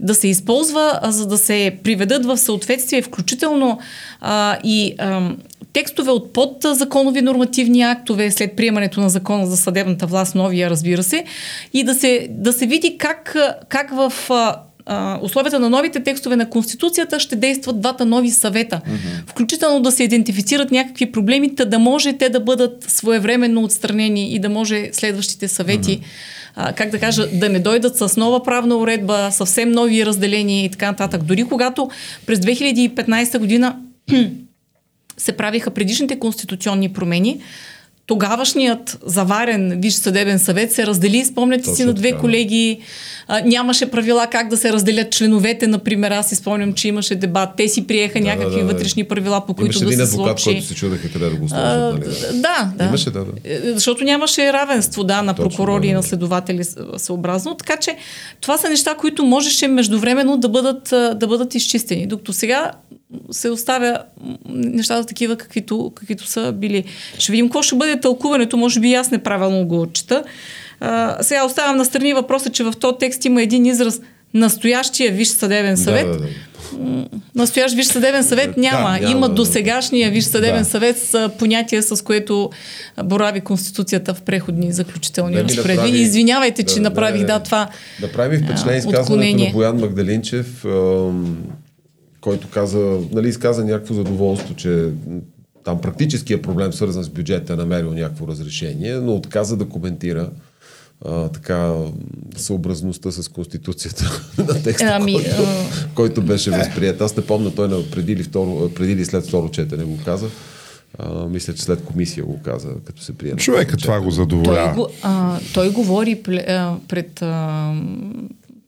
да 0.00 0.14
се 0.14 0.28
използва, 0.28 0.98
а, 1.02 1.12
за 1.12 1.26
да 1.26 1.38
се 1.38 1.76
приведат 1.82 2.26
в 2.26 2.38
съответствие, 2.38 3.02
включително 3.02 3.78
а, 4.20 4.58
и 4.64 4.94
ам, 4.98 5.36
текстове 5.72 6.10
от 6.10 6.32
подзаконови 6.32 7.22
нормативни 7.22 7.82
актове 7.82 8.30
след 8.30 8.56
приемането 8.56 9.00
на 9.00 9.10
закона 9.10 9.46
за 9.46 9.56
съдебната 9.56 10.06
власт, 10.06 10.34
новия, 10.34 10.70
разбира 10.70 11.02
се, 11.02 11.24
и 11.72 11.84
да 11.84 11.94
се, 11.94 12.28
да 12.30 12.52
се 12.52 12.66
види 12.66 12.98
как, 12.98 13.36
а, 13.36 13.54
как 13.68 13.90
в 13.90 14.12
а, 14.86 15.18
условията 15.22 15.60
на 15.60 15.70
новите 15.70 16.02
текстове 16.02 16.36
на 16.36 16.50
Конституцията 16.50 17.20
ще 17.20 17.36
действат 17.36 17.80
двата 17.80 18.06
нови 18.06 18.30
съвета. 18.30 18.80
Mm-hmm. 18.86 19.30
Включително 19.30 19.80
да 19.80 19.92
се 19.92 20.04
идентифицират 20.04 20.70
някакви 20.70 21.12
проблеми, 21.12 21.54
та 21.54 21.64
да 21.64 21.78
може 21.78 22.12
те 22.12 22.28
да 22.28 22.40
бъдат 22.40 22.84
своевременно 22.88 23.64
отстранени 23.64 24.34
и 24.34 24.38
да 24.38 24.48
може 24.48 24.90
следващите 24.92 25.48
съвети 25.48 25.98
mm-hmm. 25.98 26.52
а, 26.56 26.72
как 26.72 26.90
да 26.90 26.98
кажа, 26.98 27.26
да 27.32 27.48
не 27.48 27.58
дойдат 27.58 27.96
с 27.96 28.16
нова 28.16 28.42
правна 28.42 28.76
уредба, 28.76 29.28
съвсем 29.32 29.70
нови 29.70 30.06
разделения 30.06 30.64
и 30.64 30.70
така 30.70 30.86
нататък. 30.86 31.22
Дори 31.22 31.44
когато 31.44 31.90
през 32.26 32.38
2015 32.38 33.38
година 33.38 33.76
се 35.16 35.32
правиха 35.32 35.70
предишните 35.70 36.18
конституционни 36.18 36.92
промени, 36.92 37.40
тогавашният 38.06 38.98
заварен 39.06 39.80
Висш 39.80 39.94
съдебен 39.94 40.38
съвет 40.38 40.72
се 40.72 40.86
раздели, 40.86 41.24
спомняте 41.24 41.64
си, 41.64 41.70
Точно 41.70 41.86
на 41.86 41.92
две 41.92 42.08
така, 42.08 42.16
да. 42.16 42.20
колеги. 42.20 42.78
А, 43.28 43.40
нямаше 43.40 43.90
правила 43.90 44.26
как 44.26 44.48
да 44.48 44.56
се 44.56 44.72
разделят 44.72 45.12
членовете, 45.12 45.66
например. 45.66 46.10
Аз 46.10 46.28
си 46.28 46.34
спомням, 46.34 46.72
че 46.72 46.88
имаше 46.88 47.14
дебат. 47.14 47.48
Те 47.56 47.68
си 47.68 47.86
приеха 47.86 48.18
Да, 48.18 48.24
някакви 48.24 48.44
да, 48.50 48.60
да, 48.60 48.66
да. 48.66 48.72
вътрешни 48.72 49.04
правила, 49.04 49.46
по 49.46 49.54
които 49.54 49.78
да 49.78 49.84
един 49.84 49.96
се 49.96 50.02
адвокат, 50.02 50.42
който 50.44 50.64
се 50.64 50.74
чудеха 50.74 51.12
къде 51.12 51.24
да 51.30 51.36
го 51.36 51.48
сложат. 51.48 51.64
нали? 51.66 52.04
да, 52.32 52.72
да. 52.76 52.84
Имаше, 52.84 53.10
да, 53.10 53.24
да. 53.24 53.30
Е, 53.44 53.60
Защото 53.72 54.04
нямаше 54.04 54.52
равенство, 54.52 55.04
да, 55.04 55.22
на 55.22 55.34
Точно, 55.34 55.48
прокурори 55.50 55.80
да, 55.80 55.86
и 55.86 55.90
да. 55.90 55.96
на 55.96 56.02
следователи 56.02 56.64
съобразно. 56.96 57.54
Така 57.54 57.76
че 57.76 57.96
това 58.40 58.58
са 58.58 58.68
неща, 58.68 58.94
които 58.94 59.24
можеше 59.24 59.68
междувременно 59.68 60.36
да 60.36 60.48
бъдат, 60.48 60.88
да 61.18 61.26
бъдат 61.26 61.54
изчистени. 61.54 62.06
Докато 62.06 62.32
сега 62.32 62.70
се 63.30 63.50
оставя 63.50 63.98
нещата 64.48 65.06
такива, 65.06 65.36
каквито, 65.36 65.92
каквито 65.94 66.26
са 66.26 66.52
били. 66.52 66.84
Ще 67.18 67.32
видим 67.32 67.46
какво 67.46 67.62
ще 67.62 67.76
бъде 67.76 68.00
тълкуването. 68.00 68.56
Може 68.56 68.80
би 68.80 68.90
и 68.90 68.94
аз 68.94 69.10
неправилно 69.10 69.66
го 69.66 69.80
отчита. 69.80 70.22
А, 70.80 71.16
сега 71.20 71.44
оставям 71.44 71.76
на 71.76 71.84
страни 71.84 72.14
въпроса, 72.14 72.50
че 72.50 72.64
в 72.64 72.72
този 72.72 72.96
текст 73.00 73.24
има 73.24 73.42
един 73.42 73.66
израз 73.66 74.00
настоящия 74.34 75.12
Висш 75.12 75.28
съдебен 75.28 75.76
съвет. 75.76 76.06
Да, 76.06 76.12
да, 76.12 76.18
да. 76.18 76.28
Настоящ 77.34 77.74
Висш 77.74 77.86
съдебен 77.86 78.24
съвет 78.24 78.56
няма. 78.56 78.78
няма, 78.90 79.10
Има 79.10 79.28
да. 79.28 79.34
досегашния 79.34 80.10
Висш 80.10 80.26
съдебен 80.26 80.58
Да. 80.58 80.64
съвет 80.64 80.98
с 80.98 81.30
понятие, 81.38 81.82
с 81.82 82.04
което 82.04 82.50
борави 83.04 83.40
Конституцията 83.40 84.14
в 84.14 84.22
преходни 84.22 84.66
и 84.66 84.72
заключителни 84.72 85.34
Да 85.34 85.44
разпоредби. 85.44 85.72
направи- 85.76 85.98
Извинявайте, 85.98 86.62
че 86.62 86.74
да, 86.74 86.80
направих 86.80 87.24
да, 87.24 87.34
не. 87.34 87.42
това. 87.42 87.68
Направи 88.02 88.38
впечатление 88.38 88.74
а, 88.76 88.88
изказването 88.90 89.44
на 89.44 89.50
Боян 89.50 89.76
Магдалинчев, 89.76 90.64
ам, 90.64 91.36
който 92.22 92.48
каза, 92.50 92.98
нали, 93.12 93.28
изказа 93.28 93.64
някакво 93.64 93.94
задоволство, 93.94 94.54
че 94.54 94.88
там 95.64 95.80
практическия 95.80 96.42
проблем, 96.42 96.72
свързан 96.72 97.02
с 97.04 97.08
бюджета, 97.08 97.52
е 97.52 97.56
намерил 97.56 97.92
някакво 97.92 98.28
разрешение, 98.28 98.94
но 98.94 99.14
отказа 99.14 99.56
да 99.56 99.68
коментира 99.68 100.30
а, 101.04 101.28
така 101.28 101.74
съобразността 102.36 103.10
с 103.10 103.28
Конституцията 103.28 104.22
на 104.38 104.62
текста, 104.62 104.90
Ами, 104.92 105.14
който, 105.14 105.30
а- 105.30 105.94
който 105.94 106.22
беше 106.22 106.50
възприят. 106.50 107.00
Аз 107.00 107.16
не 107.16 107.26
помня, 107.26 107.54
той 107.54 107.68
на 107.68 107.90
преди 107.90 108.12
или, 108.12 108.22
второ, 108.22 108.70
преди 108.74 108.92
или 108.92 109.04
след 109.04 109.26
второ 109.26 109.48
четене 109.50 109.84
го 109.84 109.98
каза. 110.04 110.26
А, 110.98 111.26
мисля, 111.28 111.54
че 111.54 111.62
след 111.62 111.84
комисия 111.84 112.24
го 112.24 112.40
каза, 112.42 112.68
като 112.84 113.02
се 113.02 113.12
прие. 113.12 113.30
на 113.30 113.36
Човека 113.36 113.76
това 113.76 113.98
го 113.98 114.04
Той, 114.04 114.12
задоволява. 114.12 114.74
го, 114.74 114.88
а, 115.02 115.38
той 115.54 115.70
говори 115.72 116.20
а, 116.48 116.74
пред 116.88 117.22
а, 117.22 117.74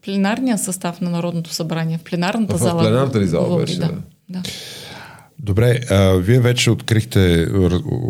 пленарния 0.05 0.59
състав 0.59 1.01
на 1.01 1.11
Народното 1.11 1.51
събрание, 1.51 1.99
в 1.99 2.03
пленарната 2.03 2.55
В 2.55 2.59
зала. 2.59 2.83
пленарната 2.83 3.21
ли 3.21 3.27
зала 3.27 3.45
говори, 3.45 3.65
беше, 3.67 3.79
да. 3.79 3.87
да? 3.87 3.95
да. 4.29 4.43
Добре, 5.39 5.81
а, 5.91 6.13
вие 6.13 6.41
вече 6.41 6.71
открихте, 6.71 7.49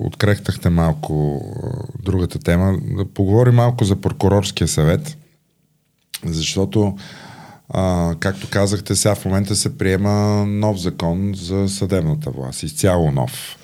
открехтахте 0.04 0.70
малко 0.70 1.42
а, 1.62 2.02
другата 2.02 2.38
тема. 2.38 2.78
Да 2.96 3.04
поговорим 3.04 3.54
малко 3.54 3.84
за 3.84 3.96
прокурорския 3.96 4.68
съвет, 4.68 5.16
защото, 6.24 6.96
а, 7.68 8.14
както 8.20 8.48
казахте, 8.50 8.96
сега 8.96 9.14
в 9.14 9.24
момента 9.24 9.56
се 9.56 9.78
приема 9.78 10.46
нов 10.46 10.80
закон 10.80 11.32
за 11.36 11.68
съдебната 11.68 12.30
власт, 12.30 12.62
изцяло 12.62 13.10
нов 13.12 13.58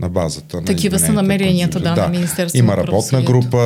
на 0.00 0.08
базата 0.08 0.56
на 0.56 0.64
Такива 0.64 0.98
са 0.98 1.12
намеренията, 1.12 1.80
да, 1.80 1.96
на 1.96 2.08
Министерството 2.08 2.64
Има 2.64 2.76
работна 2.76 3.22
група 3.22 3.58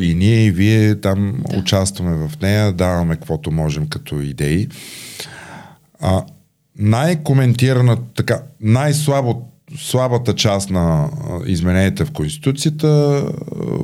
и 0.00 0.14
ние 0.14 0.44
и 0.44 0.50
вие 0.50 1.00
там 1.00 1.42
да. 1.48 1.58
участваме 1.58 2.28
в 2.28 2.40
нея, 2.42 2.72
даваме 2.72 3.14
каквото 3.14 3.50
можем 3.50 3.88
като 3.88 4.20
идеи. 4.20 4.68
А, 6.00 6.22
най-коментирана, 6.78 7.96
така, 8.16 8.42
най-слабо 8.60 9.48
слабата 9.76 10.34
част 10.34 10.70
на 10.70 11.10
измененията 11.46 12.04
в 12.06 12.10
Конституцията, 12.10 12.88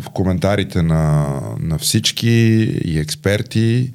в 0.00 0.10
коментарите 0.14 0.82
на, 0.82 1.26
на 1.60 1.78
всички 1.78 2.30
и 2.84 2.98
експерти 2.98 3.92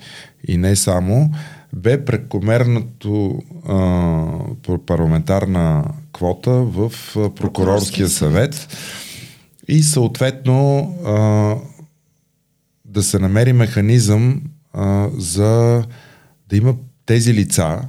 и 0.47 0.57
не 0.57 0.75
само, 0.75 1.31
бе 1.73 2.05
прекомерното 2.05 3.41
а, 3.67 4.77
парламентарна 4.85 5.83
квота 6.19 6.51
в 6.51 6.91
прокурорския 7.35 8.09
съвет 8.09 8.77
и 9.67 9.83
съответно 9.83 10.79
а, 11.05 11.55
да 12.85 13.03
се 13.03 13.19
намери 13.19 13.53
механизъм 13.53 14.41
а, 14.73 15.09
за 15.17 15.83
да 16.49 16.57
има 16.57 16.75
тези 17.05 17.33
лица, 17.33 17.81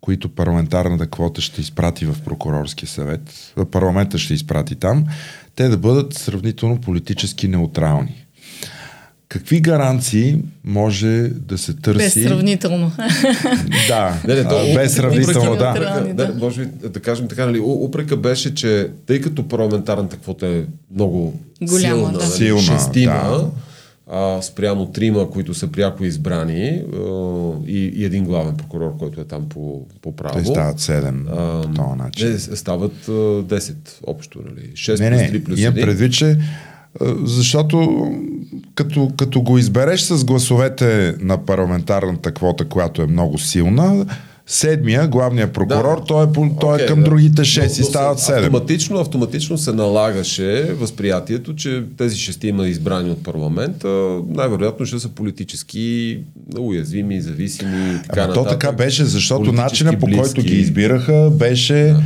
които 0.00 0.28
парламентарната 0.28 1.06
квота 1.06 1.40
ще 1.40 1.60
изпрати 1.60 2.06
в 2.06 2.16
прокурорския 2.24 2.88
съвет, 2.88 3.54
парламента 3.70 4.18
ще 4.18 4.34
изпрати 4.34 4.74
там, 4.74 5.04
те 5.56 5.68
да 5.68 5.78
бъдат 5.78 6.14
сравнително 6.14 6.80
политически 6.80 7.48
неутрални. 7.48 8.23
Какви 9.28 9.60
гаранции 9.60 10.38
може 10.64 11.28
да 11.28 11.58
се 11.58 11.72
търси? 11.72 11.98
Без 11.98 12.12
сравнително. 12.12 12.92
Да, 13.88 14.20
не, 14.28 14.34
не, 14.34 14.44
то, 14.44 14.74
без 14.74 14.94
сравнително, 14.94 15.56
да. 15.56 15.72
да. 15.72 16.14
да. 16.14 16.34
Може 16.38 16.64
би 16.64 16.88
да 16.88 17.00
кажем 17.00 17.28
така, 17.28 17.46
нали, 17.46 17.60
упрека 17.60 18.16
беше, 18.16 18.54
че 18.54 18.88
тъй 19.06 19.20
като 19.20 19.48
парламентарната 19.48 20.16
квота 20.16 20.46
е 20.46 20.62
много 20.94 21.40
Голяма, 21.62 21.96
силна, 21.96 22.12
да. 22.12 22.18
Нали, 22.18 22.30
силна, 22.30 22.62
шестима, 22.62 23.12
да 23.12 23.50
а, 24.10 24.42
спрямо 24.42 24.86
трима, 24.86 25.30
които 25.30 25.54
са 25.54 25.72
пряко 25.72 26.04
избрани 26.04 26.68
а, 26.68 26.98
и, 27.66 27.92
и 27.94 28.04
един 28.04 28.24
главен 28.24 28.56
прокурор, 28.56 28.96
който 28.98 29.20
е 29.20 29.24
там 29.24 29.48
по, 29.48 29.86
по 30.02 30.16
право. 30.16 30.38
Те 30.38 30.44
стават 30.44 30.80
7 30.80 31.62
по 31.62 31.68
този 31.74 31.98
начин. 31.98 32.30
Не, 32.30 32.38
стават 32.38 33.08
а, 33.08 33.12
10 33.12 33.74
общо, 34.06 34.38
нали? 34.44 34.70
6 34.72 35.00
не, 35.00 35.10
не, 35.10 35.16
плюс 35.16 35.40
3 35.40 35.44
плюс 35.44 35.58
1. 35.58 35.62
Имам 35.62 35.74
предвид, 35.74 36.12
че 36.12 36.38
защото 37.24 38.08
като, 38.74 39.10
като 39.16 39.42
го 39.42 39.58
избереш 39.58 40.00
с 40.00 40.24
гласовете 40.24 41.14
на 41.20 41.44
парламентарната 41.44 42.32
квота, 42.32 42.64
която 42.64 43.02
е 43.02 43.06
много 43.06 43.38
силна, 43.38 44.06
седмия, 44.46 45.08
главният 45.08 45.52
прокурор, 45.52 45.98
да. 45.98 46.04
той, 46.04 46.24
е, 46.24 46.26
той 46.32 46.78
okay, 46.78 46.84
е 46.84 46.86
към 46.86 46.98
да. 46.98 47.04
другите 47.04 47.44
шест 47.44 47.78
и 47.78 47.82
стават 47.82 48.18
седем. 48.18 48.44
Автоматично, 48.44 48.98
автоматично 48.98 49.58
се 49.58 49.72
налагаше 49.72 50.62
възприятието, 50.62 51.54
че 51.54 51.84
тези 51.96 52.18
шестима 52.18 52.68
избрани 52.68 53.10
от 53.10 53.22
парламента 53.22 54.20
най-вероятно 54.28 54.86
ще 54.86 54.98
са 54.98 55.08
политически 55.08 56.18
уязвими, 56.58 57.20
зависими 57.20 57.94
и 57.94 58.02
така 58.02 58.20
а, 58.20 58.26
нататък. 58.26 58.44
То 58.44 58.50
така 58.50 58.72
беше, 58.72 59.04
защото 59.04 59.52
начинът 59.52 60.00
по 60.00 60.06
който 60.06 60.42
ги 60.42 60.56
избираха 60.56 61.30
беше 61.38 61.74
да 61.74 62.02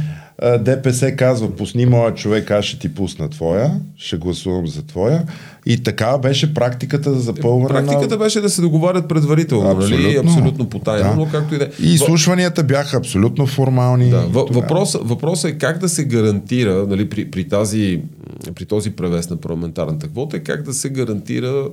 ДПС 0.60 1.12
казва, 1.16 1.56
пусни 1.56 1.86
моя 1.86 2.14
човек, 2.14 2.50
аз 2.50 2.64
ще 2.64 2.78
ти 2.78 2.94
пусна 2.94 3.28
твоя, 3.28 3.70
ще 3.96 4.16
гласувам 4.16 4.66
за 4.66 4.86
твоя. 4.86 5.24
И 5.66 5.82
така 5.82 6.18
беше 6.18 6.54
практиката 6.54 7.14
за 7.14 7.20
запълване 7.20 7.68
Практиката 7.68 8.14
на... 8.14 8.24
беше 8.24 8.40
да 8.40 8.50
се 8.50 8.60
договарят 8.60 9.08
предварително, 9.08 9.70
абсолютно, 9.70 10.06
нали? 10.06 10.16
абсолютно 10.16 10.68
потайно, 10.68 11.10
да. 11.10 11.16
но 11.16 11.28
както 11.32 11.54
и 11.54 11.58
да 11.58 11.64
е. 11.64 11.68
И 11.82 11.94
изслушванията 11.94 12.64
бяха 12.64 12.96
абсолютно 12.96 13.46
формални. 13.46 14.10
Да. 14.10 14.20
Въпрос, 14.32 14.96
въпросът 15.00 15.50
е 15.50 15.58
как 15.58 15.78
да 15.78 15.88
се 15.88 16.04
гарантира, 16.04 16.86
нали, 16.88 17.08
при, 17.08 17.30
при, 17.30 17.48
тази, 17.48 18.00
при 18.54 18.64
този 18.64 18.90
превес 18.90 19.30
на 19.30 19.36
парламентарната 19.36 20.08
квота, 20.08 20.36
е 20.36 20.40
как 20.40 20.62
да 20.62 20.74
се 20.74 20.88
гарантира 20.88 21.64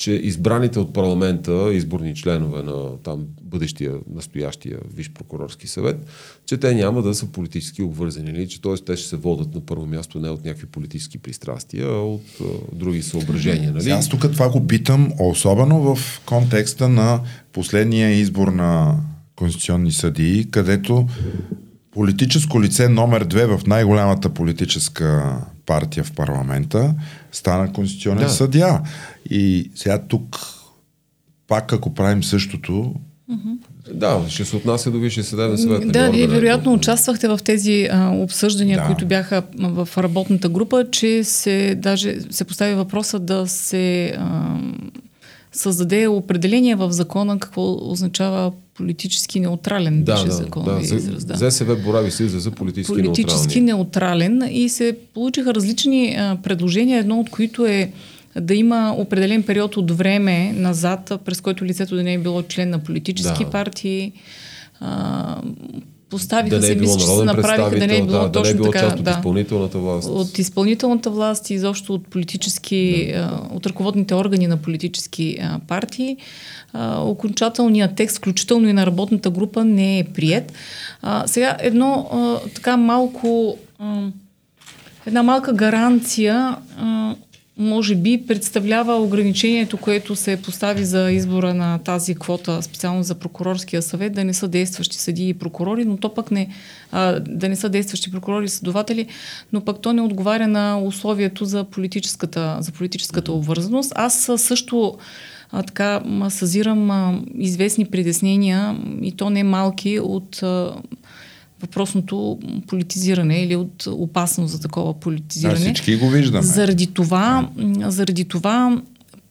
че 0.00 0.12
избраните 0.12 0.78
от 0.78 0.92
парламента, 0.92 1.70
изборни 1.72 2.14
членове 2.14 2.62
на 2.62 2.96
там 3.02 3.26
бъдещия, 3.42 3.92
настоящия 4.14 4.78
Виш 4.94 5.10
прокурорски 5.10 5.66
съвет, 5.66 6.06
че 6.46 6.56
те 6.56 6.74
няма 6.74 7.02
да 7.02 7.14
са 7.14 7.26
политически 7.26 7.82
обвързани. 7.82 8.32
Нали? 8.32 8.48
Че 8.48 8.62
т.е. 8.62 8.74
те 8.74 8.96
ще 8.96 9.08
се 9.08 9.16
водят 9.16 9.54
на 9.54 9.60
първо 9.60 9.86
място 9.86 10.20
не 10.20 10.28
от 10.28 10.44
някакви 10.44 10.66
политически 10.66 11.18
пристрастия, 11.18 11.86
а 11.86 12.00
от 12.00 12.22
а, 12.40 12.44
други 12.72 13.02
съображения. 13.02 13.72
Нали? 13.72 13.90
Аз 13.90 14.08
тук 14.08 14.32
това 14.32 14.50
го 14.50 14.66
питам, 14.66 15.12
особено 15.18 15.94
в 15.94 16.20
контекста 16.26 16.88
на 16.88 17.20
последния 17.52 18.10
избор 18.10 18.48
на 18.48 18.96
конституционни 19.36 19.92
съдии, 19.92 20.50
където 20.50 21.06
политическо 21.90 22.62
лице 22.62 22.88
номер 22.88 23.24
две 23.24 23.46
в 23.46 23.60
най-голямата 23.66 24.28
политическа 24.28 25.36
партия 25.66 26.04
в 26.04 26.12
парламента 26.12 26.94
стана 27.32 27.72
конституционен 27.72 28.24
да. 28.24 28.30
съдия. 28.30 28.80
И 29.30 29.70
сега 29.74 29.98
тук, 29.98 30.38
пак 31.46 31.72
ако 31.72 31.94
правим 31.94 32.24
същото, 32.24 32.94
Да, 33.92 34.24
ще 34.28 34.44
се 34.44 34.56
отнася 34.56 34.90
до 34.90 34.98
Висшия 34.98 35.24
съдебен 35.24 35.58
съвет. 35.58 35.92
Да, 35.92 36.10
вие 36.10 36.26
вероятно 36.26 36.72
участвахте 36.72 37.28
в 37.28 37.40
тези 37.44 37.88
а, 37.92 38.10
обсъждания, 38.10 38.78
да. 38.78 38.86
които 38.86 39.06
бяха 39.06 39.42
в 39.58 39.88
работната 39.98 40.48
група, 40.48 40.90
че 40.90 41.24
се 41.24 41.74
даже 41.74 42.16
се 42.30 42.44
постави 42.44 42.74
въпроса 42.74 43.18
да 43.18 43.46
се 43.46 44.14
а, 44.18 44.58
създаде 45.52 46.06
определение 46.06 46.74
в 46.74 46.92
закона 46.92 47.38
какво 47.38 47.90
означава 47.90 48.52
политически 48.80 49.40
неутрален 49.40 50.04
да, 50.04 50.12
беше 50.12 50.24
да, 50.24 50.32
закон. 50.32 50.64
Да, 50.64 50.78
израз, 50.82 51.24
да. 51.24 51.50
ЗСВ 51.50 51.76
борави 51.76 52.10
с 52.10 52.28
за 52.28 52.50
политически, 52.50 53.02
политически 53.02 53.60
неутрален 53.60 54.42
и 54.50 54.68
се 54.68 54.96
получиха 55.14 55.54
различни 55.54 56.16
а, 56.18 56.36
предложения, 56.42 57.00
едно 57.00 57.20
от 57.20 57.30
които 57.30 57.66
е 57.66 57.92
да 58.40 58.54
има 58.54 58.94
определен 58.98 59.42
период 59.42 59.76
от 59.76 59.90
време 59.90 60.52
назад, 60.52 61.12
през 61.24 61.40
който 61.40 61.64
лицето 61.64 61.96
да 61.96 62.02
не 62.02 62.14
е 62.14 62.18
било 62.18 62.42
член 62.42 62.70
на 62.70 62.78
политически 62.78 63.44
да. 63.44 63.50
партии. 63.50 64.12
А, 64.80 65.42
поставиха 66.10 66.56
да 66.56 66.62
се, 66.62 66.74
мисля, 66.74 66.98
че 66.98 67.06
се 67.06 67.24
направиха 67.24 67.70
да 67.70 67.86
не 67.86 67.96
е 67.96 68.02
било 68.02 68.18
да, 68.18 68.32
точно 68.32 68.42
да 68.42 68.48
не 68.48 68.50
е 68.50 68.54
било 68.54 68.72
така. 68.72 68.80
Част 68.80 68.98
от 68.98 69.04
да, 69.04 69.10
изпълнителната 69.10 69.78
власт. 69.78 70.08
От 70.08 70.38
изпълнителната 70.38 71.10
власт 71.10 71.50
и 71.50 71.54
изобщо 71.54 71.94
от 71.94 72.06
политически, 72.06 73.12
да. 73.14 73.40
от 73.50 73.66
ръководните 73.66 74.14
органи 74.14 74.46
на 74.46 74.56
политически 74.56 75.38
а, 75.42 75.58
партии. 75.68 76.16
А, 76.72 77.00
окончателният 77.00 77.94
текст, 77.96 78.16
включително 78.16 78.68
и 78.68 78.72
на 78.72 78.86
работната 78.86 79.30
група, 79.30 79.64
не 79.64 79.98
е 79.98 80.04
прият. 80.04 80.52
А, 81.02 81.26
сега 81.26 81.56
едно 81.60 82.08
а, 82.12 82.48
така 82.54 82.76
малко 82.76 83.58
а, 83.78 84.06
една 85.06 85.22
малка 85.22 85.52
гаранция 85.52 86.56
а, 86.78 87.14
може 87.60 87.94
би 87.94 88.24
представлява 88.28 88.94
ограничението, 88.94 89.76
което 89.76 90.16
се 90.16 90.42
постави 90.42 90.84
за 90.84 91.12
избора 91.12 91.54
на 91.54 91.78
тази 91.78 92.14
квота, 92.14 92.62
специално 92.62 93.02
за 93.02 93.14
прокурорския 93.14 93.82
съвет, 93.82 94.12
да 94.12 94.24
не 94.24 94.34
са 94.34 94.48
действащи 94.48 94.96
съдии 94.96 95.28
и 95.28 95.34
прокурори, 95.34 95.84
но 95.84 95.96
то 95.96 96.14
пък 96.14 96.30
не, 96.30 96.48
а, 96.92 97.20
да 97.20 97.48
не 97.48 97.56
са 97.56 97.68
действащи 97.68 98.10
прокурори 98.10 98.44
и 98.44 98.48
следователи, 98.48 99.06
но 99.52 99.60
пък 99.60 99.80
то 99.80 99.92
не 99.92 100.02
отговаря 100.02 100.48
на 100.48 100.80
условието 100.82 101.44
за 101.44 101.64
политическата, 101.64 102.56
за 102.60 102.72
политическата 102.72 103.32
обвързаност. 103.32 103.92
Аз 103.96 104.30
също 104.36 104.98
а, 105.52 105.62
така 105.62 106.02
съзирам 106.28 106.90
а, 106.90 107.20
известни 107.38 107.84
притеснения 107.84 108.76
и 109.02 109.12
то 109.12 109.30
не 109.30 109.44
малки 109.44 110.00
от 110.00 110.42
а, 110.42 110.74
въпросното 111.60 112.38
политизиране 112.66 113.42
или 113.42 113.56
от 113.56 113.86
опасност 113.86 114.52
за 114.52 114.60
такова 114.60 115.00
политизиране. 115.00 115.58
Да, 115.58 115.64
всички 115.64 115.96
го 115.96 116.08
виждаме. 116.08 116.42
Заради 116.42 116.86
това, 116.86 117.50
заради 117.86 118.24
това 118.24 118.82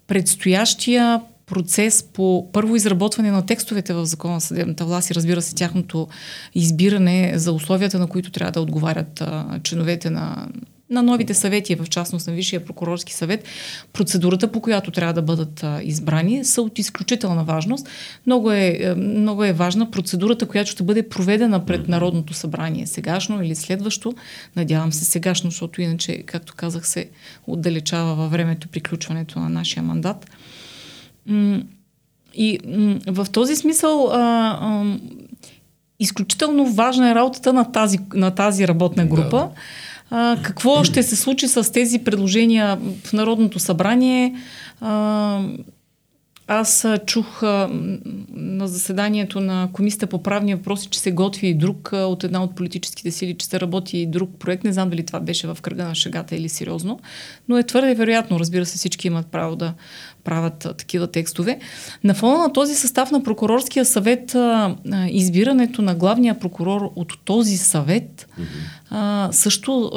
предстоящия 0.07 1.21
процес 1.45 2.03
по 2.13 2.47
първо 2.51 2.75
изработване 2.75 3.31
на 3.31 3.45
текстовете 3.45 3.93
в 3.93 4.05
Закона 4.05 4.33
на 4.33 4.41
съдебната 4.41 4.85
власт 4.85 5.09
и 5.09 5.15
разбира 5.15 5.41
се 5.41 5.55
тяхното 5.55 6.07
избиране 6.55 7.33
за 7.35 7.51
условията, 7.51 7.99
на 7.99 8.07
които 8.07 8.31
трябва 8.31 8.51
да 8.51 8.61
отговарят 8.61 9.21
а, 9.21 9.59
членовете 9.63 10.09
на 10.09 10.47
на 10.89 11.03
новите 11.03 11.33
съвети, 11.33 11.75
в 11.75 11.85
частност 11.85 12.27
на 12.27 12.33
Висшия 12.33 12.65
прокурорски 12.65 13.13
съвет, 13.13 13.43
процедурата, 13.93 14.51
по 14.51 14.61
която 14.61 14.91
трябва 14.91 15.13
да 15.13 15.21
бъдат 15.21 15.65
избрани, 15.83 16.45
са 16.45 16.61
от 16.61 16.79
изключителна 16.79 17.43
важност. 17.43 17.89
Много 18.25 18.51
е, 18.51 18.77
е, 18.81 18.95
много 18.95 19.43
е 19.43 19.53
важна 19.53 19.91
процедурата, 19.91 20.45
която 20.45 20.71
ще 20.71 20.83
бъде 20.83 21.09
проведена 21.09 21.65
пред 21.65 21.87
Народното 21.87 22.33
събрание, 22.33 22.87
сегашно 22.87 23.43
или 23.43 23.55
следващо. 23.55 24.13
Надявам 24.55 24.93
се 24.93 25.05
сегашно, 25.05 25.49
защото 25.49 25.81
иначе, 25.81 26.23
както 26.23 26.53
казах, 26.55 26.87
се 26.87 27.09
отдалечава 27.47 28.15
във 28.15 28.31
времето 28.31 28.67
приключването 28.67 29.39
на 29.39 29.49
нашия 29.49 29.83
мандат. 29.83 30.29
И 32.33 32.59
в 33.07 33.27
този 33.31 33.55
смисъл 33.55 34.11
изключително 35.99 36.65
важна 36.65 37.11
е 37.11 37.15
работата 37.15 37.53
на 37.53 37.71
тази, 37.71 37.99
на 38.13 38.31
тази 38.31 38.67
работна 38.67 39.05
група. 39.05 39.37
Да. 39.37 39.49
А, 40.09 40.37
какво 40.41 40.83
ще 40.83 41.03
се 41.03 41.15
случи 41.15 41.47
с 41.47 41.71
тези 41.71 41.99
предложения 41.99 42.79
в 43.03 43.13
Народното 43.13 43.59
събрание? 43.59 44.35
А, 44.81 45.41
аз 46.47 46.87
чух 47.05 47.43
а, 47.43 47.69
на 48.33 48.67
заседанието 48.67 49.39
на 49.39 49.69
Комисията 49.73 50.07
по 50.07 50.23
правни 50.23 50.55
въпроси, 50.55 50.87
че 50.89 50.99
се 50.99 51.11
готви 51.11 51.47
и 51.47 51.53
друг 51.53 51.93
а, 51.93 51.97
от 51.97 52.23
една 52.23 52.43
от 52.43 52.55
политическите 52.55 53.11
сили, 53.11 53.37
че 53.37 53.45
се 53.45 53.59
работи 53.59 53.97
и 53.97 54.05
друг 54.05 54.29
проект. 54.39 54.63
Не 54.63 54.73
знам 54.73 54.89
дали 54.89 55.05
това 55.05 55.19
беше 55.19 55.47
в 55.47 55.57
кръга 55.61 55.83
на 55.83 55.95
шегата 55.95 56.35
или 56.35 56.49
сериозно, 56.49 56.99
но 57.49 57.57
е 57.57 57.63
твърде 57.63 57.95
вероятно. 57.95 58.39
Разбира 58.39 58.65
се, 58.65 58.77
всички 58.77 59.07
имат 59.07 59.27
право 59.27 59.55
да 59.55 59.73
правят 60.23 60.67
такива 60.77 61.07
текстове. 61.07 61.59
На 62.03 62.13
фона 62.13 62.37
на 62.37 62.53
този 62.53 62.75
състав 62.75 63.11
на 63.11 63.23
прокурорския 63.23 63.85
съвет, 63.85 64.35
избирането 65.09 65.81
на 65.81 65.95
главния 65.95 66.39
прокурор 66.39 66.91
от 66.95 67.13
този 67.25 67.57
съвет 67.57 68.27
а, 68.89 69.29
също, 69.31 69.91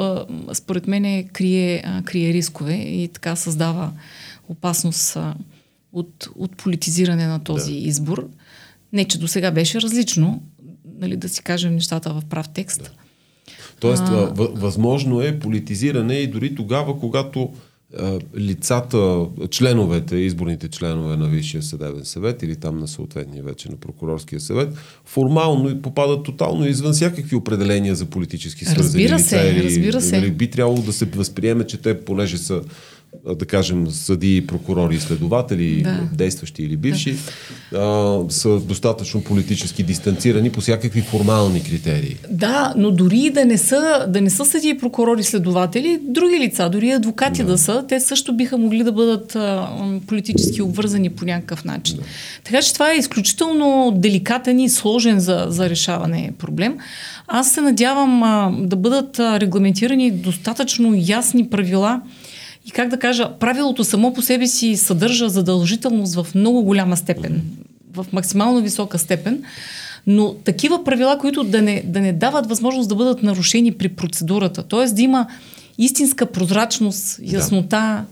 според 0.53 0.87
мен, 0.87 1.27
крие, 1.33 1.83
крие 2.05 2.33
рискове 2.33 2.73
и 2.73 3.07
така 3.07 3.35
създава 3.35 3.91
опасност. 4.49 5.17
От, 5.95 6.29
от 6.35 6.57
политизиране 6.57 7.27
на 7.27 7.43
този 7.43 7.71
да. 7.71 7.77
избор. 7.77 8.29
Не, 8.93 9.05
че 9.05 9.19
до 9.19 9.27
сега 9.27 9.51
беше 9.51 9.81
различно, 9.81 10.41
нали, 10.99 11.15
да 11.17 11.29
си 11.29 11.43
кажем 11.43 11.73
нещата 11.73 12.13
в 12.13 12.23
прав 12.29 12.49
текст. 12.49 12.83
Да. 12.83 12.89
Тоест, 13.79 14.03
а... 14.05 14.33
възможно 14.37 15.21
е 15.21 15.39
политизиране 15.39 16.13
и 16.13 16.27
дори 16.27 16.55
тогава, 16.55 16.99
когато 16.99 17.53
лицата, 18.37 19.25
членовете, 19.49 20.15
изборните 20.15 20.67
членове 20.67 21.17
на 21.17 21.27
Висшия 21.27 21.63
съдебен 21.63 22.05
съвет 22.05 22.43
или 22.43 22.55
там 22.55 22.79
на 22.79 22.87
съответния 22.87 23.43
вече 23.43 23.69
на 23.69 23.75
прокурорския 23.75 24.39
съвет, 24.39 24.73
формално 25.05 25.81
попадат 25.81 26.23
тотално 26.23 26.67
извън 26.67 26.93
всякакви 26.93 27.35
определения 27.35 27.95
за 27.95 28.05
политически 28.05 28.65
свързани 28.65 29.09
разбира 29.09 29.19
се, 29.19 29.53
лица. 29.53 29.63
Разбира 29.63 30.01
се. 30.01 30.17
Или, 30.17 30.31
би 30.31 30.49
трябвало 30.49 30.81
да 30.81 30.93
се 30.93 31.05
възприеме, 31.05 31.67
че 31.67 31.77
те, 31.77 32.05
понеже 32.05 32.37
са 32.37 32.61
да 33.25 33.45
кажем, 33.45 33.87
съди, 33.91 34.47
прокурори 34.47 34.95
и 34.95 34.99
следователи, 34.99 35.83
да. 35.83 35.99
действащи 36.13 36.63
или 36.63 36.77
бивши, 36.77 37.17
да. 37.71 37.79
а, 37.79 38.31
са 38.31 38.59
достатъчно 38.59 39.23
политически 39.23 39.83
дистанцирани 39.83 40.49
по 40.49 40.61
всякакви 40.61 41.01
формални 41.01 41.63
критерии. 41.63 42.15
Да, 42.29 42.73
но 42.77 42.91
дори 42.91 43.29
да 43.29 43.45
не 43.45 43.57
са, 43.57 44.05
да 44.09 44.21
не 44.21 44.29
са 44.29 44.45
съди, 44.45 44.77
прокурори, 44.77 45.23
следователи, 45.23 45.99
други 46.01 46.39
лица, 46.39 46.69
дори 46.69 46.91
адвокати 46.91 47.43
да, 47.43 47.51
да 47.51 47.57
са, 47.57 47.85
те 47.89 47.99
също 47.99 48.33
биха 48.33 48.57
могли 48.57 48.83
да 48.83 48.91
бъдат 48.91 49.35
а, 49.35 49.69
политически 50.07 50.61
обвързани 50.61 51.09
по 51.09 51.25
някакъв 51.25 51.65
начин. 51.65 51.97
Да. 51.97 52.03
Така 52.43 52.61
че 52.61 52.73
това 52.73 52.91
е 52.91 52.97
изключително 52.97 53.93
деликатен 53.95 54.59
и 54.59 54.69
сложен 54.69 55.19
за, 55.19 55.45
за 55.49 55.69
решаване 55.69 56.31
проблем. 56.37 56.77
Аз 57.27 57.51
се 57.51 57.61
надявам 57.61 58.23
а, 58.23 58.51
да 58.59 58.75
бъдат 58.75 59.19
регламентирани 59.19 60.11
достатъчно 60.11 60.93
ясни 60.97 61.49
правила, 61.49 62.01
и 62.65 62.71
как 62.71 62.89
да 62.89 62.99
кажа, 62.99 63.31
правилото 63.39 63.83
само 63.83 64.13
по 64.13 64.21
себе 64.21 64.47
си 64.47 64.77
съдържа 64.77 65.29
задължителност 65.29 66.15
в 66.15 66.27
много 66.35 66.63
голяма 66.63 66.97
степен, 66.97 67.41
в 67.93 68.05
максимално 68.11 68.61
висока 68.61 68.99
степен, 68.99 69.43
но 70.07 70.33
такива 70.33 70.83
правила, 70.83 71.17
които 71.17 71.43
да 71.43 71.61
не, 71.61 71.83
да 71.85 72.01
не 72.01 72.13
дават 72.13 72.49
възможност 72.49 72.89
да 72.89 72.95
бъдат 72.95 73.23
нарушени 73.23 73.71
при 73.71 73.89
процедурата, 73.89 74.63
т.е. 74.63 74.85
да 74.85 75.01
има 75.01 75.27
истинска 75.77 76.25
прозрачност, 76.25 77.19
яснота, 77.23 78.05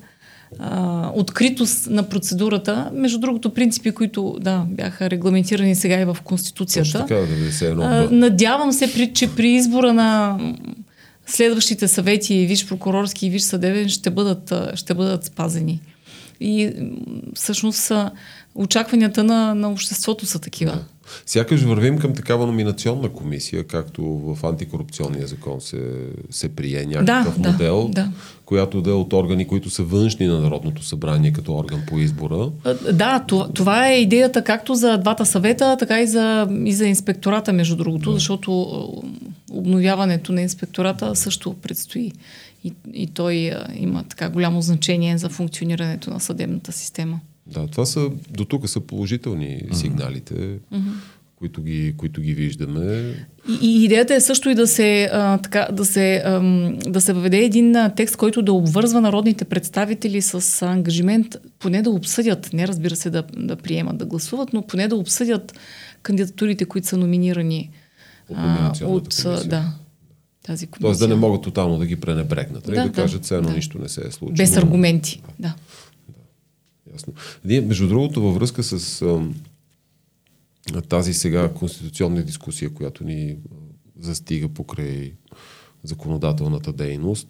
да. 0.60 1.12
откритост 1.16 1.90
на 1.90 2.04
процедурата. 2.04 2.90
Между 2.94 3.20
другото, 3.20 3.54
принципи, 3.54 3.92
които 3.92 4.38
да, 4.42 4.66
бяха 4.70 5.10
регламентирани 5.10 5.76
сега 5.76 6.00
и 6.00 6.06
в 6.06 6.18
Конституцията. 6.24 6.92
Точно 6.92 7.08
така, 7.08 7.22
да 7.22 7.36
Надявам 8.12 8.72
се, 8.72 8.94
при, 8.94 9.14
че 9.14 9.36
при 9.36 9.50
избора 9.50 9.94
на 9.94 10.40
следващите 11.28 11.88
съвети, 11.88 12.46
виж 12.46 12.68
прокурорски 12.68 13.28
и 13.28 13.30
виж 13.30 13.42
съдебен, 13.42 13.90
ще 13.90 14.10
бъдат, 14.10 14.54
ще 14.76 14.94
бъдат 14.94 15.26
спазени. 15.26 15.82
И 16.40 16.72
всъщност 17.36 17.92
очакванията 18.56 19.24
на, 19.24 19.56
на 19.56 19.72
обществото 19.72 20.26
са 20.26 20.40
такива. 20.40 20.72
Да. 20.72 20.84
Сякаш 21.26 21.62
вървим 21.62 21.98
към 21.98 22.14
такава 22.14 22.46
номинационна 22.46 23.10
комисия, 23.10 23.64
както 23.64 24.04
в 24.04 24.44
антикорупционния 24.44 25.28
закон 25.28 25.62
се, 25.62 25.82
се 26.30 26.50
прие 26.50 26.86
някакъв 26.86 27.40
да, 27.40 27.52
модел, 27.52 27.88
да, 27.88 28.04
да. 28.04 28.12
която 28.46 28.82
да 28.82 28.90
е 28.90 28.94
от 28.94 29.14
органи, 29.14 29.48
които 29.48 29.70
са 29.70 29.84
външни 29.84 30.28
на 30.28 30.40
Народното 30.40 30.84
събрание 30.84 31.34
като 31.34 31.56
орган 31.56 31.82
по 31.88 32.00
избора. 32.00 32.50
Да, 32.94 33.24
това, 33.28 33.50
това 33.54 33.90
е 33.90 34.02
идеята 34.02 34.44
както 34.44 34.76
за 34.76 34.98
двата 34.98 35.26
съвета, 35.26 35.78
така 35.80 36.02
и 36.02 36.08
за, 36.08 36.48
и 36.66 36.74
за 36.74 36.88
инспектората, 36.88 37.54
между 37.54 37.76
другото, 37.76 38.10
да. 38.10 38.14
защото 38.14 38.88
обновяването 39.52 40.32
на 40.32 40.42
инспектората 40.42 41.16
също 41.16 41.54
предстои. 41.54 42.12
И, 42.64 42.74
и 42.94 43.08
той 43.08 43.52
има 43.76 44.04
така 44.04 44.30
голямо 44.30 44.62
значение 44.62 45.18
за 45.18 45.30
функционирането 45.30 46.10
на 46.10 46.20
съдебната 46.20 46.72
система. 46.72 47.20
Да, 47.48 47.68
това 47.68 47.86
са, 47.86 48.10
до 48.30 48.46
тук 48.46 48.70
са 48.70 48.80
положителни 48.80 49.46
mm-hmm. 49.46 49.74
сигналите, 49.74 50.34
mm-hmm. 50.34 50.94
които, 51.36 51.62
ги, 51.62 51.94
които 51.98 52.22
ги 52.22 52.34
виждаме. 52.34 53.14
И, 53.50 53.68
и 53.68 53.86
идеята 53.86 54.16
е 54.16 54.22
също 54.22 54.50
и 54.50 54.56
да 54.56 54.68
се, 54.68 55.10
а, 55.14 55.38
така, 55.38 55.68
да, 55.72 55.86
се, 55.86 56.22
а, 56.26 56.40
да 56.88 57.02
се 57.02 57.14
въведе 57.14 57.38
един 57.38 57.76
а, 57.76 57.90
текст, 57.96 58.16
който 58.16 58.42
да 58.42 58.54
обвързва 58.54 59.02
народните 59.02 59.46
представители 59.46 60.22
с 60.22 60.62
ангажимент, 60.62 61.38
поне 61.60 61.82
да 61.82 61.90
обсъдят, 61.90 62.54
не 62.54 62.68
разбира 62.68 62.96
се 62.96 63.10
да, 63.10 63.24
да 63.38 63.56
приемат, 63.56 63.98
да 63.98 64.06
гласуват, 64.06 64.54
но 64.54 64.62
поне 64.62 64.88
да 64.88 64.96
обсъдят 64.96 65.54
кандидатурите, 66.04 66.66
които 66.66 66.88
са 66.88 66.98
номинирани 66.98 67.70
а, 68.36 68.74
от 68.84 69.24
да, 69.46 69.74
тази 70.44 70.68
комисия. 70.68 70.88
Тоест 70.88 71.00
да 71.00 71.08
не 71.08 71.16
могат 71.16 71.42
тотално 71.42 71.78
да 71.78 71.86
ги 71.86 71.96
пренебрегнат, 71.96 72.68
нали? 72.68 72.76
да, 72.76 72.84
да, 72.84 72.90
да 72.90 72.96
кажат, 72.96 73.24
все 73.24 73.36
едно 73.36 73.50
да. 73.50 73.56
нищо 73.56 73.80
не 73.80 73.90
се 73.90 74.08
е 74.08 74.12
случило. 74.12 74.36
Без 74.38 74.58
аргументи, 74.58 75.22
да. 75.40 75.48
да. 75.48 75.56
Ясно. 76.94 77.14
Ние, 77.46 77.62
между 77.62 77.88
другото, 77.88 78.22
във 78.22 78.36
връзка 78.36 78.64
с 78.64 79.06
тази 80.90 81.14
сега 81.14 81.54
конституционна 81.54 82.24
дискусия, 82.24 82.74
която 82.74 83.04
ни 83.04 83.36
застига 84.00 84.50
покрай 84.50 85.14
законодателната 85.84 86.74
дейност, 86.74 87.28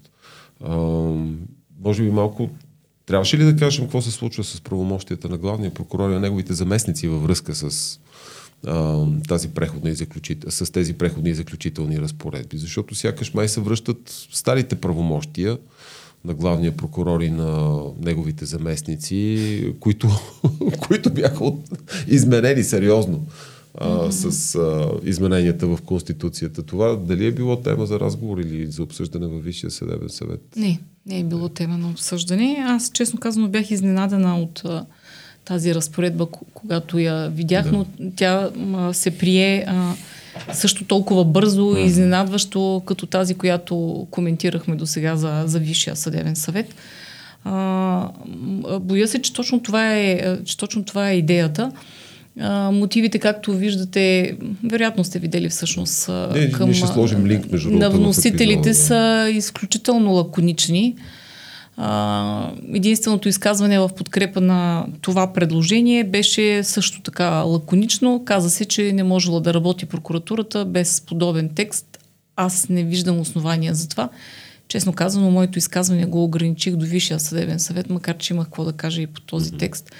може 1.80 2.04
би 2.04 2.12
малко 2.12 2.50
трябваше 3.06 3.38
ли 3.38 3.44
да 3.44 3.56
кажем 3.56 3.86
какво 3.86 4.02
се 4.02 4.12
случва 4.12 4.44
с 4.44 4.62
правомощията 4.62 5.30
на 5.30 5.38
главния 5.38 5.74
прокурор 5.74 6.10
и 6.10 6.14
на 6.14 6.20
неговите 6.20 6.54
заместници 6.54 7.08
във 7.08 7.24
връзка 7.24 7.56
с 7.56 8.00
а, 8.68 9.06
тази 9.28 9.50
преходна 9.50 9.90
и 9.90 9.94
заключит... 9.94 10.46
с 10.50 10.72
тези 10.72 10.94
преходни 10.94 11.30
и 11.30 11.36
заключителни 11.36 12.00
разпоредби? 12.00 12.58
Защото 12.58 12.96
сякаш 12.96 13.34
май 13.34 13.48
се 13.48 13.62
връщат 13.62 14.28
старите 14.32 14.76
правомощия, 14.76 15.58
на 16.26 16.34
главния 16.34 16.78
прокурор 16.78 17.22
и 17.22 17.30
на 17.30 17.80
неговите 18.02 18.46
заместници, 18.46 19.74
които, 19.80 20.10
които 20.88 21.14
бяха 21.14 21.44
от... 21.44 21.70
изменени 22.08 22.64
сериозно 22.64 23.26
а, 23.78 23.90
mm-hmm. 23.90 24.10
с 24.10 24.56
а, 24.56 24.92
измененията 25.04 25.68
в 25.68 25.80
Конституцията. 25.86 26.64
Това 26.64 26.96
дали 26.96 27.26
е 27.26 27.32
било 27.32 27.62
тема 27.62 27.86
за 27.86 28.00
разговор 28.00 28.38
или 28.38 28.68
за 28.68 28.84
обсъждане 28.84 29.28
във 29.28 29.44
Висшия 29.44 29.72
съдебен 29.72 30.10
съвет? 30.10 30.42
Не, 30.56 30.80
не 31.06 31.20
е 31.20 31.24
било 31.24 31.50
тема 31.50 31.78
на 31.78 31.90
обсъждане. 31.90 32.58
Аз, 32.68 32.92
честно 32.92 33.20
казано, 33.20 33.48
бях 33.48 33.72
изненадана 33.72 34.38
от 34.38 34.64
тази 35.46 35.76
разпоредба, 35.76 36.28
когато 36.54 37.00
я 37.00 37.30
видях, 37.30 37.66
да. 37.66 37.72
но 37.72 37.86
тя 38.16 38.50
а, 38.76 38.94
се 38.94 39.12
прие... 39.18 39.66
А, 39.68 39.94
също 40.54 40.84
толкова 40.84 41.26
бързо 41.26 41.76
и 41.78 41.82
изненадващо, 41.82 42.82
като 42.86 43.06
тази, 43.06 43.36
която 43.36 44.08
коментирахме 44.12 44.76
до 44.76 44.86
сега 44.86 45.16
за, 45.16 45.44
за 45.46 45.60
Висшия 45.60 45.96
съдебен 45.96 46.36
съвет. 46.36 46.76
А, 47.44 48.08
боя 48.80 49.08
се, 49.08 49.22
че 49.22 49.34
точно 49.34 49.60
това 49.60 49.96
е, 49.98 50.38
че 50.46 50.58
точно 50.58 50.84
това 50.84 51.10
е 51.10 51.18
идеята. 51.18 51.72
А, 52.40 52.72
мотивите, 52.72 53.20
както 53.20 53.54
виждате, 53.54 54.36
вероятно 54.64 55.04
сте 55.04 55.20
видели 55.20 55.50
всъщност 55.50 56.10
Не, 56.34 56.52
към, 56.52 56.74
ще 56.74 56.88
сложим 56.88 57.26
линк 57.26 57.52
между 57.52 57.70
на 57.72 57.90
вносителите 57.90 58.74
са 58.74 59.30
изключително 59.34 60.12
лаконични. 60.12 60.96
Единственото 62.74 63.30
изказване 63.30 63.80
в 63.80 63.90
подкрепа 63.90 64.42
на 64.42 64.88
това 65.02 65.34
предложение 65.34 66.04
беше 66.04 66.64
също 66.64 67.02
така 67.02 67.30
лаконично. 67.30 68.26
Каза 68.26 68.50
се, 68.50 68.66
че 68.66 68.92
не 68.92 69.04
можела 69.04 69.42
да 69.42 69.54
работи 69.54 69.86
прокуратурата 69.86 70.66
без 70.66 71.02
подобен 71.02 71.50
текст. 71.56 71.98
Аз 72.36 72.70
не 72.70 72.84
виждам 72.84 73.20
основания 73.20 73.76
за 73.76 73.90
това. 73.90 74.10
Честно 74.68 74.94
казано, 74.94 75.32
моето 75.32 75.60
изказване 75.60 76.06
го 76.06 76.24
ограничих 76.24 76.76
до 76.76 76.86
Висшия 76.86 77.20
съдебен 77.20 77.60
съвет, 77.60 77.90
макар 77.90 78.18
че 78.18 78.34
имах 78.34 78.46
какво 78.46 78.64
да 78.64 78.74
кажа 78.74 79.02
и 79.02 79.08
по 79.08 79.22
този 79.22 79.52
текст. 79.52 79.92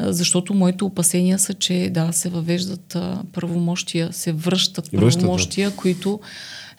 Защото 0.00 0.54
моите 0.54 0.84
опасения 0.84 1.38
са, 1.38 1.54
че 1.54 1.90
да, 1.92 2.12
се 2.12 2.28
въвеждат 2.28 2.96
правомощия, 3.32 4.12
се 4.12 4.32
връщат 4.32 4.90
правомощия, 4.90 5.70
които 5.70 6.20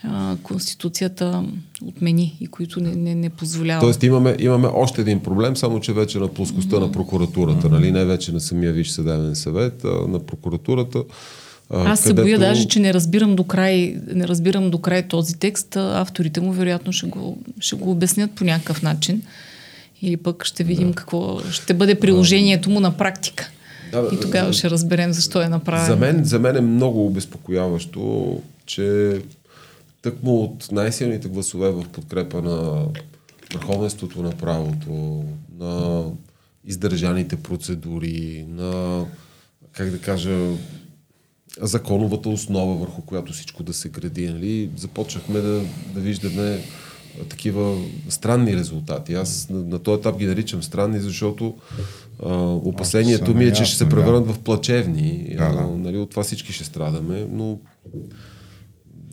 а, 0.04 0.36
Конституцията 0.44 1.44
отмени 1.86 2.38
и 2.42 2.48
които 2.48 2.80
не, 2.80 2.96
не, 2.96 3.16
не 3.16 3.30
позволява. 3.30 3.82
Тоест 3.82 4.04
имаме, 4.04 4.36
имаме 4.40 4.68
още 4.74 5.02
един 5.02 5.20
проблем, 5.20 5.58
само 5.58 5.80
че 5.80 5.94
вече 5.94 6.20
на 6.20 6.28
плоскостта 6.28 6.76
mm-hmm. 6.76 6.80
на 6.80 6.92
прокуратурата, 6.92 7.70
нали? 7.70 7.92
не 7.92 8.06
вече 8.06 8.32
на 8.32 8.40
самия 8.40 8.74
Виш 8.74 8.90
съдебен 8.90 9.36
съвет, 9.36 9.86
а 9.86 10.08
на 10.08 10.20
прокуратурата. 10.20 11.04
Аз 11.70 12.00
се 12.00 12.14
боя 12.14 12.40
даже, 12.40 12.68
че 12.68 12.80
не 12.80 12.94
разбирам 12.94 13.36
до 13.36 13.44
край, 13.44 13.98
не 14.14 14.28
разбирам 14.28 14.70
до 14.70 14.78
край 14.78 15.08
този 15.08 15.40
текст. 15.40 15.76
Авторите 15.76 16.42
му 16.42 16.52
вероятно 16.52 16.94
ще 16.94 17.08
го, 17.08 17.38
ще 17.60 17.76
го 17.76 17.92
обяснят 17.92 18.32
по 18.32 18.44
някакъв 18.44 18.82
начин. 18.82 19.22
Или 20.02 20.18
пък 20.18 20.46
ще 20.46 20.64
видим 20.64 20.88
да. 20.88 20.96
какво 20.96 21.40
ще 21.52 21.74
бъде 21.74 21.96
приложението 21.96 22.70
му 22.70 22.80
на 22.80 22.98
практика. 22.98 23.50
Да, 23.92 24.10
и 24.14 24.20
тогава 24.20 24.54
ще 24.54 24.70
разберем 24.70 25.14
защо 25.14 25.42
е 25.42 25.50
направено. 25.50 25.88
За 25.88 25.96
мен, 25.96 26.24
за 26.24 26.40
мен 26.40 26.56
е 26.56 26.62
много 26.62 27.06
обезпокояващо, 27.06 28.38
че 28.66 29.18
тъкмо 30.04 30.36
от 30.36 30.72
най-силните 30.72 31.28
гласове 31.28 31.72
в 31.72 31.86
подкрепа 31.90 32.42
на 32.42 32.86
върховенството 33.54 34.24
на 34.24 34.32
правото, 34.32 35.24
на 35.60 36.04
издържаните 36.66 37.36
процедури, 37.36 38.46
на, 38.50 39.06
как 39.72 39.90
да 39.90 40.00
кажа, 40.00 40.50
законовата 41.62 42.30
основа, 42.30 42.76
върху 42.76 43.02
която 43.02 43.34
всичко 43.34 43.64
да 43.64 43.74
се 43.74 43.90
гради. 43.90 44.30
Нали? 44.30 44.70
Започнахме 44.78 45.40
да, 45.40 45.62
да 45.94 46.00
виждаме 46.00 46.60
такива 47.30 47.78
странни 48.10 48.56
резултати. 48.56 49.14
Аз 49.14 49.50
на, 49.50 49.64
на 49.64 49.80
този 49.80 50.00
етап 50.00 50.18
ги 50.18 50.26
наричам 50.26 50.64
странни, 50.64 51.00
защото 51.00 51.56
а, 52.26 52.34
опасението 52.44 53.36
ми 53.36 53.46
е, 53.46 53.54
че 53.54 53.66
ще 53.66 53.78
се 53.78 53.90
превърнат 53.90 54.28
в 54.28 54.40
плачевни. 54.40 55.36
Да, 55.38 55.50
да. 55.50 55.68
нали, 55.68 55.98
от 55.98 56.10
това 56.10 56.24
всички 56.24 56.54
ще 56.54 56.64
страдаме, 56.64 57.28
но 57.32 57.60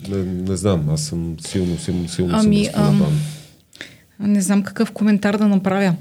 не, 0.09 0.24
не 0.24 0.57
знам, 0.57 0.88
аз 0.90 1.01
съм 1.01 1.36
силно, 1.40 1.78
силно, 1.78 2.09
силно 2.09 2.32
ами, 2.34 2.64
съм 2.64 3.03
Не 4.20 4.40
знам 4.40 4.62
какъв 4.62 4.92
коментар 4.92 5.36
да 5.36 5.48
направя. 5.48 5.94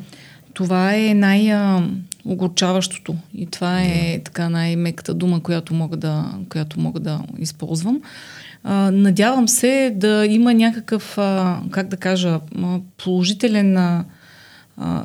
Това 0.54 0.95
е 0.95 1.14
най-огорчаващото 1.14 3.16
и 3.34 3.45
това 3.45 3.82
е 3.82 4.22
така 4.26 4.50
най-меката 4.50 5.14
дума, 5.14 5.43
която 5.43 5.74
мога 5.74 5.97
да, 5.97 6.32
която 6.50 6.80
мога 6.80 7.00
да 7.00 7.22
използвам. 7.39 8.02
А, 8.64 8.91
надявам 8.91 9.47
се 9.47 9.93
да 9.95 10.26
има 10.26 10.54
някакъв, 10.54 11.18
а, 11.18 11.60
как 11.72 11.88
да 11.88 11.97
кажа, 11.97 12.39
положителен 12.97 13.78
а, 13.78 14.06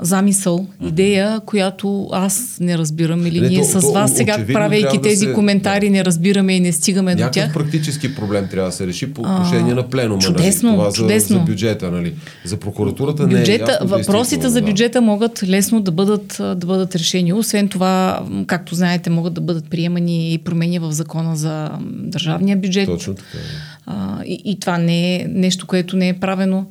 замисъл, 0.01 0.67
идея, 0.83 1.41
която 1.47 2.09
аз 2.13 2.57
не 2.61 2.79
разбирам 2.79 3.27
или 3.27 3.41
не, 3.41 3.49
ние 3.49 3.59
то, 3.59 3.81
с 3.81 3.93
вас 3.93 4.11
то, 4.11 4.17
сега, 4.17 4.47
правейки 4.53 5.03
тези 5.03 5.27
да 5.27 5.31
се, 5.31 5.35
коментари, 5.35 5.87
да. 5.87 5.93
не 5.93 6.05
разбираме 6.05 6.53
и 6.53 6.61
не 6.61 6.73
стигаме 6.73 7.15
Някакъв 7.15 7.31
до 7.31 7.35
тях. 7.35 7.53
практически 7.53 8.15
проблем 8.15 8.49
трябва 8.51 8.71
да 8.71 8.77
се 8.77 8.87
реши 8.87 9.13
по 9.15 9.21
отношение 9.21 9.73
а, 9.73 9.77
на 9.77 9.89
пленума. 9.89 10.15
Нали? 10.15 10.25
Чудесно, 10.25 10.69
нали? 10.69 10.79
Това 10.81 10.93
чудесно. 10.93 11.35
За, 11.35 11.41
за 11.41 11.47
бюджета, 11.47 11.91
нали? 11.91 12.15
За 12.45 12.57
прокуратурата 12.57 13.27
бюджета, 13.27 13.49
не 13.49 13.55
е 13.55 13.59
ясно, 13.59 13.89
Въпросите 13.89 14.49
за 14.49 14.63
бюджета 14.63 15.01
да. 15.01 15.07
могат 15.07 15.43
лесно 15.43 15.81
да 15.81 15.91
бъдат, 15.91 16.37
да 16.39 16.67
бъдат 16.67 16.97
решени. 16.97 17.33
Освен 17.33 17.69
това, 17.69 18.23
както 18.47 18.75
знаете, 18.75 19.11
могат 19.11 19.35
да 19.35 19.41
бъдат 19.41 19.71
приемани 19.71 20.35
и 20.35 20.39
промени 20.39 20.79
в 20.79 20.93
закона 20.93 21.37
за 21.37 21.71
държавния 21.83 22.57
бюджет. 22.57 22.87
Точно 22.87 23.15
така. 23.15 23.39
А, 23.87 24.25
и, 24.25 24.43
и 24.45 24.61
това 24.61 24.79
не 24.79 25.15
е 25.17 25.27
нещо, 25.29 25.67
което 25.67 25.97
не 25.97 26.09
е 26.09 26.15
правено. 26.15 26.67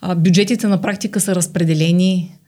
А, 0.00 0.14
бюджетите 0.14 0.66
на 0.66 0.80
практика 0.80 1.20
са 1.20 1.34
разпределени 1.34 2.38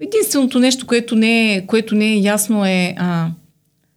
Единственото 0.00 0.58
нещо, 0.58 0.86
което 0.86 1.16
не 1.16 1.54
е, 1.54 1.66
което 1.66 1.94
не 1.94 2.12
е 2.12 2.16
ясно 2.16 2.66
е 2.66 2.94
а, 2.98 3.30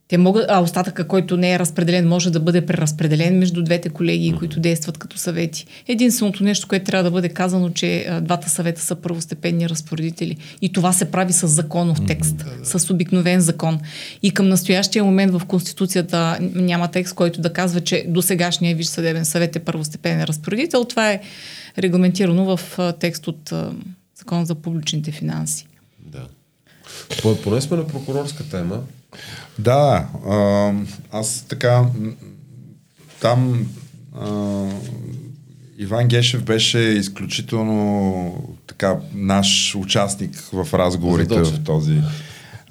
те 0.08 0.18
могат, 0.18 0.46
а 0.50 0.62
остатъка, 0.62 1.08
който 1.08 1.38
не 1.38 1.54
е 1.54 1.60
разпределен, 1.60 2.08
може 2.08 2.32
да 2.32 2.40
бъде 2.40 2.66
преразпределен 2.66 3.38
между 3.38 3.64
двете 3.64 3.90
колеги, 3.90 4.36
които 4.40 4.60
действат 4.60 4.98
като 4.98 5.18
съвети. 5.18 5.66
Единственото 5.88 6.44
нещо, 6.44 6.68
което 6.68 6.86
трябва 6.86 7.04
да 7.04 7.12
бъде 7.12 7.30
казано, 7.30 7.70
че 7.70 8.06
а, 8.10 8.22
двата 8.22 8.50
съвета 8.50 8.82
са 8.82 8.96
първостепенни 8.96 9.70
разпоредители. 9.70 10.38
И 10.62 10.72
това 10.72 10.94
се 10.94 11.12
прави 11.12 11.34
с 11.34 11.48
законов 11.48 12.06
текст, 12.08 12.36
mm-hmm. 12.36 12.78
с 12.78 12.90
обикновен 12.90 13.40
закон. 13.40 13.80
И 14.24 14.32
към 14.32 14.50
настоящия 14.50 15.04
момент 15.04 15.34
в 15.34 15.46
Конституцията 15.46 16.38
няма 16.42 16.88
текст, 16.88 17.16
който 17.16 17.42
да 17.42 17.54
казва, 17.54 17.82
че 17.82 18.06
до 18.08 18.22
сегашния 18.22 18.76
Виж 18.76 18.88
съдебен 18.88 19.26
съвет 19.26 19.56
е 19.56 19.60
първостепенен 19.60 20.24
разпоредител. 20.24 20.86
Това 20.86 21.12
е 21.12 21.22
регламентирано 21.78 22.58
в 22.58 22.80
а, 22.80 22.92
текст 22.92 23.28
от 23.28 23.52
а, 23.52 23.72
Закон 24.16 24.46
за 24.46 24.56
публичните 24.56 25.12
финанси. 25.12 25.68
Поне 27.44 27.62
сме 27.62 27.78
на 27.78 27.88
прокурорска 27.88 28.50
тема. 28.50 28.80
Да, 29.60 30.08
а, 30.30 30.72
аз 31.12 31.46
така 31.50 31.86
там 33.22 33.68
а, 34.20 34.66
Иван 35.78 36.08
Гешев 36.08 36.44
беше 36.44 36.80
изключително 36.80 38.56
така 38.68 38.98
наш 39.14 39.76
участник 39.76 40.36
в 40.54 40.68
разговорите 40.74 41.42
в 41.42 41.64
този 41.64 42.02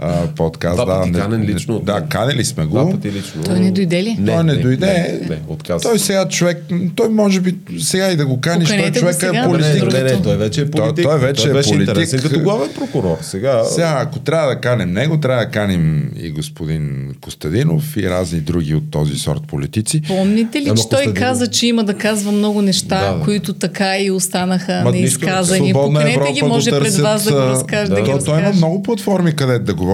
а, 0.02 0.26
подкаст. 0.36 0.76
Два 0.76 1.00
пъти 1.00 1.10
да, 1.10 1.20
канен 1.20 1.42
лично. 1.42 1.78
Да, 1.78 2.02
канели 2.08 2.44
сме 2.44 2.64
го. 2.64 2.70
Два 2.70 2.90
пъти 2.90 3.12
лично. 3.12 3.42
Той 3.42 3.60
не 3.60 3.70
дойде 3.70 4.02
ли? 4.02 4.16
Не, 4.20 4.32
той 4.32 4.44
не, 4.44 4.52
не 4.52 4.62
дойде. 4.62 4.86
Не, 4.86 5.28
не, 5.28 5.40
отказа. 5.48 5.88
Той 5.88 5.98
сега 5.98 6.28
човек, 6.28 6.64
той 6.94 7.08
може 7.08 7.40
би 7.40 7.56
сега 7.78 8.10
и 8.10 8.16
да 8.16 8.26
го 8.26 8.40
каниш, 8.40 8.68
той 8.68 8.90
човек 8.90 9.22
е 9.22 9.42
политик. 9.44 9.92
Не, 9.92 10.02
не, 10.02 10.12
не, 10.12 10.22
той 10.22 10.36
вече 10.36 10.60
е 10.60 10.70
политик. 10.70 10.94
Той, 10.94 11.04
той 11.04 11.18
вече 11.18 11.50
той 11.50 11.60
е 11.60 11.62
политик. 11.62 12.22
като 12.22 12.40
главен 12.40 12.68
прокурор. 12.74 13.18
Сега... 13.20 13.64
сега, 13.64 13.98
ако 14.00 14.18
трябва 14.18 14.48
да 14.48 14.60
канем 14.60 14.92
него, 14.92 15.20
трябва 15.20 15.44
да 15.44 15.50
каним 15.50 16.10
и 16.16 16.30
господин 16.30 17.14
Костадинов 17.20 17.96
и 17.96 18.10
разни 18.10 18.40
други 18.40 18.74
от 18.74 18.90
този 18.90 19.14
сорт 19.14 19.42
политици. 19.46 20.02
Помните 20.08 20.60
ли, 20.60 20.72
че 20.76 20.88
той 20.90 21.14
каза, 21.14 21.46
че 21.46 21.66
има 21.66 21.84
да 21.84 21.94
казва 21.94 22.32
много 22.32 22.62
неща, 22.62 23.14
да, 23.14 23.24
които 23.24 23.52
така 23.52 23.98
и 23.98 24.10
останаха 24.10 24.90
неизказани? 24.92 25.72
Поканете 25.72 26.32
ги, 26.32 26.42
може 26.42 26.70
пред 26.70 26.94
вас 26.94 27.24
да 27.24 27.30
го 27.32 27.38
разкаже. 27.38 27.92
Той 28.24 28.40
има 28.40 28.52
много 28.52 28.82
платформи, 28.82 29.36
където 29.36 29.64
да 29.64 29.74
говори. 29.74 29.91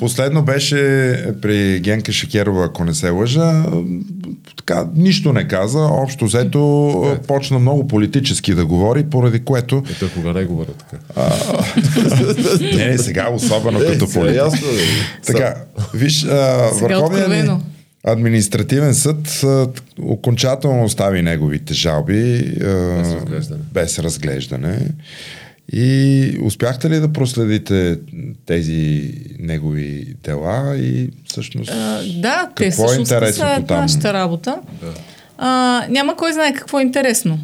Последно 0.00 0.42
беше 0.42 0.76
при 1.42 1.80
Генка 1.80 2.12
Шекерова, 2.12 2.64
ако 2.64 2.84
не 2.84 2.94
се 2.94 3.10
лъжа, 3.10 3.64
така, 4.56 4.86
нищо 4.94 5.32
не 5.32 5.48
каза. 5.48 5.78
Общо 5.78 6.24
взето 6.24 7.02
е. 7.14 7.26
почна 7.26 7.58
много 7.58 7.88
политически 7.88 8.54
да 8.54 8.66
говори, 8.66 9.04
поради 9.10 9.44
което... 9.44 9.82
Ето 9.90 10.10
кога 10.14 10.32
не 10.32 10.44
говоря 10.44 10.72
така. 10.72 11.02
А, 11.16 11.30
не, 12.60 12.86
не, 12.86 12.98
сега 12.98 13.28
особено 13.32 13.78
като 13.78 14.04
е, 14.04 14.08
политик. 14.08 14.36
Ясно, 14.36 14.68
така, 15.26 15.54
виж, 15.94 16.26
Върховният 16.80 17.50
административен 18.04 18.94
съд 18.94 19.42
а, 19.44 19.68
окончателно 20.02 20.84
остави 20.84 21.22
неговите 21.22 21.74
жалби 21.74 22.38
а, 22.60 22.64
без 22.98 23.12
разглеждане. 23.12 23.60
Без 23.72 23.98
разглеждане. 23.98 24.78
И 25.72 26.38
успяхте 26.42 26.90
ли 26.90 27.00
да 27.00 27.12
проследите 27.12 27.98
тези 28.46 29.12
негови 29.38 30.14
дела 30.24 30.76
и 30.76 31.10
всъщност 31.24 31.70
а, 31.70 32.00
Да, 32.16 32.50
те 32.56 32.70
всъщност 32.70 33.12
е 33.12 33.32
са 33.32 33.64
там? 33.68 33.80
нашата 33.80 34.12
работа. 34.12 34.58
Да. 34.82 34.94
А, 35.38 35.82
няма 35.88 36.16
кой 36.16 36.32
знае 36.32 36.54
какво 36.54 36.78
е 36.78 36.82
интересно. 36.82 37.38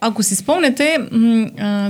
Ако 0.00 0.22
си 0.22 0.36
спомняте, 0.36 0.98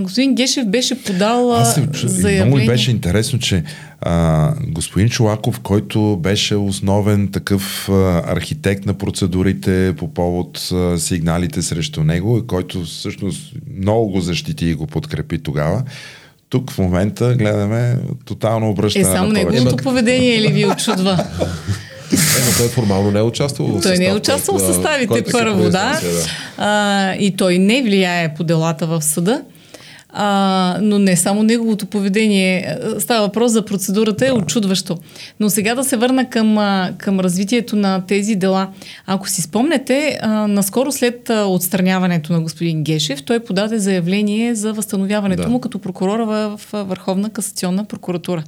господин 0.00 0.34
Гешев 0.34 0.66
беше 0.66 1.02
подал 1.02 1.54
Аз 1.54 1.74
се, 1.74 1.88
заявление. 2.04 2.44
Много 2.44 2.66
беше 2.66 2.90
интересно, 2.90 3.38
че 3.38 3.64
а, 4.00 4.52
господин 4.68 5.08
Чулаков, 5.08 5.60
който 5.60 6.16
беше 6.16 6.54
основен 6.54 7.28
такъв 7.28 7.88
а, 7.88 8.22
архитект 8.26 8.86
на 8.86 8.94
процедурите 8.94 9.94
по 9.98 10.14
повод 10.14 10.70
а, 10.72 10.98
сигналите 10.98 11.62
срещу 11.62 12.04
него 12.04 12.38
и 12.38 12.46
който 12.46 12.84
всъщност 12.84 13.52
много 13.78 14.08
го 14.08 14.20
защити 14.20 14.66
и 14.66 14.74
го 14.74 14.86
подкрепи 14.86 15.38
тогава, 15.38 15.82
тук 16.48 16.70
в 16.70 16.78
момента 16.78 17.34
гледаме 17.34 17.96
тотално 18.24 18.70
обръщане. 18.70 19.08
Е, 19.08 19.12
само 19.12 19.32
неговото 19.32 19.76
поведение 19.76 20.34
или 20.34 20.52
ви 20.52 20.66
очудва? 20.66 21.24
Е, 22.12 22.16
но 22.46 22.56
той 22.58 22.68
формално 22.68 23.10
не 23.10 23.18
е 23.18 23.22
участвал 23.22 23.66
в 23.68 23.82
Той 23.82 23.98
не 23.98 24.06
е 24.06 24.14
участвал 24.14 24.58
в 24.58 24.60
съставите 24.60 25.24
първо, 25.32 25.62
да. 25.62 25.70
да. 25.70 26.00
А, 26.58 27.14
и 27.14 27.36
той 27.36 27.58
не 27.58 27.82
влияе 27.82 28.34
по 28.34 28.44
делата 28.44 28.86
в 28.86 29.02
съда. 29.02 29.42
А, 30.12 30.78
но 30.82 30.98
не 30.98 31.16
само 31.16 31.42
неговото 31.42 31.86
поведение. 31.86 32.76
Става 32.98 33.26
въпрос 33.26 33.52
за 33.52 33.64
процедурата 33.64 34.26
е 34.26 34.32
очудващо. 34.32 34.98
Но 35.40 35.50
сега 35.50 35.74
да 35.74 35.84
се 35.84 35.96
върна 35.96 36.30
към, 36.30 36.56
към 36.98 37.20
развитието 37.20 37.76
на 37.76 38.02
тези 38.06 38.34
дела. 38.34 38.68
Ако 39.06 39.28
си 39.28 39.42
спомнете, 39.42 40.18
а, 40.22 40.46
наскоро 40.46 40.92
след 40.92 41.30
отстраняването 41.46 42.32
на 42.32 42.40
господин 42.40 42.84
Гешев, 42.84 43.22
той 43.22 43.40
подаде 43.40 43.78
заявление 43.78 44.54
за 44.54 44.72
възстановяването 44.72 45.42
да. 45.42 45.48
му 45.48 45.60
като 45.60 45.78
прокурора 45.78 46.26
в 46.26 46.60
Върховна 46.72 47.30
касационна 47.30 47.84
прокуратура. 47.84 48.44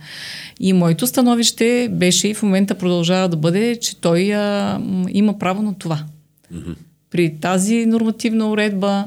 И 0.60 0.72
моето 0.72 1.06
становище 1.06 1.88
беше 1.90 2.28
и 2.28 2.34
в 2.34 2.42
момента 2.42 2.74
продължава 2.74 3.28
да 3.28 3.36
бъде, 3.36 3.76
че 3.76 4.00
той 4.00 4.34
а, 4.34 4.80
има 5.10 5.38
право 5.38 5.62
на 5.62 5.74
това. 5.74 5.98
Mm-hmm. 6.54 6.74
При 7.10 7.36
тази 7.40 7.86
нормативна 7.86 8.50
уредба 8.50 9.04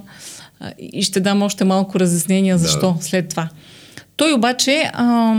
и 0.79 1.03
ще 1.03 1.19
дам 1.19 1.41
още 1.41 1.63
малко 1.63 1.99
разяснения 1.99 2.57
защо 2.57 2.91
да. 2.91 3.03
след 3.03 3.29
това. 3.29 3.49
Той 4.15 4.33
обаче, 4.33 4.91
а, 4.93 5.35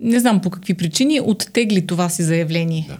не 0.00 0.20
знам 0.20 0.40
по 0.40 0.50
какви 0.50 0.74
причини, 0.74 1.20
оттегли 1.20 1.86
това 1.86 2.08
си 2.08 2.22
заявление. 2.22 2.86
Да. 2.88 2.98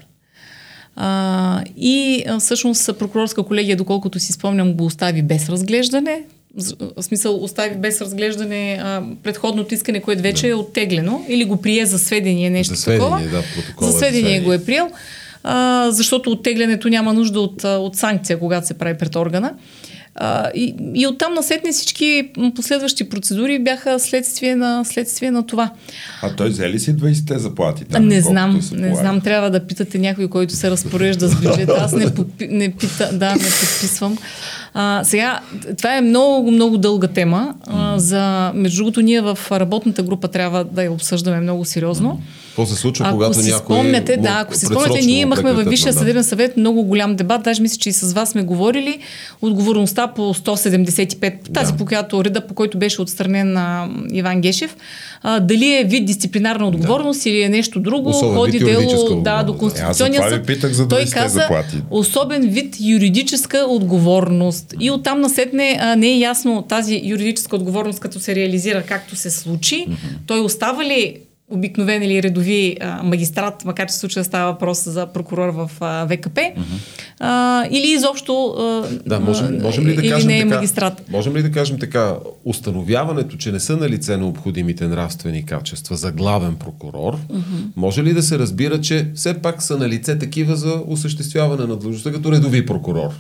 А, 0.97 1.62
и 1.76 2.24
всъщност 2.39 2.91
прокурорска 2.99 3.43
колегия, 3.43 3.76
доколкото 3.76 4.20
си 4.20 4.32
спомням, 4.32 4.74
го 4.74 4.85
остави 4.85 5.22
без 5.22 5.49
разглеждане. 5.49 6.22
В 6.97 7.03
смисъл, 7.03 7.45
остави 7.45 7.76
без 7.76 8.01
разглеждане 8.01 8.78
а, 8.82 9.03
предходното 9.22 9.74
искане, 9.74 10.01
което 10.01 10.22
вече 10.22 10.47
да. 10.47 10.53
е 10.53 10.55
оттеглено, 10.55 11.24
или 11.28 11.45
го 11.45 11.57
прие 11.57 11.87
за 11.87 11.99
сведение, 11.99 12.51
нещо 12.51 12.74
за 12.74 12.80
сведение, 12.80 13.09
такова. 13.09 13.43
Да, 13.80 13.87
за 13.87 13.99
сведение 13.99 14.41
го 14.41 14.53
е 14.53 14.64
приел. 14.64 14.91
а, 15.43 15.91
защото 15.91 16.30
оттеглянето 16.30 16.89
няма 16.89 17.12
нужда 17.12 17.41
от, 17.41 17.64
от 17.64 17.97
санкция, 17.97 18.39
когато 18.39 18.66
се 18.66 18.74
прави 18.74 18.99
пред 18.99 19.16
органа. 19.16 19.55
А, 20.17 20.51
и, 20.55 20.75
и 20.95 21.07
оттам 21.07 21.35
насетне 21.35 21.73
всички 21.73 22.31
последващи 22.55 23.09
процедури 23.09 23.59
бяха 23.59 24.01
следствие 24.01 24.57
на, 24.57 24.85
следствие 24.85 25.31
на 25.31 25.47
това. 25.47 25.71
А 26.23 26.37
той 26.37 26.49
взе 26.49 26.71
ли 26.71 26.79
си 26.79 26.97
20-те 26.97 27.39
заплати? 27.39 27.85
Там, 27.85 28.07
не 28.07 28.21
знам, 28.21 28.61
не 28.73 28.95
знам. 28.95 29.21
Трябва 29.21 29.51
да 29.51 29.67
питате 29.67 29.99
някой, 29.99 30.29
който 30.29 30.55
се 30.55 30.71
разпорежда 30.71 31.29
с 31.29 31.41
бюджет. 31.41 31.69
Аз 31.69 31.93
не, 31.93 32.15
подпи, 32.15 32.49
не, 32.49 32.71
пита, 32.71 33.11
да, 33.12 33.33
не 33.33 33.39
подписвам. 33.39 34.19
А, 34.75 35.05
сега, 35.05 35.41
това 35.77 35.97
е 35.97 36.01
много, 36.01 36.51
много 36.51 36.79
дълга 36.79 37.09
тема. 37.09 37.55
А, 37.67 37.84
за, 37.99 38.53
между 38.55 38.76
другото, 38.76 39.01
ние 39.01 39.20
в 39.20 39.38
работната 39.51 40.03
група 40.03 40.28
трябва 40.28 40.64
да 40.64 40.82
я 40.82 40.92
обсъждаме 40.92 41.40
много 41.40 41.64
сериозно. 41.64 42.20
Какво 42.47 42.66
се 42.66 42.76
случва, 42.76 43.07
ако 43.07 43.14
когато 43.14 43.42
си 43.42 43.51
някой... 43.51 43.76
Спомняте, 43.76 44.16
да, 44.16 44.38
ако 44.40 44.55
си 44.55 44.66
спомняте, 44.66 45.07
ние 45.07 45.20
имахме 45.20 45.53
във 45.53 45.68
Висшия 45.68 45.92
съдебен 45.92 46.24
съвет 46.24 46.57
много 46.57 46.82
голям 46.82 47.16
дебат. 47.16 47.42
Даже 47.42 47.62
мисля, 47.62 47.76
че 47.78 47.88
и 47.88 47.92
с 47.92 48.12
вас 48.12 48.30
сме 48.30 48.42
говорили. 48.42 48.99
Отговорността 49.42 50.07
по 50.07 50.34
175, 50.34 51.53
тази 51.55 51.72
да. 51.72 51.78
по 51.78 51.84
която 51.84 52.24
реда, 52.24 52.47
по 52.47 52.55
който 52.55 52.78
беше 52.78 53.03
отстранен 53.03 53.53
на 53.53 53.88
Иван 54.12 54.40
Гешев. 54.40 54.76
А, 55.22 55.40
дали 55.40 55.74
е 55.74 55.84
вид 55.84 56.07
дисциплинарна 56.07 56.66
отговорност 56.66 57.22
да. 57.22 57.30
или 57.30 57.42
е 57.42 57.49
нещо 57.49 57.80
друго, 57.80 58.11
особен 58.11 58.36
ходи 58.36 58.59
дело 58.59 59.20
да, 59.20 59.42
до 59.42 59.57
Конституционния 59.57 60.22
да. 60.22 60.30
съд. 60.30 60.47
Питах, 60.47 60.72
за 60.72 60.88
Той 60.88 61.05
каза 61.12 61.40
заплати. 61.40 61.76
особен 61.90 62.49
вид 62.49 62.76
юридическа 62.80 63.59
отговорност. 63.68 64.74
И 64.80 64.90
оттам 64.90 65.20
насетне 65.20 65.78
а, 65.80 65.97
не 65.97 66.07
е 66.07 66.18
ясно 66.18 66.62
тази 66.62 67.01
юридическа 67.05 67.57
отговорност, 67.57 67.84
като 67.93 68.20
се 68.20 68.35
реализира 68.35 68.82
както 68.82 69.16
се 69.16 69.30
случи. 69.30 69.87
Mm-hmm. 69.89 70.26
Той 70.26 70.41
остава 70.41 70.85
ли 70.85 71.20
обикновен 71.51 72.03
или 72.03 72.22
редови 72.22 72.76
а, 72.80 73.03
магистрат, 73.03 73.64
макар 73.64 73.89
че 73.89 73.95
случая 73.95 74.24
става 74.24 74.53
въпрос 74.53 74.85
за 74.85 75.07
прокурор 75.07 75.49
в 75.49 75.70
а, 75.80 76.07
ВКП, 76.07 76.41
uh-huh. 76.41 76.62
а, 77.20 77.66
или 77.70 77.93
изобщо 77.93 78.55
а, 78.59 78.85
да, 79.07 79.20
можем, 79.20 79.59
можем 79.62 79.87
ли 79.87 79.95
да 79.95 80.09
кажем 80.09 80.28
не 80.28 80.39
е 80.39 80.43
така, 80.43 80.55
магистрат. 80.55 81.03
Можем 81.11 81.37
ли 81.37 81.43
да 81.43 81.53
кажем 81.53 81.78
така, 81.78 82.14
установяването, 82.45 83.37
че 83.37 83.53
не 83.53 83.61
са 83.61 83.76
на 83.76 83.89
лице 83.89 84.16
необходимите 84.16 84.89
нравствени 84.89 85.47
качества 85.47 85.97
за 85.97 86.12
главен 86.12 86.57
прокурор, 86.57 87.16
uh-huh. 87.16 87.43
може 87.76 88.03
ли 88.03 88.14
да 88.14 88.22
се 88.22 88.39
разбира, 88.39 88.80
че 88.80 89.07
все 89.14 89.35
пак 89.35 89.62
са 89.62 89.76
на 89.76 89.89
лице 89.89 90.18
такива 90.18 90.57
за 90.57 90.82
осъществяване 90.87 91.66
на 91.66 91.76
длъжността 91.76 92.12
като 92.12 92.32
редови 92.32 92.66
прокурор? 92.66 93.11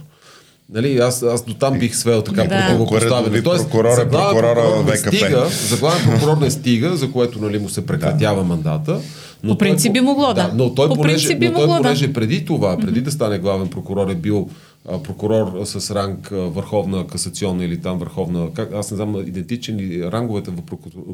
Нали, 0.72 0.98
аз, 0.98 1.22
аз 1.22 1.44
до 1.44 1.54
там 1.54 1.78
бих 1.78 1.96
свел 1.96 2.22
така 2.22 2.44
да. 2.44 2.48
противопоставено. 2.48 3.42
Тоест, 3.42 3.64
прокурор 3.64 3.98
е 3.98 4.08
прокурора 4.08 4.62
в 4.62 4.82
ВКП. 4.82 5.16
Стига, 5.16 5.46
за 5.68 5.76
главен 5.76 6.10
прокурор 6.10 6.36
не 6.36 6.50
стига, 6.50 6.96
за 6.96 7.12
което 7.12 7.38
нали, 7.40 7.58
му 7.58 7.68
се 7.68 7.86
прекратява 7.86 8.42
да. 8.42 8.48
мандата. 8.48 9.00
Но 9.42 9.52
по 9.52 9.58
принцип 9.58 9.92
би 9.92 10.00
могло, 10.00 10.26
да. 10.26 10.34
да. 10.34 10.52
Но 10.54 10.74
той, 10.74 10.88
По 10.88 10.94
понеже, 10.94 11.38
но 11.40 11.52
той, 11.52 11.66
понеже 11.66 12.06
да. 12.06 12.12
преди 12.12 12.44
това, 12.44 12.76
преди 12.78 13.00
да 13.00 13.10
стане 13.10 13.38
главен 13.38 13.68
прокурор, 13.68 14.08
е 14.08 14.14
бил 14.14 14.48
а, 14.88 15.02
прокурор 15.02 15.64
с 15.64 15.94
ранг 15.94 16.32
а, 16.32 16.36
върховна 16.36 17.06
касационна 17.06 17.64
или 17.64 17.80
там 17.80 17.98
върховна, 17.98 18.48
как, 18.54 18.72
аз 18.74 18.90
не 18.90 18.96
знам 18.96 19.16
идентичен 19.26 19.76
ли 19.76 20.10
ранговете 20.12 20.50
в 20.50 20.62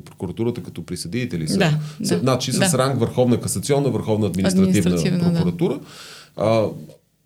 прокуратурата 0.04 0.62
като 0.62 0.86
присъдители 0.86 1.48
са. 1.48 1.58
Да, 1.58 1.78
да, 2.00 2.18
значи 2.18 2.52
да. 2.52 2.68
с 2.68 2.74
ранг 2.74 3.00
върховна 3.00 3.40
касационна, 3.40 3.90
върховна 3.90 4.26
административна, 4.26 4.78
административна 4.78 5.34
прокуратура. 5.34 5.78
Да. 6.38 6.68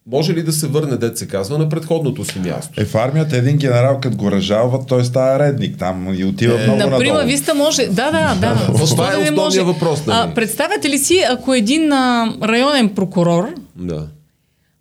Може 0.07 0.35
ли 0.35 0.43
да 0.43 0.53
се 0.53 0.67
върне, 0.67 0.97
дет 0.97 1.19
се 1.19 1.29
казва, 1.29 1.59
на 1.59 1.69
предходното 1.69 2.25
си 2.25 2.39
място? 2.39 2.81
Е, 2.81 2.85
в 2.85 2.95
армията 2.95 3.37
един 3.37 3.57
генерал, 3.57 4.01
като 4.01 4.17
го 4.17 4.31
разжалва, 4.31 4.87
той 4.87 5.05
става 5.05 5.39
редник 5.39 5.79
там 5.79 6.15
и 6.15 6.25
отива 6.25 6.55
е, 6.55 6.67
много 6.67 6.79
на 6.79 6.85
надолу. 6.85 7.01
Прима 7.01 7.23
Виста 7.23 7.55
може. 7.55 7.87
Да, 7.87 8.11
да, 8.11 8.35
да. 8.41 8.55
да. 8.55 8.67
Това 8.67 8.81
е 8.81 8.83
основният 8.83 9.37
може? 9.37 9.63
въпрос. 9.63 10.07
Нали? 10.07 10.19
А, 10.31 10.35
представете 10.35 10.91
ли 10.91 10.99
си, 10.99 11.25
ако 11.31 11.55
един 11.55 11.93
а, 11.93 12.35
районен 12.43 12.89
прокурор 12.89 13.55
да. 13.77 14.09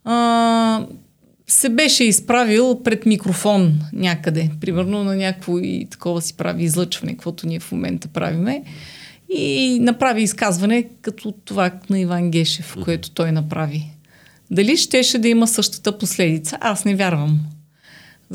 а, 0.04 0.86
се 1.48 1.70
беше 1.70 2.04
изправил 2.04 2.82
пред 2.84 3.06
микрофон 3.06 3.74
някъде, 3.94 4.50
примерно 4.62 5.04
на 5.04 5.16
някакво 5.16 5.60
и 5.60 5.88
такова 5.92 6.22
си 6.22 6.38
прави 6.38 6.64
излъчване, 6.64 7.14
каквото 7.14 7.48
ние 7.48 7.60
в 7.60 7.72
момента 7.72 8.08
правиме, 8.08 8.64
и 9.36 9.80
направи 9.82 10.22
изказване 10.22 10.86
като 11.02 11.32
това 11.46 11.72
на 11.90 12.00
Иван 12.00 12.32
Гешев, 12.32 12.76
което 12.84 13.12
той 13.12 13.32
направи. 13.32 13.93
Дали 14.54 14.78
щеше 14.78 15.20
да 15.20 15.28
има 15.28 15.48
същата 15.48 15.98
последица? 15.98 16.58
Аз 16.62 16.86
не 16.86 16.96
вярвам. 16.96 17.40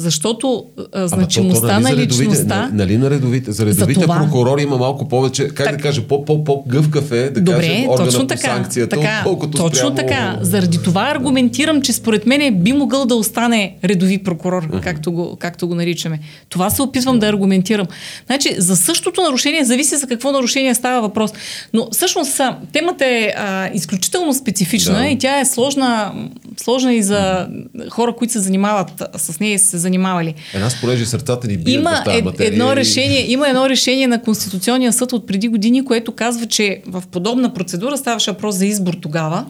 Защото 0.00 0.64
а, 0.92 1.08
значимостта 1.08 1.68
то, 1.68 1.74
то, 1.74 1.80
нали, 1.80 1.96
на 1.96 2.02
личността... 2.02 2.70
Нали 2.72 2.98
на 2.98 3.10
редовите, 3.10 3.52
за 3.52 3.66
редовите 3.66 4.00
за 4.00 4.06
това... 4.06 4.18
прокурори 4.18 4.62
има 4.62 4.76
малко 4.76 5.08
повече, 5.08 5.48
как 5.48 5.66
так... 5.66 5.76
да 5.76 5.82
кажа, 5.82 6.02
по-гъвкав 6.08 7.12
е 7.12 7.30
да 7.30 7.40
Добре, 7.40 7.60
кажем 7.60 7.88
органа 7.88 8.04
точно 8.04 8.20
по 8.20 8.26
така, 8.26 8.54
санкцията, 8.54 8.96
така, 8.96 9.18
отколкото 9.18 9.58
Точно 9.58 9.76
спрямо... 9.76 9.94
така. 9.94 10.38
Заради 10.40 10.82
това 10.82 11.10
аргументирам, 11.14 11.82
че 11.82 11.92
според 11.92 12.26
мен 12.26 12.54
би 12.54 12.72
могъл 12.72 13.06
да 13.06 13.14
остане 13.14 13.76
редови 13.84 14.18
прокурор, 14.18 14.66
uh-huh. 14.66 14.80
както, 14.80 15.12
го, 15.12 15.36
както 15.36 15.68
го 15.68 15.74
наричаме. 15.74 16.20
Това 16.48 16.70
се 16.70 16.82
опитвам 16.82 17.16
uh-huh. 17.16 17.20
да 17.20 17.26
аргументирам. 17.26 17.86
Значи, 18.26 18.54
за 18.58 18.76
същото 18.76 19.22
нарушение 19.22 19.64
зависи 19.64 19.96
за 19.96 20.06
какво 20.06 20.32
нарушение 20.32 20.74
става 20.74 21.00
въпрос. 21.00 21.32
Но 21.72 21.88
всъщност 21.92 22.40
темата 22.72 23.06
е 23.06 23.32
а, 23.36 23.70
изключително 23.74 24.34
специфична 24.34 24.98
да. 24.98 25.06
и 25.06 25.18
тя 25.18 25.40
е 25.40 25.44
сложна, 25.44 26.12
сложна 26.56 26.94
и 26.94 27.02
за 27.02 27.48
хора, 27.90 28.12
които 28.12 28.32
се 28.32 28.40
занимават 28.40 29.02
с 29.16 29.40
нея 29.40 29.54
и 29.54 29.58
се 29.58 29.78
занимавали. 29.88 30.34
Е, 30.54 30.58
нас, 30.58 30.80
понеже 30.80 31.06
сърцата 31.06 31.48
ни 31.48 31.56
бият 31.56 31.80
има 31.80 32.02
в 32.06 32.24
материя. 32.24 32.48
Едно 32.48 32.76
решение, 32.76 33.30
има 33.30 33.48
едно 33.48 33.68
решение 33.68 34.06
на 34.06 34.22
Конституционния 34.22 34.92
съд 34.92 35.12
от 35.12 35.26
преди 35.26 35.48
години, 35.48 35.84
което 35.84 36.12
казва, 36.12 36.46
че 36.46 36.82
в 36.86 37.02
подобна 37.12 37.54
процедура 37.54 37.96
ставаше 37.96 38.30
въпрос 38.30 38.54
за 38.54 38.66
избор 38.66 38.94
тогава, 38.94 39.46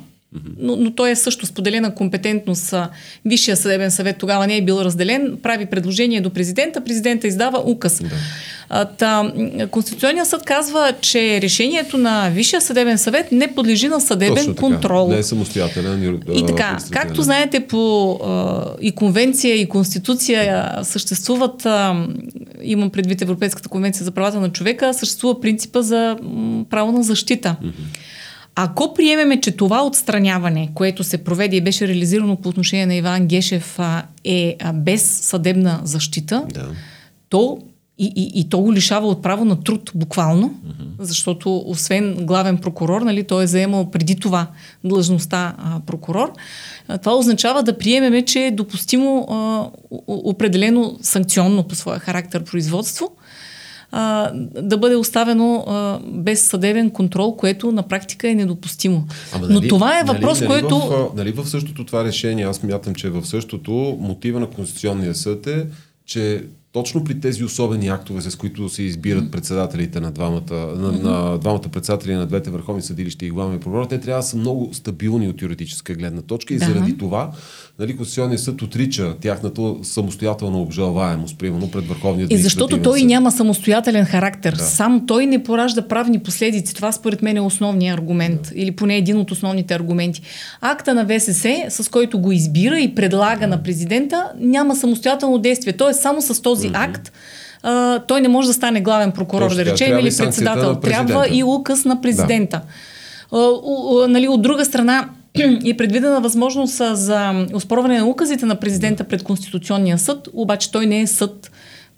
но, 0.58 0.76
но 0.76 0.90
той 0.90 1.10
е 1.10 1.16
също 1.16 1.46
споделена 1.46 1.94
компетентност. 1.94 2.74
Висшия 3.24 3.56
съдебен 3.56 3.90
съвет 3.90 4.16
тогава 4.18 4.46
не 4.46 4.56
е 4.56 4.62
бил 4.62 4.74
разделен, 4.74 5.38
прави 5.42 5.66
предложение 5.66 6.20
до 6.20 6.30
президента, 6.30 6.84
президента 6.84 7.26
издава 7.26 7.62
указ. 7.66 8.02
Да. 8.02 8.84
Та, 8.84 9.32
Конституционният 9.70 10.28
съд 10.28 10.42
казва, 10.42 10.92
че 11.00 11.42
решението 11.42 11.98
на 11.98 12.30
Висшия 12.30 12.60
съдебен 12.60 12.98
съвет 12.98 13.32
не 13.32 13.54
подлежи 13.54 13.88
на 13.88 14.00
съдебен 14.00 14.54
контрол. 14.54 15.08
Не 15.08 15.18
е 15.18 15.22
самостоятелен. 15.22 16.22
И 16.32 16.46
така, 16.46 16.78
както 16.90 17.22
знаете, 17.22 17.60
по 17.60 18.12
а, 18.12 18.64
и 18.80 18.92
конвенция, 18.92 19.56
и 19.56 19.68
конституция 19.68 20.72
съществуват, 20.82 21.66
а, 21.66 22.06
имам 22.62 22.90
предвид 22.90 23.22
Европейската 23.22 23.68
конвенция 23.68 24.04
за 24.04 24.10
правата 24.10 24.40
на 24.40 24.52
човека, 24.52 24.94
съществува 24.94 25.40
принципа 25.40 25.82
за 25.82 26.16
м, 26.22 26.64
право 26.70 26.92
на 26.92 27.02
защита. 27.02 27.56
Ако 28.60 28.94
приемеме, 28.94 29.40
че 29.40 29.50
това 29.50 29.86
отстраняване, 29.86 30.70
което 30.74 31.04
се 31.04 31.24
проведе 31.24 31.56
и 31.56 31.60
беше 31.60 31.88
реализирано 31.88 32.36
по 32.36 32.48
отношение 32.48 32.86
на 32.86 32.94
Иван 32.94 33.26
Гешев, 33.26 33.78
е 34.24 34.56
без 34.74 35.02
съдебна 35.02 35.80
защита, 35.84 36.44
да. 36.54 36.66
то 37.28 37.58
и, 37.98 38.12
и, 38.16 38.40
и 38.40 38.48
то 38.48 38.58
го 38.60 38.72
лишава 38.72 39.08
от 39.08 39.22
право 39.22 39.44
на 39.44 39.60
труд, 39.60 39.92
буквално, 39.94 40.48
uh-huh. 40.48 40.84
защото 40.98 41.62
освен 41.66 42.14
главен 42.20 42.58
прокурор, 42.58 43.02
нали, 43.02 43.24
той 43.24 43.44
е 43.44 43.46
заемал 43.46 43.90
преди 43.90 44.16
това 44.16 44.46
длъжността 44.84 45.54
а, 45.58 45.80
прокурор. 45.86 46.32
А, 46.88 46.98
това 46.98 47.16
означава 47.16 47.62
да 47.62 47.78
приемеме, 47.78 48.24
че 48.24 48.46
е 48.46 48.50
допустимо 48.50 49.26
а, 49.30 49.66
определено 50.06 50.98
санкционно 51.02 51.62
по 51.62 51.74
своя 51.74 51.98
характер 51.98 52.44
производство 52.44 53.10
а, 53.90 54.30
да 54.62 54.78
бъде 54.78 54.96
оставено 54.96 55.64
а, 55.66 55.98
без 56.04 56.44
съдебен 56.44 56.90
контрол, 56.90 57.36
което 57.36 57.72
на 57.72 57.82
практика 57.82 58.28
е 58.28 58.34
недопустимо. 58.34 59.04
Ама, 59.32 59.46
нали, 59.48 59.54
Но 59.54 59.68
това 59.68 60.00
е 60.00 60.02
въпрос, 60.02 60.40
нали, 60.40 60.50
който... 60.50 60.78
В, 60.78 61.42
в 61.44 61.48
същото 61.48 61.84
това 61.84 62.04
решение, 62.04 62.44
аз 62.44 62.62
мятам, 62.62 62.94
че 62.94 63.10
в 63.10 63.26
същото 63.26 63.98
мотива 64.00 64.40
на 64.40 64.46
Конституционния 64.46 65.14
съд 65.14 65.46
е, 65.46 65.66
че 66.06 66.44
точно 66.72 67.04
при 67.04 67.20
тези 67.20 67.44
особени 67.44 67.88
актове, 67.88 68.20
с 68.20 68.36
които 68.36 68.68
се 68.68 68.82
избират 68.82 69.30
председателите 69.30 70.00
на 70.00 70.10
двамата, 70.10 70.74
на, 70.76 70.92
на 70.92 71.38
двамата 71.38 71.68
председатели 71.72 72.14
на 72.14 72.26
двете 72.26 72.50
върховни 72.50 72.82
съдилища 72.82 73.26
и 73.26 73.30
главни 73.30 73.60
прокурор, 73.60 73.84
те 73.84 74.00
трябва 74.00 74.22
да 74.22 74.26
са 74.26 74.36
много 74.36 74.70
стабилни 74.72 75.28
от 75.28 75.42
юридическа 75.42 75.94
гледна 75.94 76.22
точка 76.22 76.54
и 76.54 76.58
да. 76.58 76.64
заради 76.64 76.98
това 76.98 77.30
нали, 77.78 77.96
Конституционният 77.96 78.42
съд 78.42 78.62
отрича 78.62 79.14
тяхната 79.20 79.74
самостоятелна 79.82 80.58
обжалваемост, 80.58 81.38
примерно 81.38 81.70
пред 81.70 81.86
Върховния 81.86 82.26
И 82.30 82.36
защото 82.36 82.82
той 82.82 82.98
съд. 82.98 83.08
няма 83.08 83.32
самостоятелен 83.32 84.04
характер. 84.04 84.52
Да. 84.52 84.64
Сам 84.64 85.06
той 85.06 85.26
не 85.26 85.42
поражда 85.42 85.88
правни 85.88 86.18
последици. 86.18 86.74
Това 86.74 86.92
според 86.92 87.22
мен 87.22 87.36
е 87.36 87.40
основният 87.40 87.98
аргумент. 87.98 88.42
Да. 88.42 88.50
Или 88.54 88.70
поне 88.70 88.96
един 88.96 89.18
от 89.18 89.30
основните 89.30 89.74
аргументи. 89.74 90.22
Акта 90.60 90.94
на 90.94 91.06
ВСС, 91.06 91.66
с 91.68 91.88
който 91.90 92.18
го 92.18 92.32
избира 92.32 92.80
и 92.80 92.94
предлага 92.94 93.40
да. 93.40 93.46
на 93.46 93.62
президента, 93.62 94.32
няма 94.40 94.76
самостоятелно 94.76 95.38
действие. 95.38 95.72
Тоест 95.72 96.00
само 96.00 96.22
с 96.22 96.42
този 96.42 96.57
mm-hmm. 96.66 96.90
акт 96.90 97.12
а, 97.62 97.98
той 97.98 98.20
не 98.20 98.28
може 98.28 98.48
да 98.48 98.54
стане 98.54 98.80
главен 98.80 99.12
прокурор, 99.12 99.48
Точно, 99.48 99.56
да 99.56 99.64
речем, 99.64 99.98
или 99.98 100.16
председател. 100.16 100.80
Трябва 100.80 101.26
и 101.30 101.44
указ 101.44 101.84
на 101.84 102.00
президента. 102.00 102.60
Да. 103.32 103.38
А, 103.38 103.48
у, 103.48 104.04
у, 104.04 104.08
нали, 104.08 104.28
от 104.28 104.42
друга 104.42 104.64
страна, 104.64 105.08
и 105.34 105.62
е 105.70 105.76
предвидена 105.76 106.20
възможност 106.20 106.82
за 106.92 107.46
оспорване 107.54 107.98
на 107.98 108.06
указите 108.06 108.46
на 108.46 108.54
президента 108.56 109.04
пред 109.04 109.22
Конституционния 109.22 109.98
съд, 109.98 110.28
обаче 110.32 110.72
той 110.72 110.86
не 110.86 111.00
е 111.00 111.06
съд 111.06 111.50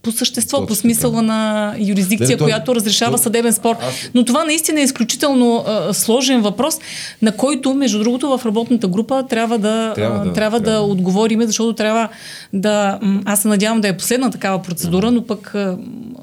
по 0.03 0.13
същество, 0.13 0.57
Точно 0.57 0.67
по 0.67 0.75
смисъла 0.75 1.23
на 1.23 1.41
юрисдикция, 1.79 2.39
той- 2.39 2.47
която 2.47 2.75
разрешава 2.75 3.13
то- 3.13 3.19
съдебен 3.19 3.53
спор. 3.53 3.77
аз- 3.81 3.95
Но 4.15 4.25
това 4.25 4.45
наистина 4.45 4.81
е 4.81 4.85
изключително 4.85 5.57
а, 5.59 5.95
сложен 5.95 6.41
въпрос, 6.41 6.75
на 7.23 7.33
който, 7.33 7.75
между 7.75 7.99
другото, 7.99 8.29
в 8.29 8.47
работната 8.47 8.89
група 8.89 9.25
трябва 9.29 9.59
да, 9.59 9.93
Трябва 9.95 10.17
а, 10.17 10.25
да- 10.25 10.33
трябва 10.33 10.61
да 10.61 10.65
трябва. 10.65 10.81
отговориме, 10.83 11.47
защото 11.47 11.73
трябва 11.73 12.09
да... 12.53 12.99
Аз 13.25 13.43
се 13.43 13.49
надявам 13.49 13.81
да 13.81 13.89
е 13.89 13.97
последна 13.97 14.31
такава 14.31 14.63
процедура, 14.63 15.11
но 15.11 15.23
пък 15.23 15.55
а, 15.55 15.77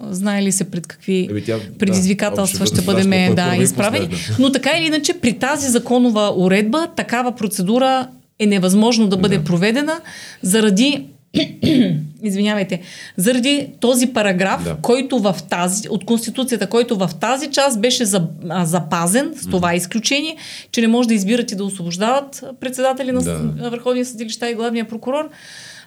знае 0.09 0.43
ли 0.43 0.51
се 0.51 0.63
пред 0.63 0.87
какви 0.87 1.27
Еми, 1.31 1.41
тя- 1.41 1.59
предизвикателства 1.79 2.59
да, 2.59 2.65
ще 2.65 2.75
ще 2.75 2.85
бъде 2.85 3.03
бъдем 3.03 3.35
да, 3.35 3.55
изправени. 3.55 4.09
Но 4.39 4.51
така 4.51 4.69
или 4.71 4.85
иначе, 4.85 5.13
при 5.13 5.33
тази 5.33 5.69
законова 5.69 6.33
уредба, 6.35 6.87
такава 6.87 7.31
процедура 7.31 8.07
е 8.39 8.45
невъзможно 8.45 9.07
да 9.07 9.17
бъде 9.17 9.39
проведена 9.39 9.99
заради 10.41 11.05
извинявайте, 12.21 12.81
заради 13.17 13.67
този 13.79 14.07
параграф, 14.07 14.63
Да. 14.63 14.77
който 14.77 15.19
в 15.19 15.35
тази, 15.41 15.89
от 15.89 16.05
Конституцията, 16.05 16.67
който 16.67 16.95
в 16.97 17.09
тази 17.11 17.47
част 17.47 17.81
беше 17.81 18.05
за, 18.05 18.27
а, 18.49 18.65
запазен 18.65 19.31
с 19.35 19.47
това 19.47 19.75
изключение, 19.75 20.35
че 20.71 20.81
не 20.81 20.87
може 20.87 21.07
да 21.07 21.13
избират 21.13 21.51
и 21.51 21.55
да 21.55 21.63
освобождават 21.65 22.43
председатели 22.59 23.11
на, 23.11 23.21
Да. 23.21 23.69
Върховния 23.69 24.05
съдилища 24.05 24.49
и 24.49 24.55
главния 24.55 24.87
прокурор 24.87 25.29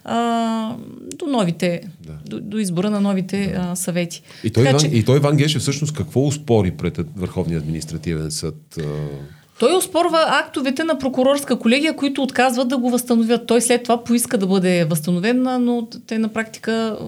а, 0.05 0.75
до 1.15 1.27
новите, 1.27 1.81
Да. 2.01 2.13
до, 2.27 2.41
до 2.41 2.59
избора 2.59 2.91
на 2.91 3.01
новите 3.01 3.55
а, 3.59 3.77
съвети. 3.77 4.23
И 4.45 4.51
той, 4.51 4.65
Така 4.65 4.71
Иван, 4.71 4.81
че- 4.83 4.87
и 4.89 5.05
той 5.05 5.17
Иван 5.17 5.37
Гешев 5.37 5.63
всъщност 5.63 5.95
какво 5.95 6.21
успори 6.21 6.71
пред 6.71 6.99
Върховния 7.17 7.59
административен 7.59 8.31
съд? 8.31 8.57
а, 8.79 8.83
Той 9.61 9.77
оспорва 9.77 10.25
актовете 10.29 10.85
на 10.85 10.99
прокурорска 10.99 11.59
колегия, 11.59 11.97
които 11.97 12.23
отказват 12.23 12.69
да 12.69 12.79
го 12.79 12.91
възстановят. 12.91 13.47
Той 13.47 13.61
след 13.61 13.83
това 13.83 14.05
поиска 14.05 14.39
да 14.39 14.47
бъде 14.47 14.85
възстановен, 14.85 15.43
но 15.43 15.89
те 16.07 16.19
на 16.19 16.29
практика 16.29 16.99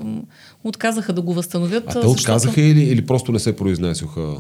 отказаха 0.64 1.12
да 1.12 1.22
го 1.22 1.34
възстановят. 1.34 1.84
А 1.84 1.86
те 1.86 1.92
защото- 1.92 2.11
отказаха 2.11 2.61
или, 2.61 2.82
или 2.82 3.07
просто 3.07 3.32
не 3.32 3.38
се 3.38 3.57
произнесоха? 3.57 4.34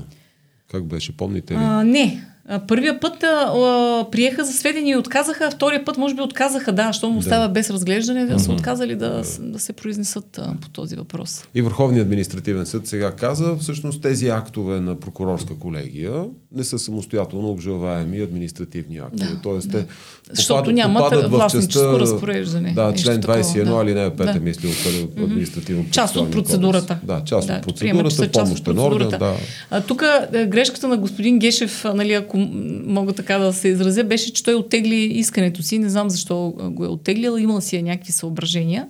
Как 0.70 0.84
беше, 0.84 1.16
помните 1.16 1.54
ли? 1.54 1.58
А, 1.60 1.84
не. 1.84 2.24
Първия 2.68 3.00
път 3.00 3.22
а, 3.22 3.26
а, 3.26 4.06
приеха 4.10 4.44
за 4.44 4.52
сведения 4.52 4.94
и 4.94 4.96
отказаха, 4.96 5.44
а 5.44 5.50
втория 5.50 5.84
път 5.84 5.98
може 5.98 6.14
би 6.14 6.22
отказаха, 6.22 6.72
да, 6.72 6.86
защото 6.86 7.12
му 7.12 7.18
остава 7.18 7.48
без 7.48 7.70
разглеждане, 7.70 8.26
да 8.26 8.38
са 8.38 8.52
отказали 8.52 8.94
да, 8.96 9.22
да 9.40 9.58
се 9.58 9.72
произнесат 9.72 10.38
а, 10.38 10.54
по 10.60 10.68
този 10.68 10.96
въпрос. 10.96 11.44
И 11.54 11.62
Върховният 11.62 12.04
административен 12.04 12.66
съд 12.66 12.86
сега 12.86 13.12
каза, 13.12 13.56
всъщност 13.56 14.02
тези 14.02 14.28
актове 14.28 14.80
на 14.80 15.00
прокурорска 15.00 15.58
колегия 15.58 16.12
не 16.54 16.64
са 16.64 16.78
самостоятелно 16.78 17.50
обжалваеми 17.50 18.20
административни 18.20 18.98
актове. 18.98 19.30
Да, 19.30 19.40
Тоест 19.42 19.70
те 19.70 19.86
Защото 20.30 20.58
попадат, 20.58 20.74
нямат 20.74 21.02
попадат 21.02 21.26
в 21.26 21.30
властническо 21.30 21.98
разпореждане, 22.00 22.72
Да, 22.74 22.94
член 22.94 23.20
такова, 23.20 23.38
21, 23.42 23.64
да. 23.64 23.80
алинея 23.80 24.10
5 24.10 24.32
Да. 24.32 24.40
мисли 24.40 24.68
от 24.68 25.18
административно 25.18 25.84
Част 25.90 26.16
от 26.16 26.30
процедурата. 26.30 26.98
Да, 27.02 27.22
част 27.24 27.46
Да, 27.46 27.60
от 27.66 27.78
приема, 27.78 28.00
процедурата, 28.02 28.32
част 28.32 28.52
от 28.58 28.64
помощен 28.64 28.78
орган. 28.78 29.08
процедурата. 29.08 29.24
Да. 29.70 29.76
А, 29.76 29.80
тук 29.80 30.04
е, 30.32 30.46
грешката 30.46 30.88
на 30.88 30.96
господин 30.96 31.38
Гешев, 31.38 31.84
нали, 31.94 32.12
ако 32.12 32.31
м- 32.38 32.48
мога 32.86 33.12
така 33.12 33.38
да 33.38 33.52
се 33.52 33.68
изразя, 33.68 34.04
беше, 34.04 34.32
че 34.32 34.42
той 34.42 34.54
оттегли 34.54 34.96
искането 34.96 35.62
си. 35.62 35.78
Не 35.78 35.90
знам 35.90 36.10
защо 36.10 36.54
а, 36.60 36.70
го 36.70 36.84
е 36.84 36.88
оттеглил, 36.88 37.38
имал 37.38 37.60
си 37.60 37.76
е 37.76 37.82
някакви 37.82 38.12
съображения, 38.12 38.86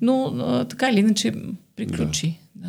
но 0.00 0.24
а, 0.24 0.64
така 0.64 0.90
или 0.90 1.00
иначе 1.00 1.32
приключи. 1.76 2.38
Да. 2.54 2.68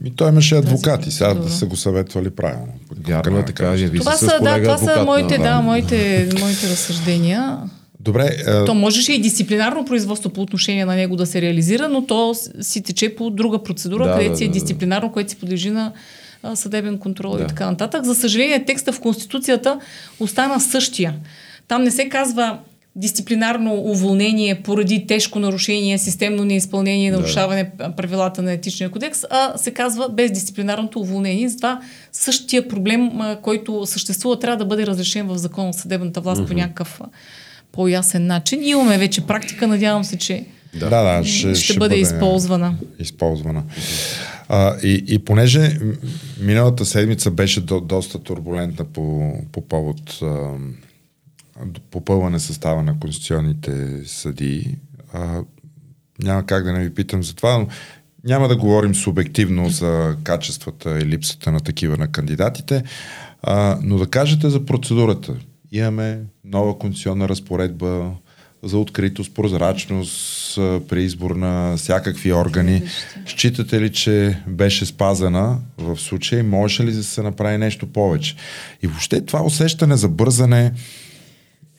Ми 0.00 0.10
той 0.10 0.28
имаше 0.28 0.54
адвокати, 0.54 1.10
сега 1.10 1.34
да 1.34 1.50
са 1.50 1.66
го 1.66 1.76
съветвали 1.76 2.30
правилно. 2.30 2.72
Вярно 3.06 3.38
е 3.38 3.44
така, 3.44 3.66
яви 3.66 3.98
Това 3.98 4.12
са, 4.12 4.38
да, 4.42 4.62
това 4.62 4.78
са 4.78 5.04
моите, 5.04 5.38
да, 5.38 5.60
моите, 5.60 6.28
моите 6.40 6.70
разсъждения. 6.70 7.58
Добре, 8.00 8.30
е, 8.46 8.64
То 8.64 8.74
можеше 8.74 9.12
и 9.12 9.18
дисциплинарно 9.18 9.84
производство 9.84 10.30
по 10.30 10.42
отношение 10.42 10.84
на 10.84 10.94
него 10.94 11.16
да 11.16 11.26
се 11.26 11.42
реализира, 11.42 11.88
но 11.88 12.06
то 12.06 12.34
си 12.60 12.82
тече 12.82 13.14
по 13.14 13.30
друга 13.30 13.62
процедура, 13.62 14.06
Да, 14.06 14.12
където 14.12 14.30
да, 14.30 14.36
си 14.36 14.44
е 14.44 14.46
да, 14.46 14.52
да. 14.52 14.58
дисциплинарно, 14.58 15.12
което 15.12 15.30
си 15.30 15.36
подлежи 15.36 15.70
на 15.70 15.86
а, 15.86 15.92
съдебен 16.54 16.98
контрол 16.98 17.36
Да. 17.36 17.42
и 17.42 17.46
така 17.46 17.70
нататък. 17.70 18.04
За 18.04 18.14
съжаление, 18.14 18.64
текста 18.64 18.92
в 18.92 19.00
Конституцията 19.00 19.80
остана 20.20 20.60
същия. 20.60 21.14
Там 21.68 21.82
не 21.82 21.90
се 21.90 22.08
казва 22.08 22.58
дисциплинарно 22.96 23.74
уволнение 23.74 24.62
поради 24.62 25.06
тежко 25.06 25.38
нарушение, 25.38 25.98
системно 25.98 26.44
неизпълнение, 26.44 27.10
нарушаване 27.10 27.70
правилата 27.96 28.42
на 28.42 28.52
етичния 28.52 28.90
кодекс, 28.90 29.24
а 29.30 29.58
се 29.58 29.70
казва 29.70 30.08
без 30.08 30.32
дисциплинарното 30.32 31.00
уволнение. 31.00 31.48
Затова 31.48 31.80
същия 32.12 32.68
проблем, 32.68 33.10
който 33.42 33.86
съществува, 33.86 34.38
трябва 34.38 34.56
да 34.56 34.64
бъде 34.64 34.86
разрешен 34.86 35.26
в 35.26 35.38
закон 35.38 35.68
от 35.68 35.74
съдебната 35.74 36.20
власт 36.20 36.46
по 36.46 36.54
някакъв 36.54 37.00
по-ясен 37.72 38.26
начин. 38.26 38.62
И 38.62 38.68
имаме 38.68 38.98
вече 38.98 39.26
практика, 39.26 39.66
надявам 39.66 40.04
се, 40.04 40.18
че 40.18 40.44
да, 40.74 40.90
да, 40.90 41.24
ще, 41.24 41.54
ще, 41.54 41.78
бъде, 41.78 41.96
използвана. 41.96 42.74
използвана. 42.98 43.62
А, 44.48 44.76
и, 44.82 45.04
и 45.08 45.18
понеже 45.18 45.78
миналата 46.40 46.84
седмица 46.84 47.30
беше 47.30 47.60
до, 47.60 47.80
доста 47.80 48.18
турбулентна 48.18 48.84
по, 48.84 49.32
по 49.52 49.68
повод 49.68 50.20
попълване 51.90 52.40
състава 52.40 52.82
на 52.82 52.98
конституционните 53.00 54.02
съдии, 54.06 54.78
а, 55.12 55.42
няма 56.22 56.46
как 56.46 56.64
да 56.64 56.72
не 56.72 56.84
ви 56.84 56.94
питам 56.94 57.22
за 57.22 57.34
това, 57.34 57.58
но 57.58 57.68
няма 58.24 58.48
да 58.48 58.56
говорим 58.56 58.94
субективно 58.94 59.68
за 59.68 60.16
качествата 60.24 60.98
и 60.98 61.06
липсата 61.06 61.52
на 61.52 61.60
такива 61.60 61.96
на 61.96 62.08
кандидатите, 62.08 62.84
а, 63.42 63.78
но 63.82 63.98
да 63.98 64.06
кажете 64.06 64.50
за 64.50 64.64
процедурата. 64.64 65.36
Имаме 65.72 66.20
нова 66.44 66.78
конституционна 66.78 67.28
разпоредба 67.28 68.10
за 68.64 68.78
откритост, 68.78 69.34
прозрачност 69.34 70.54
при 70.88 71.02
избор 71.02 71.30
на 71.30 71.76
всякакви 71.76 72.32
органи. 72.32 72.82
Считате 73.26 73.80
ли, 73.80 73.92
че 73.92 74.38
беше 74.46 74.86
спазена 74.86 75.58
в 75.78 75.96
случай? 75.96 76.42
Може 76.42 76.84
ли 76.84 76.92
да 76.92 77.04
се 77.04 77.22
направи 77.22 77.58
нещо 77.58 77.86
повече? 77.86 78.36
И 78.82 78.86
въобще 78.86 79.20
това 79.20 79.42
усещане 79.42 79.96
за 79.96 80.08
бързане, 80.08 80.72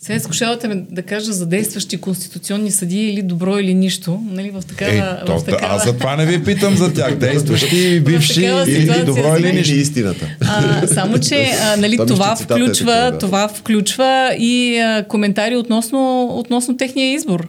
Сега 0.06 0.16
изкушавате 0.16 0.68
ме 0.68 0.76
да 0.91 1.01
кажа 1.01 1.34
за 1.34 1.45
действащи 1.45 1.97
конституционни 1.97 2.72
съдии 2.72 3.10
или 3.10 3.22
добро 3.22 3.58
или 3.60 3.74
нищо. 3.74 4.22
Нали, 4.30 4.51
в 4.51 4.64
такава, 4.68 4.91
Ей, 4.91 4.99
в 5.01 5.24
то, 5.26 5.41
такава... 5.41 5.76
аз 5.76 5.86
за 5.86 5.97
това 5.97 6.16
не 6.16 6.26
ви 6.26 6.43
питам 6.43 6.76
за 6.76 6.93
тях. 6.93 7.16
Действащи, 7.20 7.99
бивши 7.99 8.43
или 8.68 9.06
добро 9.06 9.38
или 9.39 9.53
нищо. 9.53 9.76
истината. 9.76 10.28
А, 10.41 10.88
само, 10.88 11.20
че 11.20 11.51
а, 11.64 11.78
нали, 11.82 11.97
това, 11.97 12.36
ще 12.36 12.41
цитата 12.41 12.60
е 12.60 12.64
включва, 12.64 12.86
такива, 12.86 13.12
да. 13.12 13.18
това 13.18 13.47
включва 13.47 14.36
и 14.39 14.78
а, 14.78 15.06
коментари 15.08 15.56
относно, 15.56 16.28
относно 16.32 16.78
техния 16.78 17.14
избор. 17.14 17.47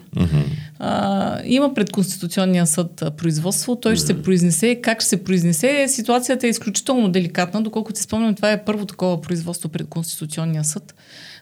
А, 0.78 1.38
има 1.44 1.74
пред 1.74 1.90
Конституционния 1.90 2.66
съд 2.66 3.02
производство, 3.16 3.76
той 3.76 3.96
ще 3.96 4.06
се 4.06 4.22
произнесе. 4.22 4.80
Как 4.82 5.00
ще 5.00 5.08
се 5.08 5.24
произнесе? 5.24 5.84
Ситуацията 5.88 6.46
е 6.46 6.50
изключително 6.50 7.08
деликатна. 7.08 7.62
Доколкото 7.62 7.98
си 7.98 8.04
спомням, 8.04 8.34
това 8.34 8.52
е 8.52 8.64
първо 8.64 8.86
такова 8.86 9.20
производство 9.20 9.68
пред 9.68 9.86
Конституционния 9.88 10.64
съд 10.64 10.94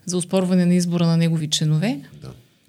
за 0.07 0.17
успорване 0.17 0.67
на 0.67 0.75
избора 0.75 1.07
на 1.07 1.17
негови 1.17 1.51
членове. 1.51 2.01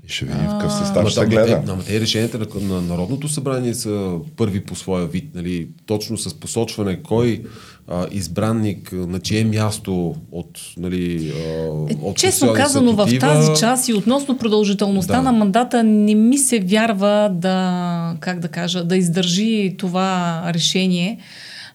И 0.07 0.09
ще 0.09 0.25
видим 0.25 0.45
в 0.45 0.57
какъв 0.59 0.73
състав 0.73 1.09
ще 1.09 1.25
гледа. 1.25 1.45
те, 1.45 1.71
ама 1.71 1.83
те 1.83 1.99
решенията 1.99 2.37
на, 2.37 2.47
на 2.61 2.81
Народното 2.81 3.27
събрание 3.27 3.73
са 3.73 4.17
първи 4.37 4.63
по 4.63 4.75
своя 4.75 5.05
вид, 5.05 5.35
нали, 5.35 5.67
точно 5.85 6.17
с 6.17 6.33
посочване 6.33 7.03
кой 7.03 7.43
а, 7.87 8.07
избранник 8.11 8.91
на 8.91 9.19
чие 9.19 9.43
място 9.43 10.15
от, 10.31 10.59
нали, 10.77 11.33
а, 11.35 11.69
от 12.01 12.17
Честно 12.17 12.53
казано, 12.53 12.93
в 12.93 13.19
тази 13.19 13.59
част 13.59 13.87
и 13.87 13.93
относно 13.93 14.37
продължителността 14.37 15.15
Да. 15.15 15.21
на 15.21 15.31
мандата 15.31 15.83
не 15.83 16.15
ми 16.15 16.37
се 16.37 16.59
вярва 16.59 17.29
да, 17.33 18.15
как 18.19 18.39
да 18.39 18.47
кажа, 18.47 18.83
да 18.83 18.97
издържи 18.97 19.75
това 19.77 20.43
решение 20.53 21.19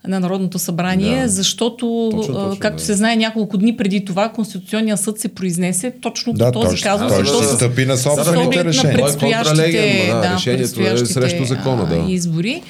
на 0.06 0.20
Народното 0.20 0.58
събрание, 0.58 1.22
Да. 1.22 1.28
защото, 1.28 2.08
Точно, 2.12 2.34
а, 2.34 2.38
точно, 2.38 2.60
както 2.60 2.76
да. 2.76 2.84
се 2.84 2.94
знае, 2.94 3.16
няколко 3.16 3.58
дни 3.58 3.76
преди 3.76 4.04
това 4.04 4.28
Конституционният 4.28 5.00
съд 5.00 5.18
се 5.18 5.28
произнесе 5.28 5.92
точно 5.92 6.32
Да, 6.32 6.52
по 6.52 6.60
този 6.60 6.76
ще- 6.76 6.88
казус, 6.88 7.08
той 7.08 7.16
ще 7.16 7.32
защото 7.32 7.56
стъпи 7.56 7.86
на 7.86 7.96
собствените 7.96 8.64
решения. 8.64 8.92
на 8.92 8.98
Той 8.98 9.02
е 9.02 9.06
предстоящите, 9.06 10.06
да, 10.06 10.20
да, 10.20 10.34
решението 10.34 10.50
е 10.50 10.56
предстоящите, 10.56 11.12
срещу 11.12 11.44
закона, 11.44 11.86
да. 11.86 11.94
а, 11.96 12.04
избори. 12.08 12.62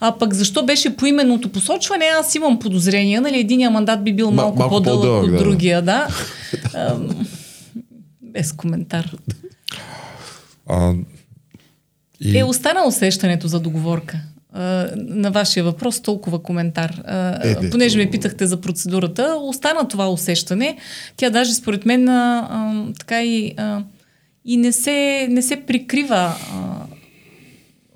А 0.00 0.12
пък 0.12 0.34
защо 0.34 0.64
беше 0.64 0.96
поименното 0.96 1.48
посочване, 1.48 2.04
аз 2.04 2.34
имам 2.34 2.58
подозрение, 2.58 3.20
нали, 3.20 3.38
единия 3.38 3.70
мандат 3.70 4.04
би 4.04 4.12
бил 4.12 4.26
Ма- 4.26 4.32
малко, 4.32 4.58
малко 4.58 4.74
по-дълъг, 4.74 5.00
по-дълъг, 5.00 5.24
от 5.24 5.30
да. 5.30 5.38
другия, 5.38 5.82
да. 5.82 6.08
Ам, 6.74 7.26
без 8.22 8.52
коментар. 8.52 9.16
А, 10.68 10.92
и, 12.20 12.38
Е, 12.38 12.44
остана 12.44 12.84
усещането 12.86 13.48
за 13.48 13.60
договорка. 13.60 14.18
На 14.96 15.30
вашия 15.30 15.64
въпрос 15.64 16.00
толкова 16.00 16.42
коментар. 16.42 17.02
Е, 17.42 17.54
де, 17.54 17.70
понеже 17.70 17.98
ме 17.98 18.10
питахте 18.10 18.46
за 18.46 18.60
процедурата, 18.60 19.36
остана 19.40 19.88
това 19.88 20.10
усещане. 20.10 20.76
Тя 21.16 21.30
даже 21.30 21.54
според 21.54 21.86
мен 21.86 22.08
а, 22.08 22.48
а, 22.50 22.84
така 22.98 23.24
и, 23.24 23.54
а, 23.56 23.82
и 24.44 24.56
не, 24.56 24.72
се, 24.72 25.26
не 25.30 25.42
се 25.42 25.56
прикрива 25.56 26.16
а, 26.16 26.34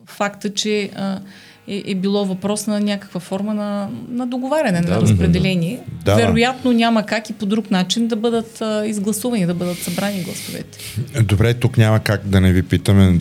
факта, 0.06 0.54
че 0.54 0.90
а, 0.96 1.20
е, 1.68 1.82
е 1.86 1.94
било 1.94 2.24
въпрос 2.24 2.66
на 2.66 2.80
някаква 2.80 3.20
форма 3.20 3.54
на, 3.54 3.88
на 4.08 4.26
договаряне, 4.26 4.80
Да, 4.80 4.94
на 4.94 5.00
разпределение. 5.00 5.80
да. 6.04 6.14
Вероятно 6.14 6.72
няма 6.72 7.06
как 7.06 7.30
и 7.30 7.32
по 7.32 7.46
друг 7.46 7.70
начин 7.70 8.06
да 8.06 8.16
бъдат 8.16 8.62
а, 8.62 8.86
изгласувани, 8.86 9.46
да 9.46 9.54
бъдат 9.54 9.78
събрани 9.78 10.22
гласовете. 10.22 10.78
Добре, 11.22 11.54
тук 11.54 11.78
няма 11.78 12.00
как 12.00 12.28
да 12.28 12.40
не 12.40 12.52
ви 12.52 12.62
питаме, 12.62 13.20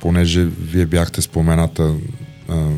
понеже 0.00 0.44
вие 0.44 0.86
бяхте 0.86 1.22
спомената 1.22 1.94
а, 2.52 2.68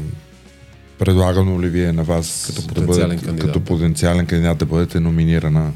предлагано 0.98 1.62
ли 1.62 1.68
ви 1.68 1.84
е 1.84 1.92
на 1.92 2.02
вас 2.04 2.44
като 2.46 2.66
потенциален, 2.68 3.00
да 3.00 3.06
бъдете, 3.06 3.24
кандидат. 3.26 3.46
като 3.46 3.60
потенциален 3.60 4.26
кандидат 4.26 4.58
да 4.58 4.66
бъдете 4.66 5.00
номинирана? 5.00 5.72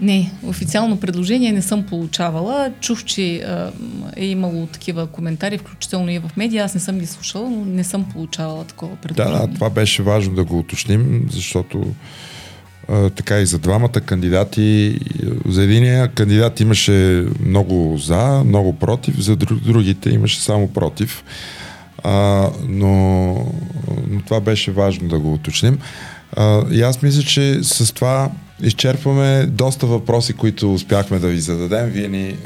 Не, 0.00 0.32
официално 0.42 1.00
предложение 1.00 1.52
не 1.52 1.62
съм 1.62 1.82
получавала. 1.82 2.72
Чух, 2.80 3.04
че 3.04 3.36
а, 3.36 3.72
е 4.16 4.26
имало 4.26 4.66
такива 4.66 5.06
коментари, 5.06 5.58
включително 5.58 6.10
и 6.10 6.18
в 6.18 6.30
медии. 6.36 6.58
Аз 6.58 6.74
не 6.74 6.80
съм 6.80 6.98
ги 6.98 7.06
слушала, 7.06 7.50
но 7.50 7.64
не 7.64 7.84
съм 7.84 8.04
получавала 8.04 8.64
такова 8.64 8.92
Да, 8.94 9.00
предложение. 9.00 9.46
да, 9.46 9.54
това 9.54 9.70
беше 9.70 10.02
важно 10.02 10.34
да 10.34 10.44
го 10.44 10.58
уточним, 10.58 11.26
защото 11.30 11.94
а, 12.88 13.10
така 13.10 13.38
и 13.40 13.46
за 13.46 13.58
двамата 13.58 13.88
кандидати, 13.88 14.98
за 15.48 15.62
единия 15.62 16.08
кандидат 16.08 16.60
имаше 16.60 17.24
много 17.46 17.98
за, 17.98 18.42
много 18.46 18.72
против, 18.72 19.20
за 19.20 19.36
дру- 19.36 19.60
другите 19.62 20.10
имаше 20.10 20.40
само 20.40 20.68
против. 20.68 21.24
А, 22.04 22.48
но, 22.68 23.34
но 24.10 24.22
това 24.24 24.40
беше 24.40 24.72
важно 24.72 25.08
да 25.08 25.18
го 25.18 25.32
уточним. 25.32 25.78
А, 26.36 26.64
и 26.70 26.82
аз 26.82 27.02
мисля, 27.02 27.22
че 27.22 27.58
с 27.62 27.94
това 27.94 28.30
изчерпваме 28.62 29.46
доста 29.46 29.86
въпроси, 29.86 30.32
които 30.32 30.74
успяхме 30.74 31.18
да 31.18 31.28
ви 31.28 31.40
зададем. 31.40 31.86
Вие 31.86 32.08
ни 32.08 32.36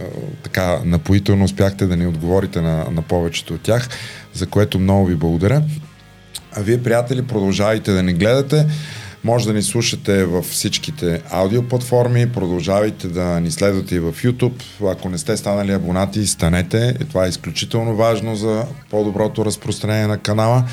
така 0.42 0.80
напоително 0.84 1.44
успяхте 1.44 1.86
да 1.86 1.96
ни 1.96 2.06
отговорите 2.06 2.60
на, 2.60 2.86
на 2.90 3.02
повечето 3.02 3.54
от 3.54 3.60
тях, 3.60 3.88
за 4.34 4.46
което 4.46 4.78
много 4.78 5.06
ви 5.06 5.14
благодаря. 5.14 5.62
А 6.52 6.60
вие, 6.60 6.82
приятели, 6.82 7.22
продължавайте 7.22 7.92
да 7.92 8.02
ни 8.02 8.12
гледате. 8.12 8.66
Може 9.26 9.46
да 9.46 9.52
ни 9.52 9.62
слушате 9.62 10.24
във 10.24 10.44
всичките 10.44 11.22
аудиоплатформи, 11.30 12.32
продължавайте 12.32 13.08
да 13.08 13.40
ни 13.40 13.50
следвате 13.50 13.94
и 13.94 14.00
в 14.00 14.12
YouTube. 14.12 14.62
Ако 14.92 15.08
не 15.08 15.18
сте 15.18 15.36
станали 15.36 15.72
абонати, 15.72 16.26
станете. 16.26 16.96
И 17.00 17.04
това 17.04 17.26
е 17.26 17.28
изключително 17.28 17.96
важно 17.96 18.36
за 18.36 18.64
по-доброто 18.90 19.44
разпространение 19.44 20.06
на 20.06 20.18
канала. 20.18 20.64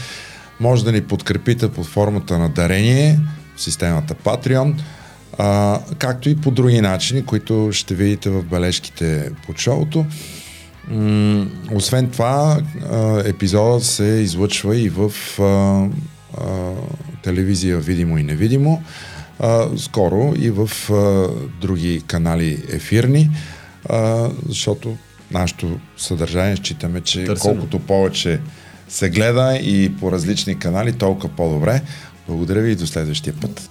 Може 0.59 0.85
да 0.85 0.91
ни 0.91 1.01
подкрепите 1.01 1.69
под 1.69 1.85
формата 1.85 2.37
на 2.37 2.49
дарение 2.49 3.19
в 3.55 3.61
системата 3.61 4.15
Patreon, 4.15 4.75
а, 5.37 5.79
както 5.97 6.29
и 6.29 6.35
по 6.35 6.51
други 6.51 6.81
начини, 6.81 7.25
които 7.25 7.69
ще 7.71 7.95
видите 7.95 8.29
в 8.29 8.43
бележките 8.43 9.31
под 9.47 9.57
шоуто. 9.57 10.05
М, 10.87 11.47
освен 11.71 12.09
това, 12.09 12.59
а, 12.91 13.23
епизодът 13.25 13.83
се 13.83 14.03
излъчва 14.03 14.77
и 14.77 14.89
в 14.89 15.11
а, 15.39 15.43
а, 16.37 16.71
телевизия 17.23 17.79
видимо 17.79 18.17
и 18.17 18.23
невидимо, 18.23 18.83
а, 19.39 19.67
скоро 19.77 20.33
и 20.37 20.49
в 20.49 20.69
а, 20.91 21.27
други 21.61 22.01
канали 22.07 22.63
ефирни, 22.69 23.29
а, 23.89 24.29
защото 24.49 24.97
нашето 25.31 25.79
съдържание 25.97 26.55
считаме, 26.55 27.01
че 27.01 27.25
Търсено. 27.25 27.53
колкото 27.53 27.79
повече 27.79 28.39
се 28.89 29.09
гледа 29.09 29.59
и 29.61 29.95
по 29.99 30.11
различни 30.11 30.59
канали, 30.59 30.91
толкова 30.91 31.29
по-добре. 31.35 31.81
Благодаря 32.27 32.61
ви 32.61 32.71
и 32.71 32.75
до 32.75 32.87
следващия 32.87 33.33
път. 33.41 33.69